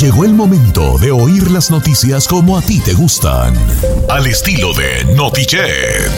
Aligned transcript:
Llegó 0.00 0.24
el 0.24 0.32
momento 0.32 0.96
de 0.98 1.10
oír 1.10 1.50
las 1.50 1.72
noticias 1.72 2.28
como 2.28 2.56
a 2.56 2.62
ti 2.62 2.80
te 2.80 2.94
gustan. 2.94 3.52
Al 4.08 4.28
estilo 4.28 4.72
de 4.72 5.04
Notichet. 5.16 6.12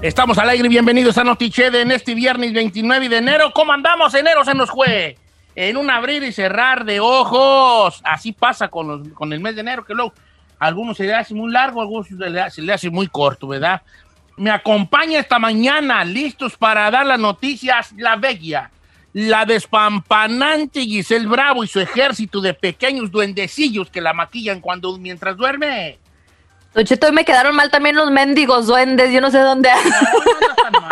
Estamos 0.00 0.38
al 0.38 0.48
aire, 0.48 0.70
bienvenidos 0.70 1.18
a 1.18 1.24
Notichet 1.24 1.74
en 1.74 1.90
este 1.90 2.14
viernes 2.14 2.54
29 2.54 3.10
de 3.10 3.18
enero. 3.18 3.52
¿Cómo 3.52 3.74
andamos? 3.74 4.14
Enero 4.14 4.42
se 4.42 4.54
nos 4.54 4.70
fue. 4.70 5.18
En 5.54 5.76
un 5.76 5.90
abrir 5.90 6.22
y 6.22 6.32
cerrar 6.32 6.86
de 6.86 6.98
ojos. 6.98 8.00
Así 8.04 8.32
pasa 8.32 8.68
con, 8.68 9.10
con 9.10 9.34
el 9.34 9.40
mes 9.40 9.54
de 9.54 9.60
enero, 9.60 9.84
que 9.84 9.92
luego 9.92 10.14
algunos 10.58 10.96
se 10.96 11.04
le 11.04 11.14
hace 11.14 11.34
muy 11.34 11.52
largo, 11.52 11.82
algunos 11.82 12.06
se 12.06 12.14
le, 12.14 12.50
se 12.50 12.62
le 12.62 12.72
hace 12.72 12.88
muy 12.88 13.06
corto, 13.08 13.48
¿verdad? 13.48 13.82
Me 14.38 14.50
acompaña 14.50 15.18
esta 15.18 15.38
mañana, 15.38 16.04
listos 16.04 16.56
para 16.56 16.90
dar 16.90 17.04
las 17.04 17.18
noticias, 17.18 17.92
la 17.96 18.16
bella, 18.16 18.70
la 19.12 19.44
despampanante 19.44 20.80
Giselle 20.80 21.26
Bravo 21.26 21.64
y 21.64 21.66
su 21.66 21.80
ejército 21.80 22.40
de 22.40 22.54
pequeños 22.54 23.10
duendecillos 23.10 23.90
que 23.90 24.00
la 24.00 24.12
maquillan 24.12 24.60
cuando 24.60 24.96
mientras 24.96 25.36
duerme. 25.36 25.98
Don 26.72 26.84
Cheto, 26.84 27.08
hoy 27.08 27.12
me 27.12 27.24
quedaron 27.24 27.56
mal 27.56 27.70
también 27.70 27.96
los 27.96 28.10
mendigos 28.12 28.66
duendes, 28.66 29.12
yo 29.12 29.20
no 29.20 29.30
sé 29.30 29.38
dónde. 29.38 29.70
No, 30.70 30.70
no 30.70 30.80
no 30.80 30.87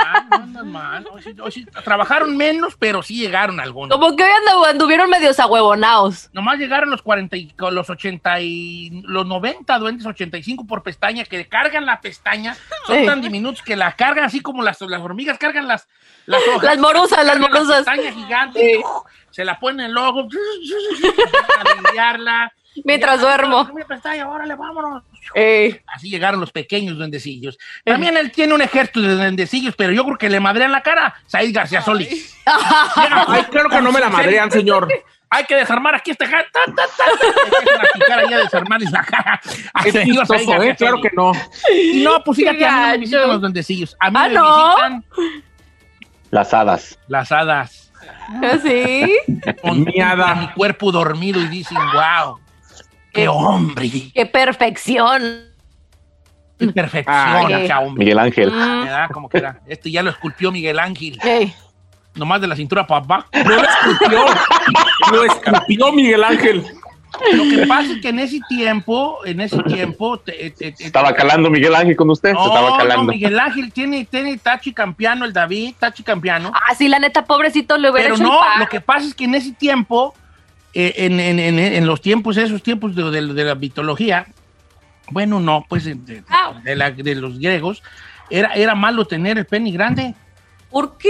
mal. 0.66 1.06
Hoy 1.10 1.22
sí- 1.22 1.34
hoy 1.40 1.52
sí 1.52 1.66
trabajaron 1.84 2.36
menos, 2.36 2.76
pero 2.78 3.02
sí 3.02 3.16
llegaron 3.16 3.58
algunos. 3.60 3.96
Como 3.98 4.14
que 4.16 4.22
hoy 4.24 4.28
andu- 4.30 4.66
anduvieron 4.68 5.08
medios 5.10 5.38
ahuevonados. 5.40 6.28
Nomás 6.32 6.58
llegaron 6.58 6.90
los 6.90 7.02
40 7.02 7.36
y 7.36 7.54
los 7.58 7.88
80 7.88 8.40
y 8.40 9.02
los 9.04 9.26
90 9.26 9.78
duendes, 9.78 10.04
85 10.06 10.66
por 10.66 10.82
pestaña, 10.82 11.24
que 11.24 11.48
cargan 11.48 11.86
la 11.86 12.00
pestaña. 12.00 12.56
Son 12.86 12.98
Sí. 12.98 13.06
tan 13.06 13.20
diminutos 13.22 13.62
que 13.62 13.76
la 13.76 13.92
cargan 13.96 14.24
así 14.24 14.40
como 14.40 14.62
las, 14.62 14.80
las 14.82 15.00
hormigas 15.00 15.38
cargan 15.38 15.66
las, 15.68 15.88
las 16.26 16.42
hojas. 16.48 16.62
Las 16.64 16.78
morusas, 16.78 17.24
las 17.24 17.38
morusas. 17.38 17.68
La 17.86 17.92
pestaña 17.92 18.12
gigante. 18.12 18.80
Se 19.30 19.44
la 19.44 19.58
ponen 19.58 19.86
el 19.86 19.96
ojo. 19.96 20.28
a 21.60 21.74
limpiarla. 21.74 22.52
Mientras 22.84 23.16
Ya, 23.20 23.22
duermo. 23.22 23.64
Mi 23.74 23.84
pestaña, 23.84 24.28
órale, 24.28 24.54
vámonos. 24.54 25.02
Ey. 25.34 25.80
Así 25.94 26.08
llegaron 26.10 26.40
los 26.40 26.52
pequeños 26.52 26.96
duendecillos. 26.96 27.58
También 27.84 28.16
él 28.16 28.30
tiene 28.30 28.54
un 28.54 28.62
ejército 28.62 29.00
de 29.02 29.14
duendecillos, 29.14 29.74
pero 29.76 29.92
yo 29.92 30.04
creo 30.04 30.18
que 30.18 30.30
le 30.30 30.40
madrean 30.40 30.72
la 30.72 30.82
cara. 30.82 31.14
Said 31.26 31.54
García 31.54 31.82
Solís. 31.82 32.36
Ay, 32.46 33.44
claro 33.50 33.68
que 33.68 33.80
no 33.80 33.92
me 33.92 34.00
la 34.00 34.08
madrean, 34.08 34.50
señor. 34.50 34.88
Hay 35.28 35.44
que 35.44 35.56
desarmar 35.56 35.94
aquí 35.96 36.12
esta 36.12 36.24
cara. 36.30 36.46
Ta, 36.52 36.60
ta, 36.66 36.82
ta, 36.86 36.86
ta. 36.96 37.26
Empiezan 37.58 37.80
a 37.80 37.84
picar 37.92 38.18
ahí 38.20 38.32
a 38.32 38.38
desarmarles 38.38 38.90
la 38.92 39.02
cara. 39.04 39.40
¿eh? 39.84 40.74
Claro 40.78 41.00
que 41.02 41.10
no. 41.14 41.32
No, 41.96 42.22
pues 42.24 42.36
fíjate, 42.38 42.64
a 42.64 42.76
mí 42.76 42.82
no 42.82 42.88
me 42.92 42.98
visitan 42.98 43.28
los 43.28 43.40
duendecillos. 43.40 43.96
A 43.98 44.10
mí 44.10 44.16
Ah, 44.18 44.28
me 44.28 44.34
¿no? 44.34 44.66
visitan 44.68 45.04
Las 46.30 46.54
hadas. 46.54 46.98
las 47.08 47.32
hadas. 47.32 47.92
¿Sí? 48.62 49.16
Contemplan 49.62 50.40
mi 50.40 50.48
cuerpo 50.52 50.92
dormido 50.92 51.40
y 51.40 51.48
dicen, 51.48 51.76
wow, 51.92 52.38
qué 53.16 53.28
hombre, 53.28 53.90
¡Qué 54.14 54.26
perfección! 54.26 55.22
qué 56.58 56.68
perfección, 56.68 57.50
ese 57.52 57.74
hombre. 57.74 58.04
Miguel 58.04 58.18
Ángel. 58.18 58.50
¿Verdad? 58.50 59.10
Como 59.12 59.28
que 59.28 59.38
era. 59.38 59.60
Este 59.66 59.90
ya 59.90 60.02
lo 60.02 60.10
esculpió 60.10 60.50
Miguel 60.52 60.78
Ángel. 60.78 61.18
Ey. 61.22 61.52
Nomás 62.14 62.40
de 62.40 62.46
la 62.46 62.56
cintura 62.56 62.86
para 62.86 63.04
abajo. 63.04 63.28
No 63.32 63.44
lo 63.50 63.62
escupió. 63.62 64.24
Lo 65.12 65.24
escupió 65.24 65.92
Miguel 65.92 66.24
Ángel. 66.24 66.64
Lo 67.34 67.44
que 67.44 67.66
pasa 67.66 67.92
es 67.92 68.00
que 68.02 68.08
en 68.08 68.18
ese 68.18 68.40
tiempo, 68.48 69.18
en 69.24 69.40
ese 69.40 69.62
tiempo... 69.62 70.18
te- 70.18 70.50
te- 70.50 70.72
te- 70.72 70.84
Estaba 70.84 71.14
calando 71.14 71.48
Miguel 71.50 71.74
Ángel 71.74 71.96
con 71.96 72.10
usted. 72.10 72.32
No, 72.34 72.42
Se 72.42 72.48
estaba 72.48 72.70
no, 72.70 72.76
calando. 72.78 73.12
Miguel 73.12 73.38
Ángel 73.38 73.72
tiene, 73.72 74.04
tiene 74.04 74.36
Tachi 74.38 74.72
Campiano, 74.74 75.24
el 75.24 75.32
David, 75.32 75.74
Tachi 75.78 76.02
Campiano. 76.02 76.52
Ah, 76.54 76.74
sí, 76.74 76.88
la 76.88 76.98
neta, 76.98 77.24
pobrecito, 77.24 77.76
le 77.78 77.90
hubiera 77.90 78.08
Pero 78.08 78.14
hecho 78.16 78.24
no, 78.24 78.40
el 78.54 78.60
lo 78.60 78.68
que 78.68 78.80
pasa 78.82 79.06
es 79.06 79.14
que 79.14 79.24
en 79.24 79.34
ese 79.34 79.52
tiempo, 79.52 80.14
en, 80.96 81.18
en- 81.20 81.38
en- 81.38 81.58
en 81.58 81.86
los 81.86 82.00
tiempos, 82.00 82.36
esos 82.36 82.62
tiempos 82.62 82.94
de, 82.94 83.10
de- 83.10 83.32
de 83.34 83.44
la 83.44 83.54
mitología, 83.54 84.26
bueno, 85.10 85.40
no, 85.40 85.64
pues 85.68 85.84
de, 85.84 85.94
de- 85.94 86.22
de 86.62 86.76
la- 86.76 86.90
de 86.90 87.14
los 87.14 87.38
griegos, 87.38 87.82
era, 88.30 88.52
era 88.54 88.74
malo 88.74 89.04
tener 89.06 89.38
el 89.38 89.46
pene 89.46 89.70
grande. 89.70 90.14
¿Por 90.70 90.98
qué? 90.98 91.08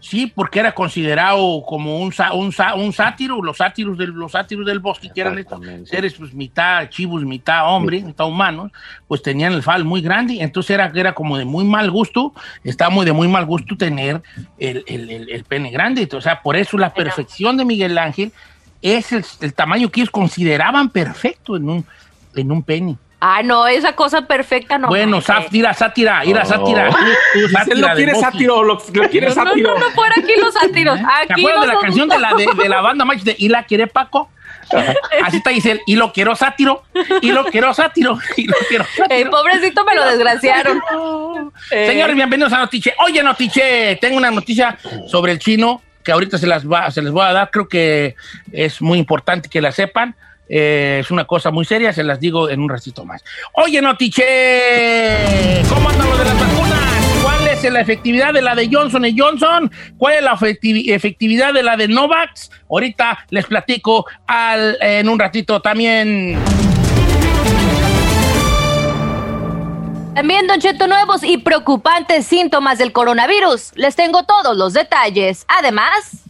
Sí, 0.00 0.26
porque 0.26 0.58
era 0.60 0.72
considerado 0.72 1.62
como 1.66 1.98
un, 2.00 2.12
sa- 2.12 2.34
un, 2.34 2.52
sa- 2.52 2.74
un 2.74 2.92
sátiro, 2.92 3.42
los 3.42 3.56
sátiros 3.56 3.96
del, 3.96 4.10
los 4.10 4.32
sátiros 4.32 4.66
del 4.66 4.78
bosque, 4.78 5.08
que 5.14 5.22
eran 5.22 5.38
estos 5.38 5.58
seres 5.86 6.12
pues, 6.14 6.34
mitad 6.34 6.88
chivos, 6.90 7.24
mitad 7.24 7.66
hombre, 7.74 8.02
mitad 8.02 8.26
humanos, 8.26 8.72
pues 9.08 9.22
tenían 9.22 9.54
el 9.54 9.62
fal 9.62 9.84
muy 9.84 10.02
grande, 10.02 10.36
entonces 10.40 10.70
era, 10.70 10.92
era 10.94 11.14
como 11.14 11.38
de 11.38 11.46
muy 11.46 11.64
mal 11.64 11.90
gusto, 11.90 12.34
estaba 12.62 12.90
muy 12.90 13.06
de 13.06 13.12
muy 13.12 13.26
mal 13.28 13.46
gusto 13.46 13.74
tener 13.76 14.22
el, 14.58 14.84
el- 14.86 15.10
el- 15.10 15.30
el 15.30 15.44
pene 15.44 15.70
grande, 15.70 16.06
o 16.12 16.20
sea, 16.20 16.42
por 16.42 16.56
eso 16.56 16.76
la 16.76 16.92
perfección 16.92 17.56
de 17.56 17.64
Miguel 17.64 17.96
Ángel 17.96 18.32
es 18.94 19.12
el, 19.12 19.24
el 19.40 19.54
tamaño 19.54 19.90
que 19.90 20.00
ellos 20.00 20.10
consideraban 20.10 20.90
perfecto 20.90 21.56
en 21.56 21.68
un, 21.68 21.86
en 22.34 22.52
un 22.52 22.62
pene. 22.62 22.96
Ah, 23.20 23.42
no, 23.42 23.66
esa 23.66 23.94
cosa 23.94 24.22
perfecta 24.26 24.76
no. 24.78 24.88
bueno, 24.88 25.12
manches. 25.16 25.26
sá- 25.26 25.46
tira, 25.50 25.72
sátira, 25.72 26.24
ir 26.24 26.36
a 26.38 26.42
Oh. 26.42 26.46
sátira. 26.46 26.88
Él 27.34 27.50
sátira 27.50 27.88
no 27.88 27.94
quiere 27.94 28.14
sátiro, 28.14 28.62
lo, 28.62 28.74
lo 28.92 29.08
quiere 29.08 29.28
No, 29.30 29.34
no, 29.34 29.44
sátiro. 29.44 29.74
no, 29.74 29.78
no, 29.80 29.90
fuera 29.92 30.14
aquí 30.18 30.32
los 30.38 30.52
sátiros. 30.54 30.98
¿Se 31.26 31.32
Aquí 31.32 31.40
acuerdan 31.40 31.60
de 31.62 31.66
la 31.74 31.80
canción 31.80 32.08
de 32.08 32.18
la, 32.18 32.34
de, 32.34 32.46
de 32.62 32.68
la 32.68 32.80
banda 32.82 33.04
Match 33.06 33.22
de 33.22 33.34
Y 33.38 33.48
la 33.48 33.64
quiere 33.64 33.86
Paco? 33.86 34.30
Así 35.24 35.36
está 35.38 35.50
dice 35.50 35.70
él, 35.72 35.80
y 35.86 35.94
lo 35.96 36.12
quiero 36.12 36.34
sátiro, 36.34 36.82
y 37.22 37.30
lo 37.30 37.44
quiero 37.44 37.72
sátiro, 37.72 38.18
y 38.36 38.46
lo 38.48 38.56
quiero 38.68 38.84
Eh, 38.84 38.88
sátiro. 38.98 39.30
pobrecito 39.30 39.84
me 39.84 39.94
lo 39.94 40.04
desgraciaron. 40.04 40.82
Eh, 41.70 41.86
Señores, 41.86 42.16
bienvenidos 42.16 42.52
a 42.52 42.58
Notiche. 42.58 42.92
Oye, 43.04 43.22
Notiche, 43.22 43.96
tengo 44.00 44.16
una 44.16 44.30
noticia 44.30 44.76
sobre 45.06 45.32
el 45.32 45.38
chino 45.38 45.80
que 46.06 46.12
ahorita 46.12 46.38
se 46.38 46.46
las 46.46 46.64
va, 46.66 46.88
se 46.92 47.02
les 47.02 47.10
voy 47.10 47.24
a 47.26 47.32
dar. 47.32 47.50
Creo 47.50 47.66
que 47.68 48.14
es 48.52 48.80
muy 48.80 48.96
importante 48.98 49.48
que 49.50 49.60
la 49.60 49.72
sepan. 49.72 50.14
Eh, 50.48 50.98
es 51.00 51.10
una 51.10 51.24
cosa 51.24 51.50
muy 51.50 51.64
seria, 51.64 51.92
se 51.92 52.04
las 52.04 52.20
digo 52.20 52.48
en 52.48 52.60
un 52.60 52.68
ratito 52.68 53.04
más. 53.04 53.24
Oye, 53.54 53.82
Notiche, 53.82 54.24
¿cómo 55.68 55.90
andan 55.90 56.08
lo 56.08 56.16
de 56.16 56.24
las 56.24 56.38
vacunas? 56.38 57.20
¿Cuál 57.24 57.48
es 57.48 57.64
la 57.72 57.80
efectividad 57.80 58.32
de 58.32 58.42
la 58.42 58.54
de 58.54 58.68
Johnson 58.70 59.04
Johnson? 59.18 59.72
¿Cuál 59.98 60.14
es 60.14 60.22
la 60.22 60.36
efecti- 60.36 60.92
efectividad 60.94 61.52
de 61.52 61.64
la 61.64 61.76
de 61.76 61.88
Novax? 61.88 62.52
Ahorita 62.70 63.26
les 63.30 63.44
platico 63.46 64.06
al- 64.28 64.78
en 64.80 65.08
un 65.08 65.18
ratito 65.18 65.60
también. 65.60 66.38
También, 70.16 70.46
Don 70.46 70.58
Cheto, 70.58 70.86
nuevos 70.86 71.22
y 71.22 71.36
preocupantes 71.36 72.24
síntomas 72.24 72.78
del 72.78 72.90
coronavirus. 72.90 73.72
Les 73.74 73.94
tengo 73.96 74.22
todos 74.22 74.56
los 74.56 74.72
detalles. 74.72 75.44
Además, 75.46 76.22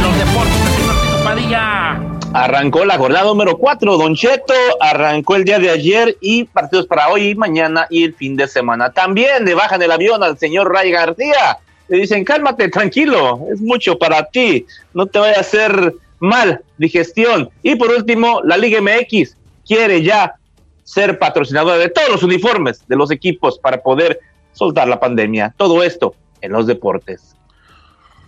Los 0.00 0.18
deportes, 0.18 1.22
Padilla. 1.22 2.00
Arrancó 2.32 2.86
la 2.86 2.96
jornada 2.96 3.26
número 3.26 3.58
4, 3.58 3.98
Don 3.98 4.16
Cheto. 4.16 4.54
Arrancó 4.80 5.36
el 5.36 5.44
día 5.44 5.58
de 5.58 5.68
ayer 5.68 6.16
y 6.22 6.44
partidos 6.44 6.86
para 6.86 7.10
hoy 7.10 7.28
y 7.28 7.34
mañana 7.34 7.86
y 7.90 8.04
el 8.04 8.14
fin 8.14 8.36
de 8.36 8.48
semana. 8.48 8.90
También 8.90 9.44
le 9.44 9.54
bajan 9.54 9.82
el 9.82 9.92
avión 9.92 10.22
al 10.22 10.38
señor 10.38 10.72
Ray 10.72 10.90
García. 10.90 11.58
Le 11.88 11.98
dicen, 11.98 12.24
cálmate, 12.24 12.70
tranquilo, 12.70 13.38
es 13.52 13.60
mucho 13.60 13.98
para 13.98 14.24
ti. 14.24 14.64
No 14.94 15.04
te 15.04 15.18
vaya 15.18 15.36
a 15.36 15.40
hacer 15.40 15.94
mal 16.20 16.62
digestión. 16.78 17.50
Y 17.62 17.76
por 17.76 17.90
último, 17.90 18.40
la 18.44 18.56
Liga 18.56 18.80
MX 18.80 19.36
quiere 19.66 20.02
ya 20.02 20.36
ser 20.86 21.18
patrocinadora 21.18 21.78
de 21.78 21.88
todos 21.88 22.08
los 22.08 22.22
uniformes 22.22 22.86
de 22.86 22.96
los 22.96 23.10
equipos 23.10 23.58
para 23.58 23.82
poder 23.82 24.20
soltar 24.52 24.86
la 24.86 25.00
pandemia. 25.00 25.52
Todo 25.56 25.82
esto 25.82 26.14
en 26.40 26.52
los 26.52 26.66
deportes. 26.66 27.34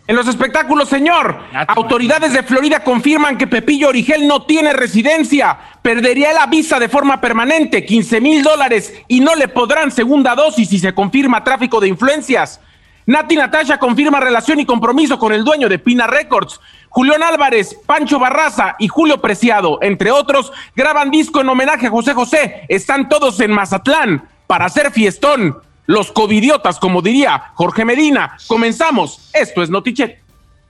En 0.08 0.16
los 0.16 0.26
espectáculos, 0.26 0.88
señor, 0.88 1.38
autoridades 1.69 2.32
de 2.32 2.43
Florida 2.43 2.82
confirman 2.82 3.37
que 3.37 3.46
Pepillo 3.46 3.88
Origel 3.88 4.26
no 4.26 4.44
tiene 4.44 4.72
residencia, 4.72 5.58
perdería 5.82 6.32
la 6.32 6.46
visa 6.46 6.81
de 6.81 6.88
forma 6.88 7.20
permanente, 7.20 7.84
15 7.84 8.20
mil 8.20 8.43
dólares, 8.43 8.94
y 9.06 9.20
no 9.20 9.34
le 9.37 9.49
podrán 9.49 9.93
segunda 9.93 10.34
dosis 10.34 10.70
si 10.70 10.78
se 10.78 10.94
confirma 10.94 11.44
tráfico 11.44 11.78
de 11.78 11.88
influencias. 11.88 12.61
Nati 13.08 13.37
Natasha 13.37 13.78
confirma 13.78 14.20
relación 14.20 14.60
y 14.60 14.66
compromiso 14.66 15.19
con 15.19 15.32
el 15.32 15.43
dueño 15.43 15.66
de 15.70 15.78
Pina 15.78 16.06
Records. 16.06 16.60
Julián 16.90 17.22
Álvarez, 17.22 17.75
Pancho 17.87 18.19
Barraza 18.19 18.76
y 18.78 18.88
Julio 18.88 19.19
Preciado, 19.22 19.78
entre 19.81 20.10
otros, 20.10 20.52
graban 20.76 21.10
disco 21.10 21.40
en 21.40 21.49
homenaje 21.49 21.87
a 21.87 21.90
José 21.90 22.12
José. 22.12 22.66
Están 22.69 23.08
todos 23.08 23.40
en 23.40 23.50
Mazatlán 23.50 24.28
para 24.46 24.66
hacer 24.66 24.90
fiestón. 24.90 25.56
Los 25.87 26.12
covidiotas, 26.12 26.78
como 26.78 27.00
diría 27.00 27.44
Jorge 27.55 27.87
Medina. 27.87 28.37
Comenzamos. 28.46 29.31
Esto 29.32 29.62
es 29.62 29.70
Notichet. 29.70 30.19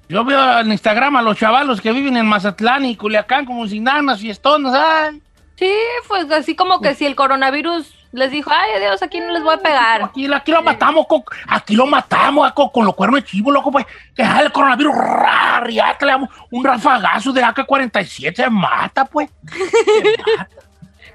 Yo 0.09 0.25
veo 0.25 0.61
en 0.61 0.71
Instagram 0.71 1.17
a 1.17 1.23
los 1.23 1.37
chavalos 1.37 1.81
que 1.81 1.91
viven 1.91 2.17
en 2.17 2.27
Mazatlán 2.27 2.85
y 2.85 2.95
Culiacán 2.95 3.47
como 3.47 3.67
sin 3.67 3.83
nada, 3.83 3.99
unas 3.99 4.21
fiestonas, 4.21 4.75
ay. 4.77 5.21
Sí, 5.57 5.73
pues 6.07 6.31
así 6.31 6.55
como 6.55 6.81
que 6.81 6.95
si 6.95 7.05
el 7.05 7.17
coronavirus 7.17 7.98
les 8.13 8.31
dijo, 8.31 8.51
ay, 8.53 8.71
adiós, 8.77 9.03
aquí 9.03 9.21
no 9.21 9.33
les 9.33 9.43
voy 9.43 9.55
a 9.55 9.59
pegar. 9.59 10.03
Aquí, 10.03 10.33
aquí 10.33 10.51
lo 10.53 10.63
matamos, 10.63 11.07
co- 11.07 11.25
aquí 11.47 11.77
lo 11.77 11.87
matamos 11.87 12.51
co- 12.53 12.73
con, 12.73 12.87
los 12.87 12.95
cuernos 12.95 13.21
de 13.21 13.27
chivo, 13.27 13.51
loco, 13.51 13.71
pues. 13.71 13.85
Que 14.15 14.23
ah, 14.23 14.41
el 14.43 14.51
coronavirus, 14.51 14.95
rar, 14.97 15.69
ya 15.71 15.97
que 15.99 16.07
le 16.07 16.13
damos 16.13 16.31
un 16.51 16.65
rafagazo 16.65 17.33
de 17.33 17.43
AK-47, 17.45 18.35
se 18.35 18.51
mata, 18.51 19.05
pues. 19.05 19.29
Se 19.53 19.59
mata. 20.37 20.49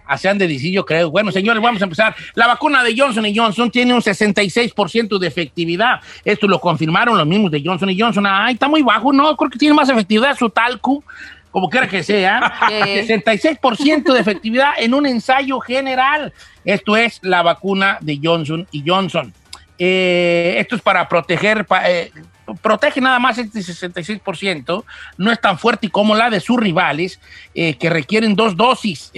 Así 0.05 0.27
han 0.27 0.37
de 0.37 0.47
decir, 0.47 0.71
yo 0.73 0.85
creo. 0.85 1.09
Bueno, 1.09 1.31
señores, 1.31 1.63
vamos 1.63 1.81
a 1.81 1.85
empezar. 1.85 2.13
La 2.35 2.45
vacuna 2.45 2.83
de 2.83 2.93
Johnson 2.95 3.25
Johnson 3.33 3.71
tiene 3.71 3.93
un 3.93 4.01
66% 4.01 5.17
de 5.17 5.27
efectividad. 5.27 6.01
Esto 6.25 6.45
lo 6.47 6.59
confirmaron 6.59 7.17
los 7.17 7.25
mismos 7.25 7.49
de 7.51 7.63
Johnson 7.65 7.89
Johnson. 7.97 8.25
Ay, 8.27 8.53
está 8.55 8.67
muy 8.67 8.81
bajo, 8.83 9.13
¿no? 9.13 9.35
Creo 9.37 9.49
que 9.49 9.57
tiene 9.57 9.73
más 9.73 9.87
efectividad 9.89 10.37
su 10.37 10.49
talco, 10.49 11.03
como 11.53 11.69
quiera 11.69 11.88
que 11.88 12.03
sea. 12.03 12.53
Eh. 12.71 13.05
66% 13.07 14.11
de 14.11 14.19
efectividad 14.19 14.71
en 14.77 14.94
un 14.94 15.05
ensayo 15.05 15.59
general. 15.61 16.33
Esto 16.65 16.97
es 16.97 17.19
la 17.21 17.41
vacuna 17.44 17.97
de 18.01 18.19
Johnson 18.21 18.67
y 18.71 18.83
Johnson. 18.85 19.31
Eh, 19.77 20.55
esto 20.57 20.75
es 20.75 20.81
para 20.81 21.07
proteger, 21.07 21.65
pa- 21.65 21.89
eh, 21.89 22.11
protege 22.61 23.00
nada 23.01 23.19
más 23.19 23.38
este 23.38 23.59
66%, 23.59 24.83
no 25.17 25.31
es 25.31 25.39
tan 25.39 25.57
fuerte 25.57 25.89
como 25.89 26.15
la 26.15 26.29
de 26.29 26.39
sus 26.39 26.59
rivales, 26.59 27.19
eh, 27.55 27.75
que 27.75 27.89
requieren 27.89 28.35
dos 28.35 28.55
dosis. 28.57 29.11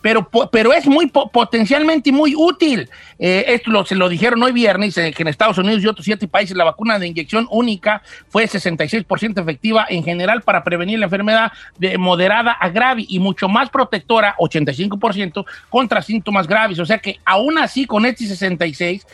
Pero, 0.00 0.28
pero 0.50 0.72
es 0.72 0.86
muy 0.86 1.06
po- 1.08 1.28
potencialmente 1.30 2.12
muy 2.12 2.34
útil. 2.36 2.88
Eh, 3.18 3.44
esto 3.48 3.70
lo, 3.70 3.84
se 3.84 3.94
lo 3.96 4.08
dijeron 4.08 4.42
hoy 4.42 4.52
viernes, 4.52 4.96
eh, 4.96 5.12
que 5.12 5.22
en 5.22 5.28
Estados 5.28 5.58
Unidos 5.58 5.82
y 5.82 5.86
otros 5.88 6.04
siete 6.04 6.28
países 6.28 6.56
la 6.56 6.64
vacuna 6.64 6.98
de 6.98 7.06
inyección 7.08 7.46
única 7.50 8.02
fue 8.28 8.44
66% 8.48 9.40
efectiva 9.40 9.86
en 9.88 10.04
general 10.04 10.42
para 10.42 10.62
prevenir 10.62 10.98
la 10.98 11.06
enfermedad 11.06 11.52
de 11.78 11.98
moderada 11.98 12.52
a 12.52 12.68
grave 12.68 13.04
y 13.08 13.18
mucho 13.18 13.48
más 13.48 13.70
protectora, 13.70 14.34
85%, 14.38 15.44
contra 15.68 16.02
síntomas 16.02 16.46
graves. 16.46 16.78
O 16.78 16.86
sea 16.86 16.98
que 16.98 17.18
aún 17.24 17.58
así 17.58 17.84
con 17.86 18.06
este 18.06 18.26
66 18.26 19.06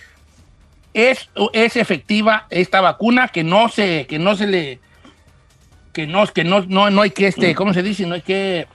es, 0.93 1.29
es 1.53 1.77
efectiva 1.77 2.47
esta 2.51 2.81
vacuna 2.81 3.29
que 3.29 3.43
no 3.43 3.69
se, 3.69 4.07
que 4.07 4.19
no 4.19 4.37
se 4.37 4.47
le, 4.47 4.79
que 5.93 6.07
no, 6.07 6.27
que 6.27 6.45
no, 6.45 6.61
no, 6.69 6.91
no 6.91 7.03
hay 7.03 7.11
que 7.11 7.27
este, 7.29 7.55
¿cómo 7.55 7.73
se 7.75 7.83
dice? 7.83 8.07
No 8.07 8.15
hay 8.15 8.21
que 8.23 8.67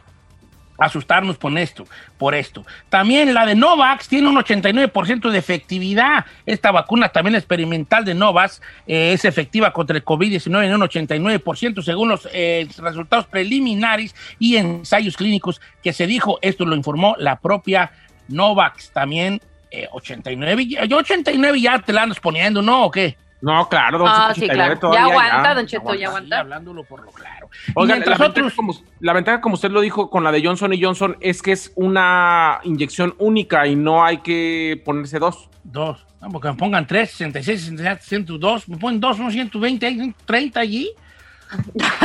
asustarnos 0.79 1.37
por 1.37 1.57
esto, 1.57 1.85
por 2.17 2.35
esto. 2.35 2.65
También 2.89 3.33
la 3.33 3.45
de 3.45 3.55
Novax 3.55 4.07
tiene 4.07 4.27
un 4.29 4.35
89% 4.37 5.29
de 5.29 5.37
efectividad. 5.37 6.25
Esta 6.45 6.71
vacuna 6.71 7.09
también 7.09 7.35
experimental 7.35 8.05
de 8.05 8.13
Novax 8.13 8.61
eh, 8.87 9.13
es 9.13 9.25
efectiva 9.25 9.73
contra 9.73 9.95
el 9.97 10.05
COVID-19 10.05 10.65
en 10.65 10.73
un 10.75 10.81
89% 10.81 11.81
según 11.81 12.09
los 12.09 12.27
eh, 12.33 12.67
resultados 12.77 13.25
preliminares 13.27 14.15
y 14.39 14.55
ensayos 14.57 15.17
clínicos 15.17 15.61
que 15.83 15.93
se 15.93 16.07
dijo. 16.07 16.39
Esto 16.41 16.65
lo 16.65 16.75
informó 16.75 17.15
la 17.17 17.37
propia 17.39 17.91
Novax. 18.27 18.91
También 18.91 19.41
eh, 19.71 19.87
89, 19.91 20.61
y- 20.63 20.87
yo 20.87 20.97
89 20.97 21.61
ya 21.61 21.79
te 21.79 21.93
la 21.93 22.03
andas 22.03 22.19
poniendo, 22.19 22.61
¿no? 22.61 22.85
¿O 22.85 22.91
qué? 22.91 23.17
No, 23.41 23.69
claro, 23.69 23.97
don 23.99 24.07
Ah, 24.09 24.31
Cheto, 24.33 24.33
sí, 24.35 24.41
89 24.51 24.53
claro. 24.53 24.79
todavía, 24.79 24.99
Ya 24.99 25.05
aguanta, 25.29 25.55
don 25.55 25.65
Cheto, 25.65 25.81
aguanta. 25.81 26.01
ya 26.01 26.07
aguanta. 26.07 26.39
hablándolo 26.39 26.83
por 26.83 27.05
lo 27.05 27.11
claro. 27.11 27.49
Oigan, 27.75 27.87
la 27.89 27.95
mientras 27.95 28.19
ventaja, 28.19 28.29
otros- 28.47 28.53
como, 28.53 28.73
la 28.99 29.13
ventaja, 29.13 29.41
como 29.41 29.55
usted 29.55 29.71
lo 29.71 29.81
dijo 29.81 30.09
con 30.09 30.23
la 30.23 30.31
de 30.31 30.43
Johnson 30.45 30.73
y 30.73 30.83
Johnson, 30.83 31.15
es 31.21 31.41
que 31.41 31.53
es 31.53 31.71
una 31.75 32.59
inyección 32.63 33.15
única 33.17 33.65
y 33.67 33.75
no 33.75 34.03
hay 34.03 34.17
que 34.19 34.81
ponerse 34.83 35.19
dos. 35.19 35.49
Dos. 35.63 36.05
No, 36.21 36.29
porque 36.29 36.49
me 36.49 36.55
pongan 36.55 36.85
tres, 36.85 37.11
66, 37.11 37.61
67, 37.61 38.01
102. 38.05 38.67
Me 38.67 38.77
ponen 38.77 38.99
dos, 38.99 39.15
son 39.15 39.31
120, 39.31 39.85
hay 39.85 39.93
130 39.95 40.59
allí. 40.59 40.91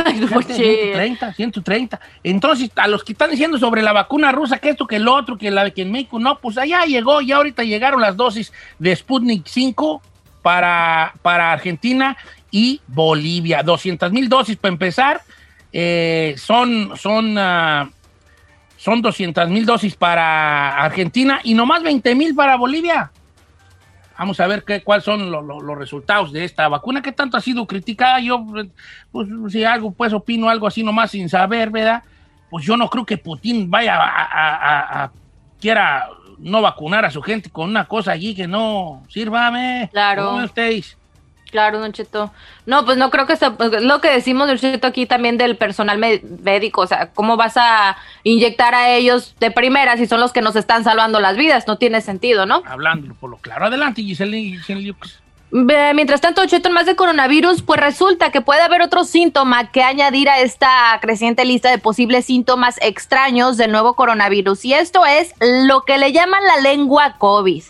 Ay, 0.05 0.19
no, 0.19 0.27
Fíjate, 0.27 0.55
che. 0.55 0.63
130, 0.93 1.33
130. 1.33 1.99
Entonces, 2.23 2.71
a 2.77 2.87
los 2.87 3.03
que 3.03 3.11
están 3.11 3.29
diciendo 3.29 3.57
sobre 3.57 3.81
la 3.81 3.91
vacuna 3.93 4.31
rusa, 4.31 4.57
que 4.59 4.69
esto, 4.69 4.87
que 4.87 4.95
el 4.95 5.07
otro, 5.07 5.37
que 5.37 5.51
la 5.51 5.65
de 5.65 5.73
que 5.73 5.81
en 5.83 5.91
México, 5.91 6.17
no, 6.19 6.39
pues 6.39 6.57
allá 6.57 6.85
llegó, 6.85 7.21
ya 7.21 7.35
ahorita 7.37 7.63
llegaron 7.63 8.01
las 8.01 8.15
dosis 8.15 8.51
de 8.79 8.95
Sputnik 8.95 9.45
5 9.45 10.01
para, 10.45 11.15
para 11.23 11.51
Argentina 11.51 12.15
y 12.51 12.79
Bolivia. 12.85 13.63
200 13.63 14.11
mil 14.11 14.29
dosis 14.29 14.55
para 14.57 14.71
empezar. 14.73 15.21
Eh, 15.73 16.35
son, 16.37 16.91
son, 16.97 17.35
ah, 17.35 17.89
son 18.77 19.01
200 19.01 19.49
mil 19.49 19.65
dosis 19.65 19.95
para 19.95 20.83
Argentina 20.83 21.39
y 21.43 21.55
nomás 21.55 21.81
20 21.81 22.13
mil 22.13 22.35
para 22.35 22.57
Bolivia. 22.57 23.09
Vamos 24.19 24.39
a 24.39 24.45
ver 24.45 24.63
cuáles 24.83 25.03
son 25.03 25.31
lo- 25.31 25.41
lo- 25.41 25.61
los 25.61 25.77
resultados 25.79 26.31
de 26.31 26.45
esta 26.45 26.67
vacuna 26.67 27.01
que 27.01 27.11
tanto 27.11 27.37
ha 27.37 27.41
sido 27.41 27.65
criticada. 27.65 28.19
Yo, 28.19 28.45
pues, 29.11 29.27
si 29.49 29.63
algo, 29.63 29.91
pues 29.93 30.13
opino 30.13 30.47
algo 30.47 30.67
así 30.67 30.83
nomás 30.83 31.09
sin 31.09 31.27
saber, 31.27 31.71
¿verdad? 31.71 32.03
Pues 32.51 32.63
yo 32.63 32.77
no 32.77 32.87
creo 32.87 33.03
que 33.03 33.17
Putin 33.17 33.67
vaya 33.67 33.95
a- 33.95 34.25
a- 34.25 35.03
a- 35.05 35.11
quiera 35.59 36.07
no 36.39 36.61
vacunar 36.61 37.05
a 37.05 37.11
su 37.11 37.21
gente 37.21 37.49
con 37.49 37.69
una 37.69 37.85
cosa 37.85 38.11
allí 38.11 38.35
que 38.35 38.47
no 38.47 39.03
sírvame. 39.09 39.89
Claro. 39.91 40.25
¿Cómo 40.25 40.43
ustedes? 40.43 40.97
Claro, 41.51 41.79
Don 41.79 41.93
Cheto. 41.93 42.31
No, 42.65 42.83
pues 42.83 42.97
no 42.97 43.09
creo 43.09 43.27
que 43.27 43.37
sea 43.37 43.55
lo 43.81 44.01
que 44.01 44.09
decimos, 44.09 44.47
Don 44.47 44.57
Cheto, 44.57 44.87
aquí 44.87 45.05
también 45.05 45.37
del 45.37 45.55
personal 45.55 45.97
médico. 45.97 46.81
O 46.81 46.87
sea, 46.87 47.11
¿cómo 47.13 47.37
vas 47.37 47.55
a 47.55 47.95
inyectar 48.23 48.75
a 48.75 48.89
ellos 48.89 49.35
de 49.39 49.51
primera 49.51 49.95
si 49.95 50.05
son 50.05 50.19
los 50.19 50.33
que 50.33 50.41
nos 50.41 50.55
están 50.55 50.83
salvando 50.83 51.19
las 51.19 51.37
vidas? 51.37 51.65
No 51.67 51.77
tiene 51.77 52.01
sentido, 52.01 52.45
¿no? 52.45 52.61
Hablando 52.65 53.13
por 53.15 53.29
lo 53.29 53.37
claro. 53.37 53.65
Adelante, 53.65 54.01
Giselle, 54.01 54.37
Giselle. 54.37 54.93
Mientras 55.51 56.21
tanto, 56.21 56.45
Cheto, 56.45 56.69
más 56.69 56.85
de 56.85 56.95
coronavirus, 56.95 57.61
pues 57.61 57.79
resulta 57.79 58.31
que 58.31 58.41
puede 58.41 58.61
haber 58.61 58.81
otro 58.81 59.05
síntoma 59.05 59.71
que 59.71 59.83
añadir 59.83 60.27
a 60.27 60.39
esta 60.39 60.97
creciente 61.01 61.45
lista 61.45 61.69
de 61.69 61.77
posibles 61.77 62.25
síntomas 62.25 62.77
extraños 62.81 63.55
del 63.55 63.71
nuevo 63.71 63.95
coronavirus. 63.95 64.65
Y 64.65 64.73
esto 64.73 65.05
es 65.05 65.33
lo 65.39 65.83
que 65.83 65.97
le 65.97 66.11
llaman 66.11 66.43
la 66.43 66.61
lengua 66.61 67.15
COVID. 67.17 67.63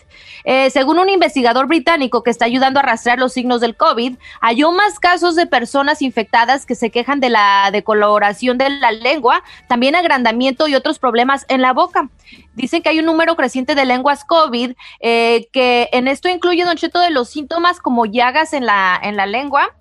Eh, 0.48 0.70
según 0.70 1.00
un 1.00 1.10
investigador 1.10 1.66
británico 1.66 2.22
que 2.22 2.30
está 2.30 2.44
ayudando 2.44 2.78
a 2.78 2.82
rastrear 2.82 3.18
los 3.18 3.32
signos 3.32 3.60
del 3.60 3.76
COVID, 3.76 4.16
halló 4.40 4.70
más 4.70 5.00
casos 5.00 5.34
de 5.34 5.46
personas 5.46 6.02
infectadas 6.02 6.64
que 6.64 6.76
se 6.76 6.90
quejan 6.90 7.18
de 7.18 7.30
la 7.30 7.68
decoloración 7.72 8.56
de 8.56 8.70
la 8.70 8.92
lengua, 8.92 9.42
también 9.66 9.96
agrandamiento 9.96 10.68
y 10.68 10.76
otros 10.76 11.00
problemas 11.00 11.44
en 11.48 11.62
la 11.62 11.72
boca. 11.72 12.08
Dicen 12.54 12.80
que 12.80 12.90
hay 12.90 13.00
un 13.00 13.06
número 13.06 13.34
creciente 13.34 13.74
de 13.74 13.84
lenguas 13.84 14.24
COVID, 14.24 14.72
eh, 15.00 15.48
que 15.52 15.88
en 15.92 16.06
esto 16.06 16.28
incluye, 16.28 16.64
Don 16.64 16.76
Cheto, 16.76 17.00
de 17.00 17.10
los 17.10 17.28
síntomas 17.28 17.80
como 17.80 18.06
llagas 18.06 18.52
en 18.52 18.66
la, 18.66 18.98
en 19.02 19.16
la 19.16 19.26
lengua. 19.26 19.74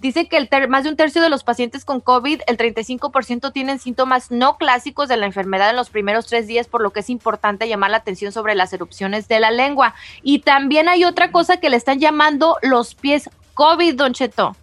Dice 0.00 0.28
que 0.28 0.36
el 0.36 0.48
ter- 0.48 0.68
más 0.68 0.84
de 0.84 0.90
un 0.90 0.96
tercio 0.96 1.20
de 1.20 1.28
los 1.28 1.42
pacientes 1.42 1.84
con 1.84 2.00
COVID, 2.00 2.42
el 2.46 2.56
35% 2.56 3.52
tienen 3.52 3.78
síntomas 3.78 4.30
no 4.30 4.56
clásicos 4.56 5.08
de 5.08 5.16
la 5.16 5.26
enfermedad 5.26 5.70
en 5.70 5.76
los 5.76 5.90
primeros 5.90 6.26
tres 6.26 6.46
días, 6.46 6.68
por 6.68 6.82
lo 6.82 6.90
que 6.90 7.00
es 7.00 7.10
importante 7.10 7.68
llamar 7.68 7.90
la 7.90 7.96
atención 7.98 8.30
sobre 8.30 8.54
las 8.54 8.72
erupciones 8.72 9.26
de 9.26 9.40
la 9.40 9.50
lengua. 9.50 9.94
Y 10.22 10.40
también 10.40 10.88
hay 10.88 11.04
otra 11.04 11.32
cosa 11.32 11.56
que 11.56 11.70
le 11.70 11.76
están 11.76 11.98
llamando 11.98 12.56
los 12.62 12.94
pies 12.94 13.28
COVID, 13.54 13.94
Don 13.96 14.12
Cheto 14.14 14.56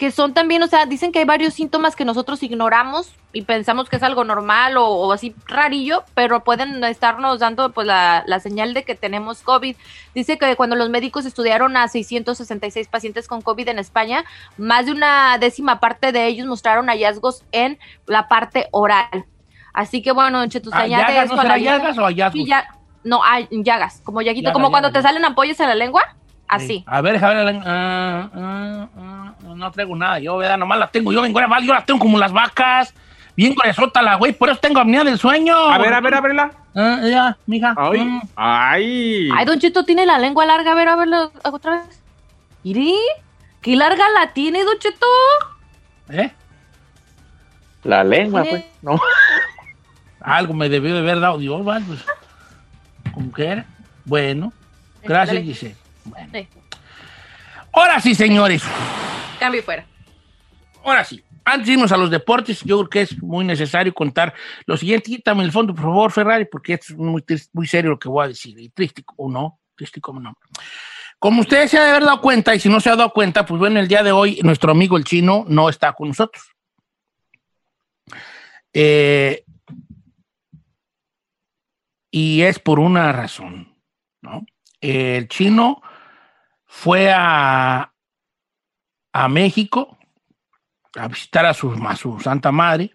que 0.00 0.10
son 0.10 0.32
también, 0.32 0.62
o 0.62 0.66
sea, 0.66 0.86
dicen 0.86 1.12
que 1.12 1.18
hay 1.18 1.26
varios 1.26 1.52
síntomas 1.52 1.94
que 1.94 2.06
nosotros 2.06 2.42
ignoramos 2.42 3.12
y 3.34 3.42
pensamos 3.42 3.90
que 3.90 3.96
es 3.96 4.02
algo 4.02 4.24
normal 4.24 4.78
o, 4.78 4.86
o 4.86 5.12
así 5.12 5.34
rarillo, 5.44 6.04
pero 6.14 6.42
pueden 6.42 6.82
estarnos 6.84 7.38
dando 7.38 7.70
pues 7.72 7.86
la, 7.86 8.24
la 8.26 8.40
señal 8.40 8.72
de 8.72 8.82
que 8.84 8.94
tenemos 8.94 9.42
COVID. 9.42 9.76
Dice 10.14 10.38
que 10.38 10.56
cuando 10.56 10.74
los 10.74 10.88
médicos 10.88 11.26
estudiaron 11.26 11.76
a 11.76 11.86
666 11.86 12.88
pacientes 12.88 13.28
con 13.28 13.42
COVID 13.42 13.68
en 13.68 13.78
España, 13.78 14.24
más 14.56 14.86
de 14.86 14.92
una 14.92 15.36
décima 15.36 15.80
parte 15.80 16.12
de 16.12 16.28
ellos 16.28 16.46
mostraron 16.46 16.86
hallazgos 16.86 17.44
en 17.52 17.78
la 18.06 18.26
parte 18.26 18.68
oral. 18.70 19.26
Así 19.74 20.00
que 20.00 20.12
bueno, 20.12 20.38
Don 20.38 20.48
Cheto, 20.48 20.70
se 20.70 20.76
Ah, 20.76 20.80
añade 20.80 21.12
¿llagas? 21.12 21.24
esto 21.30 21.36
¿No 21.44 21.56
llagas 21.58 21.98
o 21.98 22.04
hallazgos? 22.06 22.46
Ya- 22.46 22.74
no, 23.04 23.22
hay 23.22 23.46
llagas, 23.50 24.00
como 24.02 24.22
llaguito, 24.22 24.54
como 24.54 24.70
cuando 24.70 24.92
te 24.92 25.02
salen 25.02 25.26
ampollas 25.26 25.60
en 25.60 25.68
la 25.68 25.74
lengua, 25.74 26.16
así. 26.48 26.66
Sí. 26.66 26.84
A 26.86 27.02
ver, 27.02 27.22
a 27.22 27.28
ver, 27.34 27.60
ah, 27.66 28.30
ah, 28.34 28.88
ah, 28.96 29.19
no 29.56 29.70
traigo 29.70 29.96
nada, 29.96 30.18
yo, 30.18 30.36
¿verdad? 30.36 30.58
Nomás 30.58 30.78
la 30.78 30.86
tengo 30.88 31.12
yo, 31.12 31.22
vengo 31.22 31.40
yo 31.62 31.72
las 31.74 31.86
tengo 31.86 32.00
como 32.00 32.18
las 32.18 32.32
vacas, 32.32 32.94
bien 33.36 33.54
gruesota 33.54 34.02
la 34.02 34.16
güey, 34.16 34.32
por 34.32 34.50
eso 34.50 34.58
tengo 34.60 34.80
apnea 34.80 35.04
del 35.04 35.18
sueño. 35.18 35.56
A 35.56 35.78
ver, 35.78 35.92
a 35.92 36.00
ver, 36.00 36.14
a 36.14 36.20
verla. 36.20 36.50
Ah, 36.74 37.00
ya, 37.04 37.36
mija. 37.46 37.74
Ay, 37.76 38.00
Mm. 38.04 38.20
ay. 38.36 39.28
Ay, 39.36 39.44
Don 39.44 39.58
Cheto 39.58 39.84
tiene 39.84 40.06
la 40.06 40.18
lengua 40.18 40.46
larga, 40.46 40.72
a 40.72 40.74
ver, 40.74 40.88
a 40.88 40.96
verlo 40.96 41.32
otra 41.44 41.82
vez. 41.82 42.02
Iri, 42.62 42.94
qué 43.60 43.74
larga 43.76 44.04
la 44.18 44.32
tiene, 44.32 44.62
Don 44.64 44.78
Cheto. 44.78 45.06
¿Eh? 46.10 46.30
La 47.84 48.04
lengua, 48.04 48.44
pues. 48.44 48.64
No. 48.82 49.00
Algo 50.20 50.52
me 50.54 50.68
debió 50.68 50.92
de 50.94 51.00
haber 51.00 51.18
dado 51.20 51.38
Dios, 51.38 51.64
¿vale? 51.64 51.84
Pues, 51.86 52.04
como 53.14 53.32
que 53.32 53.46
era. 53.46 53.64
Bueno, 54.04 54.52
gracias. 55.02 55.42
Giselle. 55.42 55.76
Bueno. 56.04 56.28
Sí, 56.32 56.48
Ahora 57.72 58.00
sí, 58.00 58.14
señores. 58.14 58.62
Cambio 59.40 59.60
y 59.60 59.64
fuera. 59.64 59.84
Ahora 60.84 61.04
sí. 61.04 61.24
Antes 61.44 61.66
de 61.66 61.72
irnos 61.72 61.90
a 61.90 61.96
los 61.96 62.10
deportes, 62.10 62.62
yo 62.62 62.78
creo 62.78 62.90
que 62.90 63.00
es 63.00 63.22
muy 63.22 63.44
necesario 63.44 63.92
contar 63.92 64.34
lo 64.66 64.76
siguiente. 64.76 65.10
Quítame 65.10 65.42
el 65.42 65.50
fondo, 65.50 65.74
por 65.74 65.84
favor, 65.84 66.12
Ferrari, 66.12 66.44
porque 66.44 66.74
es 66.74 66.94
muy, 66.96 67.24
muy 67.52 67.66
serio 67.66 67.90
lo 67.90 67.98
que 67.98 68.08
voy 68.08 68.24
a 68.24 68.28
decir. 68.28 68.58
Y 68.58 68.68
triste 68.68 69.02
o 69.16 69.28
no, 69.28 69.58
triste 69.74 70.00
como 70.00 70.20
no. 70.20 70.36
Como 71.18 71.40
ustedes 71.40 71.70
se 71.70 71.78
han 71.78 71.84
de 71.84 71.90
haber 71.90 72.04
dado 72.04 72.20
cuenta, 72.20 72.54
y 72.54 72.60
si 72.60 72.68
no 72.68 72.78
se 72.78 72.90
ha 72.90 72.96
dado 72.96 73.10
cuenta, 73.10 73.44
pues 73.44 73.58
bueno, 73.58 73.80
el 73.80 73.88
día 73.88 74.02
de 74.02 74.12
hoy 74.12 74.38
nuestro 74.42 74.70
amigo 74.70 74.96
el 74.96 75.04
chino 75.04 75.44
no 75.48 75.68
está 75.68 75.92
con 75.94 76.08
nosotros. 76.08 76.44
Eh, 78.72 79.44
y 82.10 82.42
es 82.42 82.58
por 82.58 82.78
una 82.78 83.12
razón, 83.12 83.76
¿no? 84.20 84.44
El 84.80 85.28
chino 85.28 85.82
fue 86.66 87.12
a, 87.12 87.89
a 89.12 89.28
México 89.28 89.98
a 90.96 91.08
visitar 91.08 91.46
a 91.46 91.54
su, 91.54 91.72
a 91.86 91.96
su 91.96 92.18
santa 92.20 92.50
madre, 92.52 92.92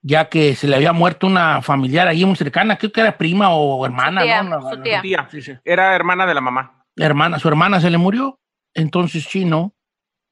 ya 0.00 0.28
que 0.28 0.54
se 0.54 0.66
le 0.68 0.76
había 0.76 0.92
muerto 0.92 1.26
una 1.26 1.60
familiar 1.62 2.08
allí 2.08 2.24
muy 2.24 2.36
cercana, 2.36 2.78
creo 2.78 2.92
que 2.92 3.00
era 3.00 3.18
prima 3.18 3.50
o 3.52 3.84
hermana, 3.84 4.22
tía, 4.22 4.42
¿no? 4.42 4.60
La- 4.60 4.70
su 4.70 4.76
la- 4.76 4.82
tía. 4.82 5.02
Tía. 5.02 5.28
Sí, 5.30 5.42
sí. 5.42 5.52
Era 5.64 5.94
hermana 5.94 6.24
de 6.26 6.34
la 6.34 6.40
mamá. 6.40 6.84
La 6.94 7.06
hermana, 7.06 7.38
su 7.38 7.48
hermana 7.48 7.80
se 7.80 7.90
le 7.90 7.98
murió, 7.98 8.40
entonces 8.74 9.26
Chino 9.28 9.74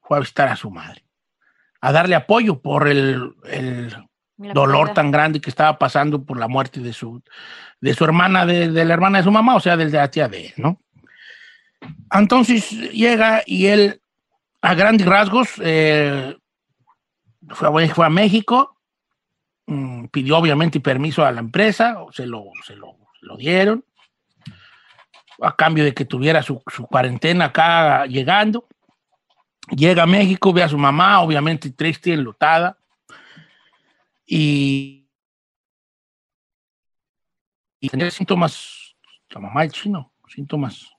fue 0.01 0.17
a 0.17 0.19
visitar 0.21 0.47
a 0.49 0.55
su 0.55 0.69
madre, 0.71 1.03
a 1.81 1.91
darle 1.91 2.15
apoyo 2.15 2.61
por 2.61 2.87
el, 2.87 3.33
el 3.45 3.95
dolor 4.37 4.93
tan 4.93 5.11
grande 5.11 5.39
que 5.41 5.49
estaba 5.49 5.77
pasando 5.77 6.23
por 6.23 6.37
la 6.39 6.47
muerte 6.47 6.79
de 6.79 6.93
su, 6.93 7.21
de 7.81 7.93
su 7.93 8.03
hermana, 8.03 8.45
de, 8.45 8.69
de 8.69 8.85
la 8.85 8.93
hermana 8.93 9.19
de 9.19 9.23
su 9.25 9.31
mamá, 9.31 9.55
o 9.55 9.59
sea, 9.59 9.77
de 9.77 9.89
la 9.89 10.09
tía 10.09 10.27
de 10.27 10.47
él, 10.47 10.53
¿no? 10.57 10.81
Entonces 12.11 12.71
llega 12.91 13.43
y 13.45 13.67
él, 13.67 14.01
a 14.61 14.73
grandes 14.73 15.05
rasgos, 15.07 15.49
eh, 15.61 16.35
fue, 17.49 18.05
a- 18.05 18.09
México, 18.09 18.77
mm, 19.67 20.05
pidió 20.07 20.37
obviamente 20.37 20.79
permiso 20.79 21.25
a 21.25 21.31
la 21.31 21.39
empresa, 21.39 21.97
se 22.11 22.25
lo, 22.25 22.45
se 22.65 22.75
lo, 22.75 22.97
lo 23.21 23.37
dieron, 23.37 23.83
a 25.41 25.55
cambio 25.55 25.83
de 25.83 25.93
que 25.93 26.05
tuviera 26.05 26.41
su, 26.41 26.61
cuarentena 26.89 27.45
acá 27.45 28.05
llegando. 28.05 28.67
Llega 29.69 30.03
a 30.03 30.07
México, 30.07 30.53
ve 30.53 30.63
a 30.63 30.69
su 30.69 30.77
mamá, 30.77 31.19
obviamente 31.21 31.69
triste, 31.71 32.13
enlutada, 32.13 32.77
y, 34.25 35.09
y 37.79 37.89
tenía 37.89 38.09
síntomas, 38.09 38.95
la 39.29 39.41
mamá 39.41 39.61
del 39.61 39.71
chino, 39.71 40.13
síntomas. 40.27 40.96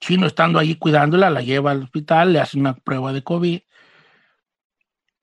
Chino 0.00 0.26
estando 0.26 0.58
allí 0.58 0.76
cuidándola, 0.76 1.30
la 1.30 1.42
lleva 1.42 1.72
al 1.72 1.82
hospital, 1.82 2.32
le 2.32 2.40
hace 2.40 2.58
una 2.58 2.74
prueba 2.74 3.12
de 3.12 3.22
COVID, 3.22 3.60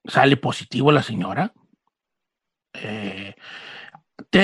sale 0.06 0.38
positivo 0.38 0.92
la 0.92 1.02
señora. 1.02 1.54
Eh, 2.74 3.36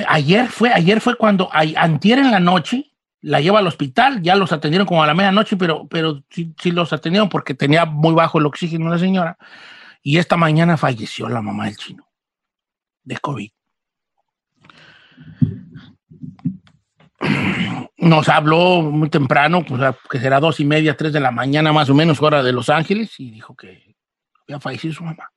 ayer 0.08 0.48
fue, 0.48 0.72
ayer 0.72 1.02
fue 1.02 1.16
cuando, 1.16 1.50
a- 1.52 1.64
antier 1.84 2.20
en 2.20 2.32
la 2.32 2.40
noche, 2.40 2.92
la 3.22 3.40
lleva 3.40 3.60
al 3.60 3.68
hospital, 3.68 4.22
ya 4.22 4.36
los 4.36 4.52
atendieron 4.52 4.88
como 4.88 5.04
a 5.04 5.08
la 5.08 5.14
medianoche, 5.14 5.58
pero, 5.58 5.88
pero 5.88 6.24
sí, 6.30 6.56
sí 6.60 6.72
los 6.72 6.92
atendieron 6.94 7.30
porque 7.30 7.54
tenía 7.54 7.86
muy 7.86 8.14
bajo 8.14 8.40
el 8.40 8.46
oxígeno 8.46 8.90
la 8.90 8.98
señora. 8.98 9.38
Y 10.02 10.18
esta 10.18 10.38
mañana 10.38 10.78
falleció 10.78 11.30
la 11.30 11.42
mamá 11.42 11.66
del 11.66 11.78
chino 11.78 12.08
de 13.04 13.18
COVID. 13.18 13.52
Nos 17.98 18.30
habló 18.30 18.82
muy 18.82 19.10
temprano, 19.10 19.64
pues, 19.64 19.82
que 20.10 20.20
será 20.20 20.40
dos 20.40 20.60
y 20.60 20.66
media, 20.66 20.98
tres 20.98 21.14
de 21.14 21.20
la 21.20 21.32
mañana 21.32 21.72
más 21.72 21.90
o 21.90 21.94
menos, 21.94 22.22
hora 22.22 22.42
de 22.42 22.52
Los 22.52 22.70
Ángeles, 22.70 23.20
y 23.20 23.30
dijo 23.30 23.56
que 23.56 23.96
había 24.48 24.60
fallecido 24.60 24.94
su 24.94 25.04
mamá. 25.04 25.32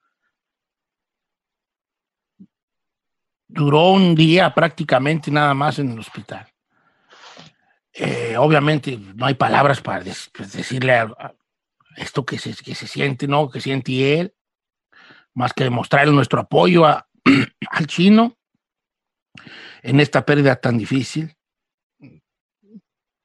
Duró 3.46 3.90
un 3.90 4.14
día 4.14 4.54
prácticamente 4.54 5.30
nada 5.30 5.52
más 5.54 5.78
en 5.78 5.90
el 5.92 5.98
hospital. 5.98 6.46
Eh, 7.92 8.36
obviamente 8.38 8.98
no 8.98 9.26
hay 9.26 9.34
palabras 9.34 9.80
para 9.80 10.02
pues, 10.02 10.52
decirle 10.52 10.94
a 10.94 11.34
esto 11.96 12.24
que 12.24 12.38
se, 12.38 12.54
que 12.54 12.74
se 12.74 12.88
siente, 12.88 13.28
¿no? 13.28 13.48
Que 13.50 13.60
siente 13.60 14.18
él, 14.18 14.34
más 15.34 15.52
que 15.52 15.64
demostrarle 15.64 16.12
nuestro 16.12 16.40
apoyo 16.40 16.86
a- 16.86 17.06
al 17.70 17.86
chino 17.86 18.36
en 19.82 20.00
esta 20.00 20.24
pérdida 20.24 20.56
tan 20.56 20.78
difícil. 20.78 21.36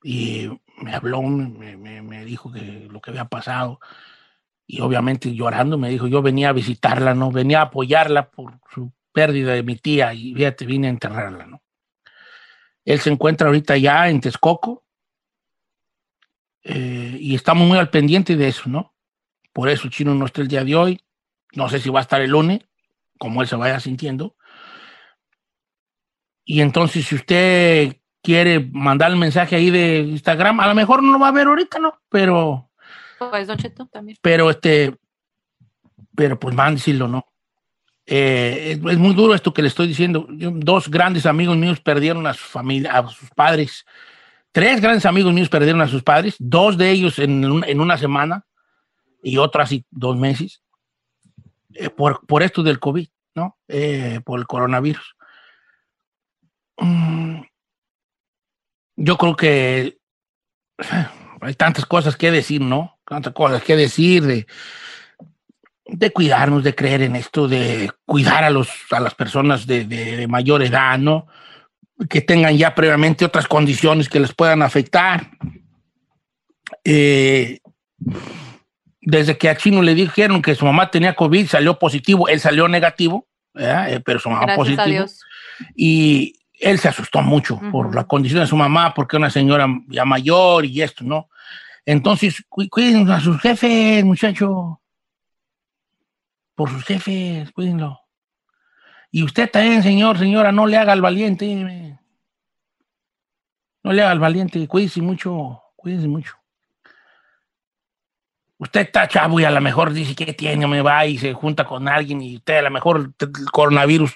Y 0.03 0.49
me 0.81 0.93
habló, 0.95 1.21
me, 1.21 1.75
me- 1.77 2.01
me 2.01 2.25
dijo 2.25 2.51
que 2.51 2.87
lo 2.89 3.01
que 3.01 3.11
había 3.11 3.25
pasado. 3.25 3.79
Y 4.67 4.81
obviamente 4.81 5.33
llorando 5.33 5.77
me 5.77 5.89
dijo, 5.89 6.07
yo 6.07 6.21
venía 6.21 6.49
a 6.49 6.53
visitarla, 6.53 7.13
¿no? 7.15 7.31
Venía 7.31 7.59
a 7.59 7.63
apoyarla 7.63 8.29
por 8.29 8.59
su 8.71 8.93
pérdida 9.11 9.53
de 9.53 9.63
mi 9.63 9.75
tía 9.75 10.13
y 10.13 10.33
fíjate, 10.35 10.65
vine 10.65 10.87
a 10.87 10.91
enterrarla, 10.91 11.45
¿no? 11.47 11.61
Él 12.85 12.99
se 12.99 13.09
encuentra 13.09 13.47
ahorita 13.47 13.77
ya 13.77 14.09
en 14.09 14.21
Texcoco 14.21 14.83
eh, 16.63 17.17
y 17.19 17.35
estamos 17.35 17.67
muy 17.67 17.77
al 17.77 17.89
pendiente 17.89 18.35
de 18.35 18.47
eso, 18.47 18.69
¿no? 18.69 18.93
Por 19.53 19.69
eso 19.69 19.89
chino 19.89 20.13
no 20.15 20.25
está 20.25 20.41
el 20.41 20.47
día 20.47 20.63
de 20.63 20.75
hoy. 20.75 21.01
No 21.53 21.67
sé 21.69 21.79
si 21.79 21.89
va 21.89 21.99
a 21.99 22.03
estar 22.03 22.21
el 22.21 22.29
lunes, 22.31 22.61
como 23.17 23.41
él 23.41 23.47
se 23.47 23.55
vaya 23.55 23.79
sintiendo. 23.79 24.35
Y 26.45 26.61
entonces, 26.61 27.05
si 27.05 27.15
usted 27.15 27.97
quiere 28.21 28.69
mandar 28.71 29.11
el 29.11 29.17
mensaje 29.17 29.55
ahí 29.55 29.69
de 29.69 29.99
Instagram, 29.99 30.59
a 30.59 30.67
lo 30.67 30.75
mejor 30.75 31.01
no 31.03 31.13
lo 31.13 31.19
va 31.19 31.29
a 31.29 31.31
ver 31.31 31.47
ahorita, 31.47 31.79
¿no? 31.79 31.99
Pero, 32.09 32.69
Pues, 33.17 33.47
Don 33.47 33.57
Cheto, 33.57 33.85
también. 33.87 34.17
pero 34.21 34.49
este, 34.49 34.95
pero 36.15 36.39
pues 36.39 36.53
mándeselo, 36.55 37.07
¿no? 37.07 37.25
Eh, 38.05 38.71
es, 38.83 38.91
es 38.91 38.97
muy 38.97 39.13
duro 39.13 39.35
esto 39.35 39.53
que 39.53 39.61
le 39.61 39.67
estoy 39.67 39.87
diciendo. 39.87 40.27
Yo- 40.31 40.51
dos 40.53 40.89
grandes 40.89 41.25
amigos 41.25 41.55
míos 41.57 41.79
perdieron 41.79 42.25
a 42.27 42.33
su 42.33 42.43
familia, 42.45 42.97
a 42.97 43.07
sus 43.07 43.29
padres. 43.31 43.85
Tres 44.51 44.81
grandes 44.81 45.05
amigos 45.05 45.31
míos 45.31 45.47
perdieron 45.47 45.79
a 45.81 45.87
sus 45.87 46.01
padres, 46.01 46.35
dos 46.39 46.75
de 46.77 46.89
ellos 46.89 47.19
en, 47.19 47.45
un- 47.45 47.63
en 47.63 47.79
una 47.79 47.97
semana 47.97 48.45
y 49.21 49.37
otro 49.37 49.61
así 49.61 49.85
dos 49.91 50.17
meses, 50.17 50.63
eh, 51.75 51.89
por, 51.91 52.25
por 52.25 52.41
esto 52.41 52.63
del 52.63 52.79
COVID, 52.79 53.07
¿no? 53.35 53.57
Eh, 53.67 54.21
por 54.25 54.39
el 54.39 54.47
coronavirus. 54.47 55.15
Mm, 56.77 57.41
Yo 59.01 59.17
creo 59.17 59.35
que 59.35 59.97
hay 61.41 61.53
tantas 61.55 61.85
cosas 61.85 62.15
que 62.17 62.31
decir, 62.31 62.61
¿no? 62.61 62.99
Tantas 63.05 63.33
cosas 63.33 63.63
que 63.63 63.75
decir 63.75 64.23
de, 64.23 64.45
de 65.85 66.11
cuidarnos, 66.11 66.63
de 66.63 66.75
creer 66.75 67.01
en 67.03 67.15
esto, 67.15 67.47
de 67.47 67.89
cuidar 68.05 68.43
a, 68.43 68.49
los, 68.49 68.69
a 68.91 68.99
las 68.99 69.15
personas 69.15 69.65
de, 69.65 69.85
de- 69.85 70.17
de 70.17 70.27
mayor 70.27 70.61
edad, 70.63 70.97
¿no? 70.97 71.27
Que 72.09 72.21
tengan 72.21 72.57
ya 72.57 72.75
previamente 72.75 73.25
otras 73.25 73.47
condiciones 73.47 74.09
que 74.09 74.19
les 74.19 74.33
puedan 74.33 74.61
afectar. 74.61 75.31
Eh, 76.83 77.59
desde 79.01 79.37
que 79.37 79.49
a 79.49 79.55
Chino 79.57 79.81
le 79.81 79.95
dijeron 79.95 80.41
que 80.41 80.55
su 80.55 80.65
mamá 80.65 80.91
tenía 80.91 81.15
COVID, 81.15 81.47
salió 81.47 81.79
positivo, 81.79 82.27
él 82.27 82.39
salió 82.39 82.67
negativo. 82.67 83.27
Eh, 83.55 83.99
pero 84.05 84.19
su 84.19 84.29
mamá 84.29 84.45
Gracias 84.45 84.57
positivo 84.57 84.85
y 85.75 86.38
él 86.59 86.79
se 86.79 86.87
asustó 86.89 87.21
mucho 87.21 87.59
por 87.71 87.93
la 87.95 88.03
condición 88.05 88.41
de 88.41 88.47
su 88.47 88.55
mamá, 88.57 88.93
porque 88.93 89.17
una 89.17 89.29
señora 89.29 89.67
ya 89.87 90.05
mayor 90.05 90.65
y 90.65 90.81
esto, 90.81 91.03
¿no? 91.03 91.29
Entonces, 91.85 92.43
cu- 92.47 92.67
cuiden 92.69 93.09
a 93.09 93.19
sus 93.19 93.39
jefes, 93.41 94.03
muchacho. 94.03 94.81
Por 96.55 96.69
sus 96.69 96.83
jefes, 96.83 97.51
cuídenlo. 97.51 97.99
Y 99.11 99.23
usted 99.23 99.49
también, 99.49 99.81
señor, 99.81 100.19
señora, 100.19 100.51
no 100.51 100.67
le 100.67 100.77
haga 100.77 100.93
al 100.93 101.01
valiente. 101.01 101.97
No 103.83 103.93
le 103.93 104.01
haga 104.01 104.11
al 104.11 104.19
valiente, 104.19 104.67
cuídense 104.67 105.01
mucho, 105.01 105.61
cuídense 105.75 106.07
mucho. 106.07 106.35
Usted 108.57 108.81
está 108.81 109.07
chavo 109.07 109.39
y 109.39 109.45
a 109.45 109.51
lo 109.51 109.61
mejor 109.61 109.93
dice 109.93 110.13
que 110.13 110.33
tiene, 110.33 110.67
me 110.67 110.81
va 110.81 111.05
y 111.05 111.17
se 111.17 111.33
junta 111.33 111.63
con 111.63 111.87
alguien 111.87 112.21
y 112.21 112.35
usted 112.35 112.57
a 112.57 112.63
lo 112.63 112.71
mejor 112.71 113.13
el 113.17 113.45
coronavirus 113.51 114.13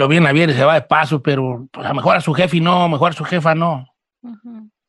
lo 0.00 0.08
viene 0.08 0.28
a 0.28 0.32
ver 0.32 0.50
y 0.50 0.54
se 0.54 0.64
va 0.64 0.74
de 0.74 0.82
paso, 0.82 1.22
pero 1.22 1.68
pues, 1.70 1.86
a 1.86 1.94
mejor 1.94 2.16
a 2.16 2.20
su 2.20 2.32
jefe 2.32 2.58
no, 2.58 2.88
mejor 2.88 3.10
a 3.12 3.14
su 3.14 3.24
jefa 3.24 3.54
no. 3.54 3.86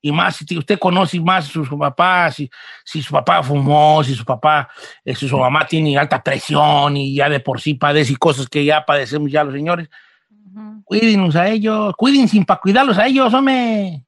Y 0.02 0.12
más 0.12 0.38
si 0.38 0.58
usted 0.58 0.80
conoce 0.80 1.20
más 1.20 1.46
a 1.46 1.52
su, 1.52 1.64
su 1.64 1.78
papá, 1.78 2.32
si, 2.32 2.50
si 2.84 3.04
su 3.04 3.12
papá 3.12 3.44
fumó, 3.44 4.04
si 4.04 4.16
su 4.16 4.26
papá, 4.26 4.70
eh, 5.06 5.14
si 5.14 5.28
su 5.28 5.38
mamá 5.38 5.68
tiene 5.68 5.98
alta 5.98 6.24
presión 6.24 6.98
y 6.98 7.14
ya 7.14 7.30
de 7.30 7.40
por 7.40 7.62
sí 7.62 7.76
padece 7.76 8.16
cosas 8.16 8.48
que 8.48 8.66
ya 8.66 8.84
padecemos 8.84 9.30
ya 9.30 9.44
los 9.44 9.54
señores, 9.54 9.90
Ujú. 10.30 10.82
cuídenlos 10.86 11.36
a 11.36 11.48
ellos, 11.50 11.94
cuídense 11.96 12.44
para 12.46 12.60
cuidarlos 12.60 12.98
a 12.98 13.06
ellos, 13.06 13.32
hombre. 13.34 14.04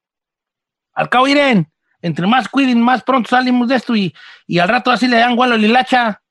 Al 0.94 1.10
cabo, 1.10 1.28
Irene, 1.28 1.70
Entre 2.02 2.26
más 2.26 2.48
cuiden, 2.48 2.82
más 2.82 3.04
pronto 3.04 3.30
salimos 3.30 3.68
de 3.68 3.76
esto 3.76 3.96
y, 3.96 4.14
y 4.48 4.60
al 4.60 4.70
rato 4.70 4.90
así 4.90 5.08
le 5.08 5.18
dan 5.18 5.36
gualo 5.36 5.56
a 5.56 5.58
Lilacha. 5.58 6.23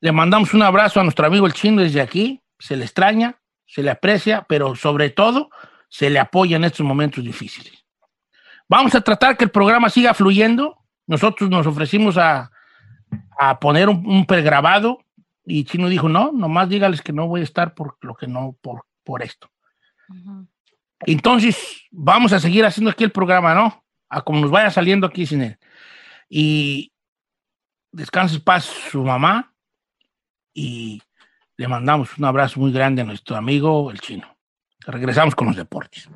Le 0.00 0.12
mandamos 0.12 0.54
un 0.54 0.62
abrazo 0.62 1.00
a 1.00 1.02
nuestro 1.02 1.26
amigo 1.26 1.46
el 1.46 1.52
chino 1.52 1.82
desde 1.82 2.00
aquí. 2.00 2.42
Se 2.58 2.76
le 2.76 2.84
extraña, 2.84 3.38
se 3.66 3.82
le 3.82 3.90
aprecia, 3.90 4.46
pero 4.48 4.74
sobre 4.74 5.10
todo 5.10 5.50
se 5.88 6.08
le 6.08 6.18
apoya 6.18 6.56
en 6.56 6.64
estos 6.64 6.86
momentos 6.86 7.22
difíciles. 7.22 7.84
Vamos 8.68 8.94
a 8.94 9.00
tratar 9.02 9.36
que 9.36 9.44
el 9.44 9.50
programa 9.50 9.90
siga 9.90 10.14
fluyendo. 10.14 10.78
Nosotros 11.06 11.50
nos 11.50 11.66
ofrecimos 11.66 12.16
a, 12.16 12.50
a 13.38 13.58
poner 13.60 13.88
un, 13.88 14.06
un, 14.06 14.26
pregrabado 14.26 15.04
y 15.44 15.64
Chino 15.64 15.88
dijo, 15.88 16.08
no, 16.08 16.32
nomás 16.32 16.68
dígales 16.68 17.02
que 17.02 17.12
no 17.12 17.26
voy 17.26 17.40
a 17.40 17.44
estar 17.44 17.74
por 17.74 17.98
lo 18.00 18.14
que 18.14 18.26
no, 18.26 18.56
por, 18.62 18.84
por 19.04 19.22
esto. 19.22 19.50
Uh 20.08 20.14
-huh. 20.14 20.48
Entonces, 21.06 21.86
vamos 21.90 22.32
a 22.32 22.40
seguir 22.40 22.64
haciendo 22.64 22.90
aquí 22.90 23.04
el 23.04 23.10
programa, 23.10 23.54
¿no? 23.54 23.84
A 24.08 24.22
como 24.22 24.40
nos 24.40 24.50
vaya 24.50 24.70
saliendo 24.70 25.06
aquí 25.06 25.26
sin 25.26 25.42
él. 25.42 25.58
Y 26.28 26.92
descanse 27.92 28.36
en 28.36 28.44
paz 28.44 28.64
su 28.64 29.02
mamá 29.02 29.49
y 30.54 31.02
le 31.56 31.68
mandamos 31.68 32.16
un 32.18 32.24
abrazo 32.24 32.60
muy 32.60 32.72
grande 32.72 33.02
a 33.02 33.04
nuestro 33.04 33.36
amigo 33.36 33.90
el 33.90 34.00
chino. 34.00 34.26
Regresamos 34.86 35.34
con 35.34 35.48
los 35.48 35.56
deportes. 35.56 36.08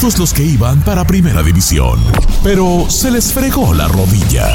Todos 0.00 0.18
los 0.18 0.32
que 0.32 0.44
iban 0.44 0.80
para 0.82 1.04
Primera 1.04 1.42
División, 1.42 1.98
pero 2.44 2.86
se 2.88 3.10
les 3.10 3.32
fregó 3.32 3.74
la 3.74 3.88
rodilla. 3.88 4.46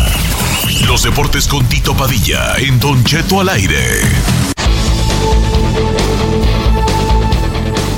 Los 0.87 1.03
deportes 1.03 1.49
con 1.49 1.65
Tito 1.65 1.97
Padilla 1.97 2.55
en 2.57 2.79
Don 2.79 3.03
Cheto 3.03 3.41
al 3.41 3.49
aire. 3.49 3.99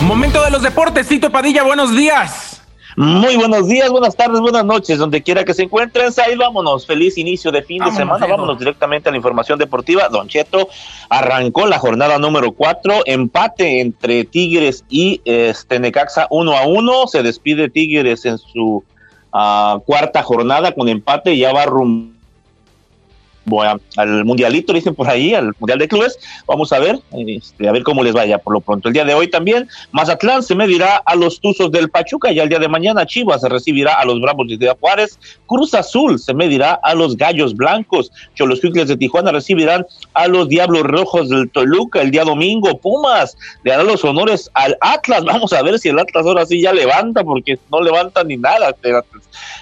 Momento 0.01 0.43
de 0.43 0.49
los 0.49 0.63
deportes, 0.63 1.07
Tito 1.07 1.31
Padilla, 1.31 1.61
buenos 1.61 1.95
días. 1.95 2.54
Muy 2.97 3.35
buenos 3.35 3.67
días, 3.67 3.89
buenas 3.89 4.15
tardes, 4.15 4.39
buenas 4.39 4.63
noches, 4.63 4.97
donde 4.97 5.21
quiera 5.21 5.43
que 5.43 5.53
se 5.53 5.63
encuentren. 5.63 6.11
Ahí 6.25 6.37
vámonos, 6.37 6.87
feliz 6.87 7.17
inicio 7.17 7.51
de 7.51 7.61
fin 7.61 7.79
vámonos, 7.79 7.97
de 7.97 8.03
semana. 8.03 8.25
Vámonos 8.25 8.57
directamente 8.57 9.09
a 9.09 9.11
la 9.11 9.17
información 9.17 9.59
deportiva. 9.59 10.07
Don 10.07 10.29
Cheto 10.29 10.69
arrancó 11.09 11.67
la 11.67 11.77
jornada 11.77 12.17
número 12.19 12.53
4, 12.53 13.01
empate 13.05 13.81
entre 13.81 14.23
Tigres 14.23 14.85
y 14.87 15.21
este 15.25 15.79
Necaxa 15.79 16.27
1 16.29 16.55
a 16.55 16.65
1. 16.65 17.07
Se 17.07 17.21
despide 17.21 17.69
Tigres 17.69 18.25
en 18.25 18.37
su 18.37 18.83
uh, 19.33 19.79
cuarta 19.85 20.23
jornada 20.23 20.71
con 20.71 20.87
empate, 20.87 21.37
ya 21.37 21.51
va 21.51 21.65
rumbo 21.65 22.14
bueno, 23.45 23.79
al 23.95 24.25
mundialito, 24.25 24.73
dicen 24.73 24.95
por 24.95 25.07
ahí, 25.07 25.33
al 25.33 25.53
mundial 25.59 25.79
de 25.79 25.87
clubes. 25.87 26.17
Vamos 26.47 26.73
a 26.73 26.79
ver, 26.79 26.99
este, 27.27 27.67
a 27.67 27.71
ver 27.71 27.83
cómo 27.83 28.03
les 28.03 28.13
vaya 28.13 28.39
por 28.39 28.53
lo 28.53 28.61
pronto. 28.61 28.87
El 28.89 28.93
día 28.93 29.05
de 29.05 29.13
hoy 29.13 29.29
también, 29.29 29.69
Mazatlán 29.91 30.41
se 30.41 30.55
medirá 30.55 30.97
a 31.05 31.15
los 31.15 31.39
Tuzos 31.39 31.71
del 31.71 31.89
Pachuca 31.89 32.31
y 32.31 32.39
el 32.39 32.49
día 32.49 32.59
de 32.59 32.67
mañana 32.67 33.05
Chivas 33.05 33.41
se 33.41 33.49
recibirá 33.49 33.93
a 33.99 34.05
los 34.05 34.19
Bravos 34.19 34.47
de 34.47 34.57
Ciudad. 34.57 34.77
Cruz 35.45 35.73
Azul 35.75 36.17
se 36.17 36.33
medirá 36.33 36.79
a 36.83 36.95
los 36.95 37.15
Gallos 37.15 37.55
Blancos. 37.55 38.11
Cholos 38.33 38.61
Quickles 38.61 38.87
de 38.87 38.97
Tijuana 38.97 39.31
recibirán 39.31 39.85
a 40.13 40.27
los 40.27 40.49
Diablos 40.49 40.83
Rojos 40.83 41.29
del 41.29 41.49
Toluca 41.51 42.01
el 42.01 42.11
día 42.11 42.23
domingo. 42.23 42.79
Pumas 42.79 43.37
le 43.63 43.71
dará 43.71 43.83
los 43.83 44.03
honores 44.03 44.49
al 44.55 44.75
Atlas. 44.81 45.23
Vamos 45.23 45.53
a 45.53 45.61
ver 45.61 45.77
si 45.77 45.89
el 45.89 45.99
Atlas 45.99 46.25
ahora 46.25 46.45
sí 46.45 46.61
ya 46.61 46.73
levanta, 46.73 47.23
porque 47.23 47.59
no 47.71 47.81
levanta 47.81 48.23
ni 48.23 48.37
nada. 48.37 48.75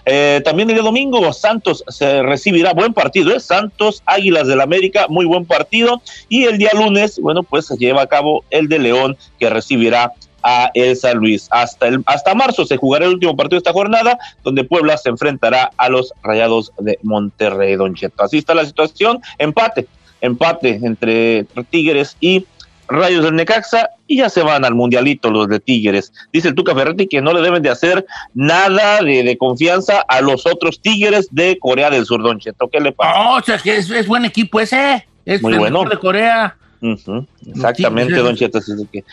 Eh, 0.05 0.41
también 0.45 0.69
el 0.69 0.75
día 0.75 0.83
domingo 0.83 1.33
Santos 1.33 1.83
se 1.87 2.21
recibirá, 2.23 2.73
buen 2.73 2.93
partido, 2.93 3.31
¿eh? 3.31 3.39
Santos 3.39 3.72
Águilas 4.05 4.47
del 4.47 4.61
América, 4.61 5.07
muy 5.09 5.25
buen 5.25 5.45
partido. 5.45 6.01
Y 6.29 6.45
el 6.45 6.57
día 6.57 6.71
lunes, 6.73 7.19
bueno, 7.19 7.43
pues 7.43 7.65
se 7.65 7.77
lleva 7.77 8.03
a 8.03 8.07
cabo 8.07 8.43
el 8.49 8.67
de 8.67 8.79
León, 8.79 9.17
que 9.39 9.49
recibirá 9.49 10.13
a 10.43 10.69
el 10.73 10.95
San 10.95 11.17
Luis. 11.17 11.47
Hasta, 11.51 11.87
el, 11.87 12.03
hasta 12.05 12.35
marzo 12.35 12.65
se 12.65 12.77
jugará 12.77 13.05
el 13.05 13.13
último 13.13 13.35
partido 13.35 13.57
de 13.57 13.59
esta 13.59 13.73
jornada, 13.73 14.17
donde 14.43 14.63
Puebla 14.63 14.97
se 14.97 15.09
enfrentará 15.09 15.71
a 15.77 15.89
los 15.89 16.13
Rayados 16.21 16.71
de 16.79 16.99
Monterrey, 17.01 17.75
Don 17.75 17.95
Cheto. 17.95 18.23
Así 18.23 18.37
está 18.37 18.53
la 18.53 18.65
situación, 18.65 19.21
empate, 19.37 19.87
empate 20.21 20.79
entre 20.83 21.45
Tigres 21.69 22.17
y 22.19 22.45
Rayos 22.87 23.23
del 23.23 23.35
Necaxa 23.35 23.89
y 24.07 24.17
ya 24.17 24.29
se 24.29 24.43
van 24.43 24.65
al 24.65 24.75
mundialito 24.75 25.31
los 25.31 25.47
de 25.47 25.59
Tigres. 25.59 26.11
Dice 26.31 26.49
el 26.49 26.55
Tuca 26.55 26.75
Ferretti 26.75 27.07
que 27.07 27.21
no 27.21 27.33
le 27.33 27.41
deben 27.41 27.63
de 27.63 27.69
hacer 27.69 28.05
nada 28.33 29.01
de, 29.01 29.23
de 29.23 29.37
confianza 29.37 30.01
a 30.01 30.21
los 30.21 30.45
otros 30.45 30.81
Tigres 30.81 31.27
de 31.31 31.57
Corea 31.59 31.89
del 31.89 32.05
Sur, 32.05 32.21
Don 32.21 32.39
Cheto. 32.39 32.69
¿Qué 32.69 32.79
le 32.79 32.91
pasa? 32.91 33.29
O 33.31 33.41
sea, 33.41 33.57
que 33.57 33.77
es, 33.77 33.89
es, 33.89 34.07
buen 34.07 34.25
equipo 34.25 34.59
ese. 34.59 35.07
Es 35.25 35.41
Muy 35.41 35.57
bueno. 35.57 35.85
de 35.85 35.97
Corea. 35.97 36.55
Uh 36.81 36.95
-huh. 36.95 37.25
Exactamente, 37.47 38.15
Don 38.15 38.35
Cheto. 38.35 38.57
Así 38.57 38.73
que... 38.91 39.03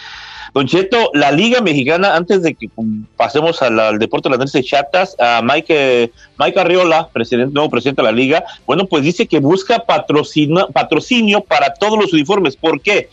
Don 0.52 0.66
Cheto, 0.66 1.10
la 1.14 1.30
Liga 1.30 1.60
Mexicana, 1.60 2.16
antes 2.16 2.42
de 2.42 2.54
que 2.54 2.68
pasemos 3.16 3.62
al, 3.62 3.78
al 3.78 3.98
deporte 3.98 4.28
de 4.28 4.36
las 4.36 4.38
grandes 4.38 4.68
chatas, 4.68 5.14
a 5.20 5.40
Mike, 5.42 6.10
Mike 6.38 6.58
Arriola, 6.58 7.08
presidente, 7.12 7.54
nuevo 7.54 7.70
presidente 7.70 8.02
de 8.02 8.06
la 8.06 8.12
Liga, 8.12 8.44
bueno, 8.66 8.86
pues 8.86 9.04
dice 9.04 9.26
que 9.26 9.38
busca 9.38 9.84
patrocinio 9.84 11.40
para 11.42 11.74
todos 11.74 11.98
los 11.98 12.12
uniformes. 12.12 12.56
¿Por 12.56 12.80
qué? 12.80 13.08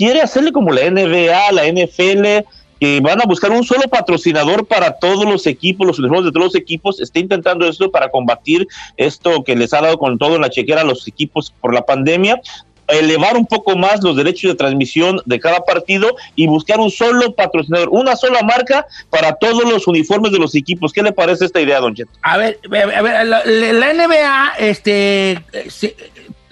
Quiere 0.00 0.22
hacerle 0.22 0.50
como 0.50 0.72
la 0.72 0.90
NBA, 0.90 1.52
la 1.52 1.66
NFL, 1.66 2.48
que 2.80 3.00
van 3.02 3.20
a 3.20 3.26
buscar 3.26 3.50
un 3.50 3.62
solo 3.62 3.82
patrocinador 3.82 4.66
para 4.66 4.92
todos 4.92 5.26
los 5.26 5.46
equipos, 5.46 5.86
los 5.86 5.98
uniformes 5.98 6.24
de 6.24 6.32
todos 6.32 6.46
los 6.46 6.54
equipos, 6.54 7.02
está 7.02 7.18
intentando 7.18 7.68
esto 7.68 7.90
para 7.90 8.10
combatir 8.10 8.66
esto 8.96 9.44
que 9.44 9.54
les 9.54 9.74
ha 9.74 9.82
dado 9.82 9.98
con 9.98 10.16
todo 10.16 10.36
en 10.36 10.40
la 10.40 10.48
chequera 10.48 10.80
a 10.80 10.84
los 10.84 11.06
equipos 11.06 11.52
por 11.60 11.74
la 11.74 11.82
pandemia, 11.82 12.40
elevar 12.88 13.36
un 13.36 13.44
poco 13.44 13.76
más 13.76 14.02
los 14.02 14.16
derechos 14.16 14.52
de 14.52 14.56
transmisión 14.56 15.20
de 15.26 15.38
cada 15.38 15.60
partido 15.66 16.16
y 16.34 16.46
buscar 16.46 16.80
un 16.80 16.90
solo 16.90 17.34
patrocinador, 17.34 17.90
una 17.90 18.16
sola 18.16 18.40
marca 18.42 18.86
para 19.10 19.34
todos 19.34 19.70
los 19.70 19.86
uniformes 19.86 20.32
de 20.32 20.38
los 20.38 20.54
equipos. 20.54 20.94
¿Qué 20.94 21.02
le 21.02 21.12
parece 21.12 21.44
esta 21.44 21.60
idea, 21.60 21.78
Don 21.78 21.94
Cheto? 21.94 22.10
A 22.22 22.38
ver, 22.38 22.58
a 22.64 23.02
ver 23.02 23.26
la, 23.26 23.44
la 23.44 23.92
NBA, 23.92 24.52
este, 24.60 25.44
se, 25.68 25.94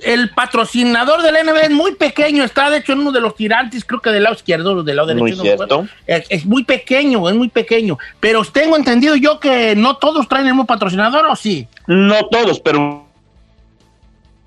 el 0.03 0.31
patrocinador 0.31 1.23
del 1.23 1.35
NBA 1.45 1.61
es 1.63 1.71
muy 1.71 1.95
pequeño, 1.95 2.45
está 2.45 2.71
de 2.71 2.79
hecho 2.79 2.93
en 2.93 3.01
uno 3.01 3.13
de 3.13 3.21
los 3.21 3.35
tirantes, 3.35 3.85
creo 3.85 4.01
que 4.01 4.11
del 4.11 4.23
lado 4.23 4.37
izquierdo, 4.37 4.83
del 4.83 4.97
lado 4.97 5.09
derecho. 5.09 5.23
Muy 5.23 5.33
cierto. 5.33 5.87
Es, 6.07 6.27
es, 6.29 6.47
muy 6.47 6.65
pequeño, 6.65 7.29
es 7.29 7.35
muy 7.35 7.49
pequeño. 7.49 7.99
Pero 8.21 8.45
tengo 8.45 8.77
entendido 8.77 9.17
yo 9.17 9.41
que 9.41 9.75
no 9.77 9.97
todos 9.97 10.29
traen 10.29 10.47
el 10.47 10.53
mismo 10.53 10.67
patrocinador, 10.67 11.27
¿o 11.27 11.37
sí? 11.37 11.67
No 11.87 12.27
todos, 12.27 12.61
pero 12.61 13.09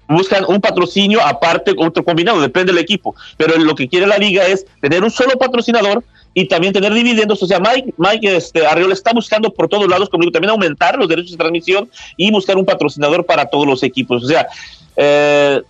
buscan 0.08 0.46
un 0.48 0.60
patrocinio 0.60 1.26
aparte, 1.26 1.74
otro 1.78 2.04
combinado, 2.04 2.42
depende 2.42 2.74
del 2.74 2.82
equipo. 2.82 3.16
Pero 3.38 3.58
lo 3.58 3.76
que 3.76 3.88
quiere 3.88 4.08
la 4.08 4.18
liga 4.18 4.46
es 4.46 4.66
tener 4.82 5.04
un 5.04 5.12
solo 5.12 5.38
patrocinador 5.38 6.04
y 6.34 6.48
también 6.48 6.74
tener 6.74 6.94
dividendos. 6.94 7.42
O 7.44 7.46
sea, 7.46 7.60
Mike, 7.60 7.94
Mike 7.98 8.36
este, 8.36 8.66
Arriola 8.66 8.94
está 8.94 9.12
buscando 9.14 9.54
por 9.54 9.68
todos 9.68 9.88
lados, 9.88 10.10
como 10.10 10.22
digo, 10.22 10.32
también 10.32 10.52
aumentar 10.52 10.98
los 10.98 11.08
derechos 11.08 11.32
de 11.32 11.38
transmisión 11.38 11.90
y 12.18 12.32
buscar 12.32 12.58
un 12.58 12.66
patrocinador 12.66 13.26
para 13.26 13.46
todos 13.46 13.66
los 13.66 13.84
equipos. 13.84 14.24
O 14.24 14.28
sea, 14.28 14.48
eh, 14.96 15.62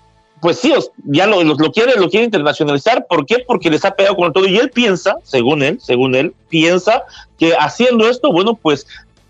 pues 0.42 0.58
sí, 0.58 0.74
ya 1.06 1.28
lo, 1.28 1.44
lo, 1.44 1.72
quiere, 1.72 1.96
lo 1.98 2.10
quiere 2.10 2.26
internacionalizar. 2.26 3.06
¿Por 3.08 3.26
qué? 3.26 3.44
Porque 3.46 3.70
les 3.70 3.86
ha 3.86 3.92
pegado 3.92 4.16
con 4.16 4.34
todo. 4.34 4.48
Y 4.48 4.58
él 4.58 4.72
piensa, 4.72 5.18
según 5.24 5.62
él, 5.62 5.80
según 5.80 6.16
él, 6.16 6.34
piensa 6.50 7.04
que 7.38 7.54
haciendo 7.54 8.10
esto, 8.10 8.32
bueno, 8.32 8.56
pues 8.56 8.88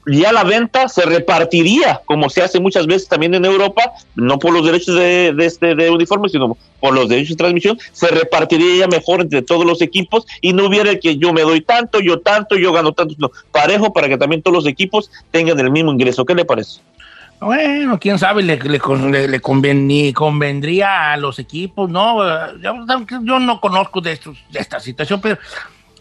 ya 0.08 0.32
la 0.32 0.44
venta 0.44 0.88
se 0.88 1.04
repartiría, 1.04 2.02
como 2.06 2.30
se 2.30 2.42
hace 2.42 2.60
muchas 2.60 2.88
veces 2.88 3.08
también 3.08 3.36
en 3.36 3.46
Europa, 3.46 3.92
no 4.16 4.40
por 4.40 4.54
los 4.54 4.66
derechos 4.66 4.96
de, 4.96 5.36
este, 5.40 5.76
de 5.76 5.90
uniforme, 5.90 6.30
sino 6.30 6.58
por 6.80 6.94
los 6.94 7.10
derechos 7.10 7.32
de 7.32 7.36
transmisión, 7.36 7.78
se 7.92 8.08
repartiría 8.08 8.80
ya 8.80 8.88
mejor 8.88 9.22
entre 9.22 9.42
todos 9.42 9.66
los 9.66 9.82
equipos 9.82 10.26
y 10.42 10.54
no 10.54 10.66
hubiera 10.66 10.98
que 10.98 11.18
yo 11.18 11.34
me 11.34 11.42
doy 11.42 11.62
tanto, 11.62 12.00
yo 12.00 12.20
tanto, 12.20 12.56
yo 12.56 12.72
gano 12.74 12.94
tanto, 12.94 13.14
sino 13.14 13.32
parejo 13.52 13.94
para 13.94 14.08
que 14.10 14.18
también 14.18 14.42
todos 14.42 14.56
los 14.56 14.66
equipos 14.66 15.12
tengan 15.30 15.60
el 15.60 15.70
mismo 15.70 15.92
ingreso. 15.92 16.26
¿Qué 16.26 16.34
le 16.34 16.46
parece? 16.46 16.80
Bueno, 17.42 18.00
quién 18.00 18.20
sabe, 18.20 18.44
le, 18.44 18.56
le, 18.58 19.28
le 19.28 19.40
conven, 19.42 20.14
convendría 20.14 21.12
a 21.12 21.18
los 21.18 21.40
equipos, 21.40 21.90
¿no? 21.90 22.20
Yo, 22.60 23.40
no 23.40 23.60
conozco 23.60 24.00
de, 24.00 24.12
estos, 24.12 24.38
de 24.52 24.60
esta 24.60 24.80
situación, 24.80 25.20
pero 25.20 25.40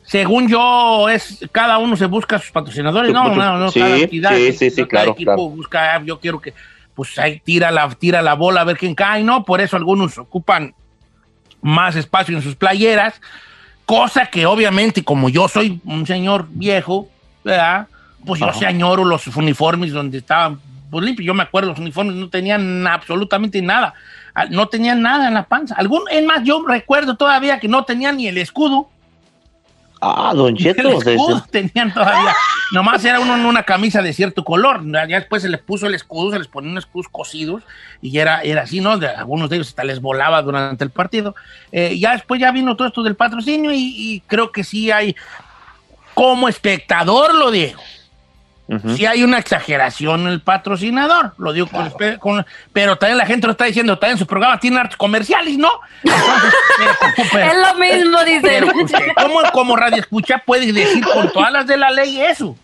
según 0.02 0.48
yo, 0.48 1.08
es 1.08 1.38
cada 1.50 1.78
uno 1.78 1.96
se 1.96 2.04
busca 2.04 2.38
sus 2.38 2.50
patrocinadores, 2.50 3.10
no, 3.10 3.34
no, 3.34 3.56
no, 3.56 3.70
sí, 3.70 3.80
cada 3.80 3.96
entidad, 3.96 4.36
sí, 4.36 4.52
sí, 4.52 4.70
sí, 4.70 4.76
cada 4.82 4.88
claro, 4.88 5.12
equipo 5.12 5.34
claro. 5.34 5.48
busca, 5.48 6.02
yo 6.04 6.20
quiero 6.20 6.42
que, 6.42 6.52
pues 6.94 7.18
ahí 7.18 7.40
tira 7.42 7.70
la, 7.70 7.88
tira 7.88 8.20
la 8.20 8.34
bola 8.34 8.60
a 8.60 8.64
ver 8.64 8.76
quién 8.76 8.94
cae, 8.94 9.24
¿no? 9.24 9.42
Por 9.42 9.62
eso 9.62 9.78
algunos 9.78 10.18
ocupan 10.18 10.74
más 11.62 11.96
espacio 11.96 12.36
en 12.36 12.42
sus 12.42 12.54
playeras, 12.54 13.18
cosa 13.86 14.26
que 14.26 14.44
obviamente, 14.44 15.02
como 15.02 15.30
yo 15.30 15.48
soy 15.48 15.80
un 15.86 16.06
señor 16.06 16.48
viejo, 16.50 17.08
¿verdad? 17.42 17.88
Pues 18.26 18.40
yo 18.40 18.52
se 18.52 18.66
añoro 18.66 19.06
los 19.06 19.26
uniformes 19.28 19.92
donde 19.92 20.18
estaban 20.18 20.60
pues 20.90 21.04
limpios. 21.04 21.26
Yo 21.26 21.34
me 21.34 21.42
acuerdo, 21.42 21.70
los 21.70 21.78
uniformes 21.78 22.14
no 22.16 22.28
tenían 22.28 22.86
absolutamente 22.86 23.62
nada, 23.62 23.94
ah, 24.34 24.46
no 24.46 24.68
tenían 24.68 25.02
nada 25.02 25.28
en 25.28 25.34
la 25.34 25.44
panza. 25.44 25.74
Algún, 25.76 26.02
es 26.10 26.24
más, 26.24 26.42
yo 26.44 26.64
recuerdo 26.66 27.16
todavía 27.16 27.60
que 27.60 27.68
no 27.68 27.84
tenían 27.84 28.16
ni 28.16 28.28
el 28.28 28.38
escudo 28.38 28.88
Ah, 30.00 30.32
Don 30.34 30.56
Cheto. 30.56 30.80
El 30.80 30.96
escudo 30.96 31.44
tenían 31.50 31.92
todavía. 31.92 32.34
Nomás 32.72 33.04
era 33.04 33.20
uno 33.20 33.34
en 33.34 33.44
una 33.44 33.64
camisa 33.64 34.00
de 34.00 34.12
cierto 34.12 34.44
color. 34.44 34.80
Ya 34.90 35.06
después 35.06 35.42
se 35.42 35.48
les 35.48 35.60
puso 35.60 35.86
el 35.86 35.94
escudo, 35.94 36.30
se 36.30 36.38
les 36.38 36.48
ponían 36.48 36.72
unos 36.72 36.84
escudos 36.84 37.08
cosidos 37.10 37.62
y 38.00 38.16
era, 38.18 38.40
era 38.42 38.62
así, 38.62 38.80
¿no? 38.80 38.96
De, 38.96 39.08
algunos 39.08 39.50
de 39.50 39.56
ellos 39.56 39.68
hasta 39.68 39.84
les 39.84 40.00
volaba 40.00 40.40
durante 40.40 40.84
el 40.84 40.90
partido. 40.90 41.34
Eh, 41.70 41.98
ya 41.98 42.12
después 42.12 42.40
ya 42.40 42.50
vino 42.50 42.76
todo 42.76 42.88
esto 42.88 43.02
del 43.02 43.16
patrocinio 43.16 43.72
y, 43.72 43.94
y 43.94 44.20
creo 44.26 44.52
que 44.52 44.64
sí 44.64 44.90
hay, 44.90 45.14
como 46.14 46.48
espectador 46.48 47.34
lo 47.34 47.50
digo, 47.50 47.78
Sí 48.96 49.04
hay 49.04 49.24
una 49.24 49.38
exageración 49.38 50.20
en 50.22 50.28
el 50.28 50.40
patrocinador, 50.42 51.34
lo 51.38 51.52
digo 51.52 51.66
con 51.66 51.90
con- 52.20 52.46
pero 52.72 52.96
también 52.96 53.18
la 53.18 53.26
gente 53.26 53.48
lo 53.48 53.52
está 53.52 53.64
diciendo, 53.64 53.98
también 53.98 54.16
su 54.18 54.26
programa 54.26 54.60
tiene 54.60 54.78
artes 54.78 54.96
comerciales, 54.96 55.58
¿no? 55.58 55.70
Entonces, 56.04 56.54
pero- 57.16 57.28
pero- 57.32 57.50
Es 57.50 57.56
lo 57.58 57.74
mismo, 57.80 58.18
dice. 58.24 58.40
pero 58.42 58.66
usted, 58.84 59.08
como, 59.20 59.42
como 59.52 59.76
radio 59.76 59.98
escucha, 59.98 60.42
puede 60.46 60.72
decir 60.72 61.04
con 61.04 61.32
todas 61.32 61.52
las 61.52 61.66
de 61.66 61.76
la 61.76 61.90
ley 61.90 62.20
eso. 62.20 62.56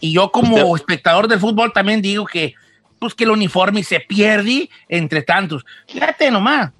Y 0.00 0.12
yo 0.12 0.30
como 0.30 0.56
Usted- 0.56 0.74
espectador 0.82 1.28
del 1.28 1.40
fútbol 1.40 1.72
también 1.72 2.02
digo 2.02 2.26
que, 2.26 2.54
pues, 2.98 3.14
que 3.14 3.24
el 3.24 3.30
uniforme 3.30 3.82
se 3.84 4.00
pierde 4.00 4.68
entre 4.88 5.22
tantos. 5.22 5.64
Fíjate 5.88 6.30
nomás. 6.30 6.72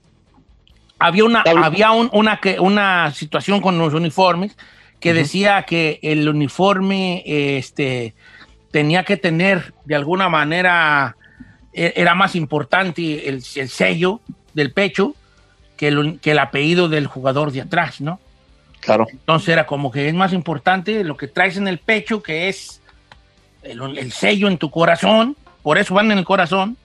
Había 0.98 1.24
una, 1.24 1.42
había 1.62 1.90
un- 1.92 2.10
una, 2.12 2.38
una 2.60 3.10
situación 3.14 3.60
con 3.60 3.78
los 3.78 3.94
uniformes 3.94 4.56
que 5.00 5.12
decía 5.12 5.62
que 5.64 5.98
el 6.02 6.26
uniforme 6.28 7.22
este, 7.26 8.14
tenía 8.74 9.04
que 9.04 9.16
tener 9.16 9.72
de 9.84 9.94
alguna 9.94 10.28
manera, 10.28 11.14
e- 11.72 11.92
era 11.94 12.16
más 12.16 12.34
importante 12.34 13.28
el, 13.28 13.36
el 13.54 13.68
sello 13.68 14.20
del 14.52 14.72
pecho 14.72 15.14
que 15.76 15.86
el, 15.86 16.18
que 16.20 16.32
el 16.32 16.40
apellido 16.40 16.88
del 16.88 17.06
jugador 17.06 17.52
de 17.52 17.60
atrás, 17.60 18.00
¿no? 18.00 18.18
Claro. 18.80 19.06
Entonces 19.08 19.50
era 19.50 19.64
como 19.64 19.92
que 19.92 20.08
es 20.08 20.14
más 20.14 20.32
importante 20.32 21.04
lo 21.04 21.16
que 21.16 21.28
traes 21.28 21.56
en 21.56 21.68
el 21.68 21.78
pecho, 21.78 22.20
que 22.20 22.48
es 22.48 22.80
el, 23.62 23.80
el 23.96 24.10
sello 24.10 24.48
en 24.48 24.58
tu 24.58 24.72
corazón, 24.72 25.36
por 25.62 25.78
eso 25.78 25.94
van 25.94 26.10
en 26.10 26.18
el 26.18 26.24
corazón, 26.24 26.76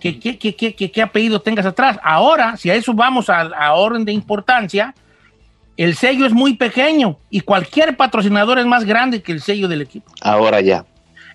que, 0.00 0.18
que, 0.18 0.38
que, 0.38 0.56
que- 0.56 0.74
que- 0.74 0.90
qué 0.90 1.02
apellido 1.02 1.42
tengas 1.42 1.66
atrás. 1.66 1.98
Ahora, 2.02 2.56
si 2.56 2.70
a 2.70 2.74
eso 2.74 2.94
vamos 2.94 3.28
a, 3.28 3.42
a 3.42 3.74
orden 3.74 4.06
de 4.06 4.12
importancia, 4.12 4.94
el 5.76 5.94
sello 5.94 6.24
es 6.24 6.32
muy 6.32 6.54
pequeño 6.54 7.18
y 7.28 7.40
cualquier 7.40 7.94
patrocinador 7.98 8.58
es 8.58 8.64
más 8.64 8.84
grande 8.86 9.20
que 9.20 9.32
el 9.32 9.42
sello 9.42 9.68
del 9.68 9.82
equipo. 9.82 10.10
Ahora 10.22 10.62
ya. 10.62 10.86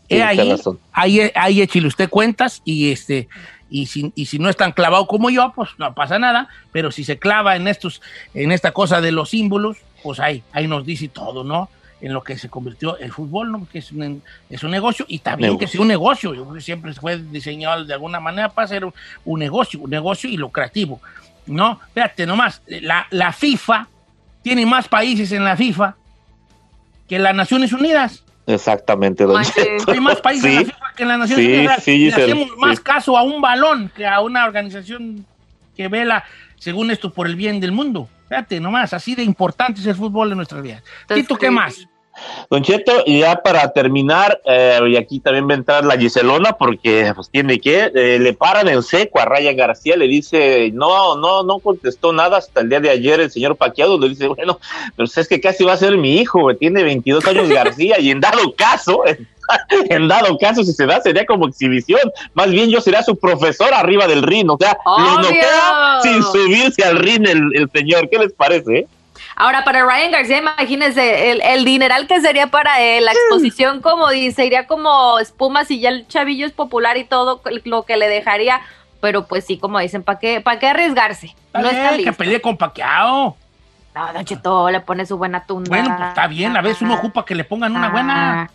Ahí, 0.09 0.55
ahí, 0.91 1.31
ahí 1.35 1.61
échele 1.61 1.87
usted 1.87 2.09
cuentas 2.09 2.61
y 2.65 2.91
este 2.91 3.27
y 3.69 3.85
si, 3.85 4.11
y 4.15 4.25
si 4.25 4.39
no 4.39 4.49
es 4.49 4.57
tan 4.57 4.71
clavado 4.71 5.05
como 5.07 5.29
yo, 5.29 5.53
pues 5.55 5.69
no 5.77 5.93
pasa 5.93 6.17
nada, 6.17 6.47
pero 6.71 6.91
si 6.91 7.03
se 7.03 7.19
clava 7.19 7.55
en 7.55 7.67
estos, 7.67 8.01
en 8.33 8.51
esta 8.51 8.71
cosa 8.71 8.99
de 9.01 9.11
los 9.11 9.29
símbolos, 9.29 9.77
pues 10.01 10.19
ahí, 10.19 10.43
ahí 10.51 10.67
nos 10.67 10.85
dice 10.85 11.07
todo, 11.07 11.43
¿no? 11.43 11.69
En 12.01 12.13
lo 12.13 12.23
que 12.23 12.37
se 12.37 12.49
convirtió 12.49 12.97
el 12.97 13.11
fútbol, 13.11 13.51
¿no? 13.51 13.67
Que 13.71 13.79
es 13.79 13.91
un, 13.91 14.23
es 14.49 14.63
un 14.63 14.71
negocio 14.71 15.05
y 15.07 15.19
también 15.19 15.49
Negocio. 15.49 15.67
que 15.67 15.71
sea 15.71 15.81
un 15.81 15.87
negocio. 15.87 16.33
Yo 16.33 16.43
creo 16.43 16.55
que 16.55 16.61
siempre 16.61 16.93
fue 16.93 17.17
diseñado 17.17 17.83
de 17.83 17.93
alguna 17.93 18.19
manera 18.19 18.49
para 18.49 18.67
ser 18.67 18.85
un, 18.85 18.93
un 19.25 19.39
negocio, 19.39 19.81
un 19.81 19.89
negocio 19.89 20.29
y 20.29 20.37
lucrativo, 20.37 21.01
¿no? 21.45 21.79
Fíjate 21.93 22.25
nomás, 22.25 22.61
la, 22.67 23.05
la 23.11 23.33
FIFA 23.33 23.87
tiene 24.41 24.65
más 24.65 24.87
países 24.87 25.31
en 25.31 25.43
la 25.43 25.55
FIFA 25.57 25.95
que 27.07 27.19
las 27.19 27.35
Naciones 27.35 27.73
Unidas. 27.73 28.23
Exactamente, 28.49 29.23
Don. 29.25 29.41
Cheto. 29.43 29.91
Hay 29.91 29.99
más 29.99 30.19
países 30.21 30.45
en 30.45 30.55
la 30.55 30.59
Sí. 30.61 30.65
FIFA 30.65 30.93
que 30.95 31.03
en 31.03 31.09
las 31.09 31.19
Naciones 31.19 31.45
Sí, 31.45 31.81
sí, 31.83 31.91
Le 31.91 32.05
Giselle, 32.05 32.23
hacemos 32.33 32.57
más 32.57 32.77
sí. 32.77 32.83
caso 32.83 33.17
a 33.17 33.23
un 33.23 33.39
balón 33.41 33.91
que 33.95 34.05
a 34.07 34.19
una 34.21 34.45
organización 34.45 35.25
que 35.75 35.87
vela, 35.87 36.23
según 36.57 36.91
esto, 36.91 37.13
por 37.13 37.27
el 37.27 37.35
bien 37.35 37.59
del 37.59 37.71
mundo. 37.71 38.09
Fíjate, 38.27 38.59
nomás, 38.59 38.93
así 38.93 39.15
de 39.15 39.23
importante 39.23 39.79
es 39.81 39.87
el 39.87 39.95
fútbol 39.95 40.31
en 40.31 40.37
nuestras 40.37 40.61
vidas. 40.61 40.83
Tito, 41.07 41.35
¿qué 41.35 41.49
más? 41.49 41.87
Don 42.49 42.63
Cheto, 42.63 43.05
ya 43.05 43.41
para 43.43 43.71
terminar, 43.71 44.41
eh, 44.43 44.79
y 44.87 44.95
aquí 44.97 45.19
también 45.19 45.47
va 45.47 45.51
a 45.51 45.57
entrar 45.57 45.85
la 45.85 45.97
Giselona, 45.97 46.53
porque 46.53 47.11
pues 47.15 47.29
tiene 47.29 47.59
que, 47.59 47.91
eh, 47.93 48.17
le 48.19 48.33
paran 48.33 48.67
en 48.67 48.81
seco 48.81 49.19
a 49.19 49.25
Ryan 49.25 49.55
García, 49.55 49.95
le 49.95 50.07
dice, 50.07 50.71
no, 50.73 51.15
no, 51.15 51.43
no 51.43 51.59
contestó 51.59 52.11
nada 52.11 52.37
hasta 52.37 52.61
el 52.61 52.69
día 52.69 52.79
de 52.79 52.89
ayer 52.89 53.19
el 53.19 53.29
señor 53.29 53.55
Paquiado, 53.55 53.99
le 53.99 54.09
dice, 54.09 54.27
bueno, 54.27 54.59
pero 54.95 55.07
es 55.15 55.27
que 55.27 55.39
casi 55.39 55.63
va 55.63 55.73
a 55.73 55.77
ser 55.77 55.95
mi 55.97 56.17
hijo, 56.17 56.55
tiene 56.55 56.83
22 56.83 57.25
años 57.27 57.49
García, 57.49 57.99
y 57.99 58.09
en 58.09 58.19
dado 58.19 58.55
caso, 58.55 59.03
en 59.89 60.07
dado 60.07 60.35
caso, 60.39 60.63
si 60.63 60.73
se 60.73 60.87
da, 60.87 61.01
sería 61.01 61.27
como 61.27 61.47
exhibición, 61.47 62.11
más 62.33 62.49
bien 62.49 62.71
yo 62.71 62.81
sería 62.81 63.03
su 63.03 63.15
profesor 63.15 63.73
arriba 63.75 64.07
del 64.07 64.23
ring, 64.23 64.49
o 64.49 64.57
sea, 64.59 64.75
lo 64.85 65.21
noquea 65.21 65.99
sin 66.01 66.23
subirse 66.23 66.83
al 66.83 66.97
ring 66.97 67.27
el, 67.27 67.55
el 67.55 67.69
señor, 67.71 68.09
¿qué 68.09 68.17
les 68.17 68.33
parece? 68.33 68.87
Eh? 69.39 69.43
Ahora, 69.43 69.63
para 69.63 69.85
Ryan 69.85 70.11
García, 70.11 70.37
imagínense 70.37 71.31
el, 71.31 71.41
el 71.41 71.65
dineral 71.65 72.07
que 72.07 72.19
sería 72.21 72.47
para 72.47 72.81
él, 72.81 73.05
la 73.05 73.11
exposición, 73.13 73.81
como 73.81 74.09
dice, 74.09 74.45
iría 74.45 74.67
como 74.67 75.17
espuma 75.19 75.65
si 75.65 75.79
ya 75.79 75.89
el 75.89 76.07
chavillo 76.07 76.45
es 76.45 76.51
popular 76.51 76.97
y 76.97 77.05
todo 77.05 77.41
lo 77.63 77.83
que 77.83 77.97
le 77.97 78.07
dejaría. 78.07 78.61
Pero 79.01 79.27
pues 79.27 79.45
sí, 79.45 79.57
como 79.57 79.79
dicen, 79.79 80.03
¿para 80.03 80.19
qué, 80.19 80.41
¿para 80.41 80.59
qué 80.59 80.67
arriesgarse? 80.67 81.27
Está 81.27 81.61
no 81.61 81.69
está 81.69 81.81
bien, 81.91 81.95
que 81.97 81.97
listo. 82.09 82.17
pelee 82.17 82.41
con 82.41 82.57
Paqueado. 82.57 83.37
No, 83.95 84.13
Don 84.13 84.25
Cheto 84.25 84.69
le 84.69 84.81
pone 84.81 85.05
su 85.05 85.17
buena 85.17 85.45
tunda. 85.45 85.69
Bueno, 85.69 85.95
pues 85.97 86.09
está 86.09 86.27
bien, 86.27 86.55
a 86.55 86.61
veces 86.61 86.81
uno 86.81 86.95
ocupa 86.95 87.25
que 87.25 87.33
le 87.33 87.43
pongan 87.43 87.75
una 87.75 87.89
buena. 87.89 88.51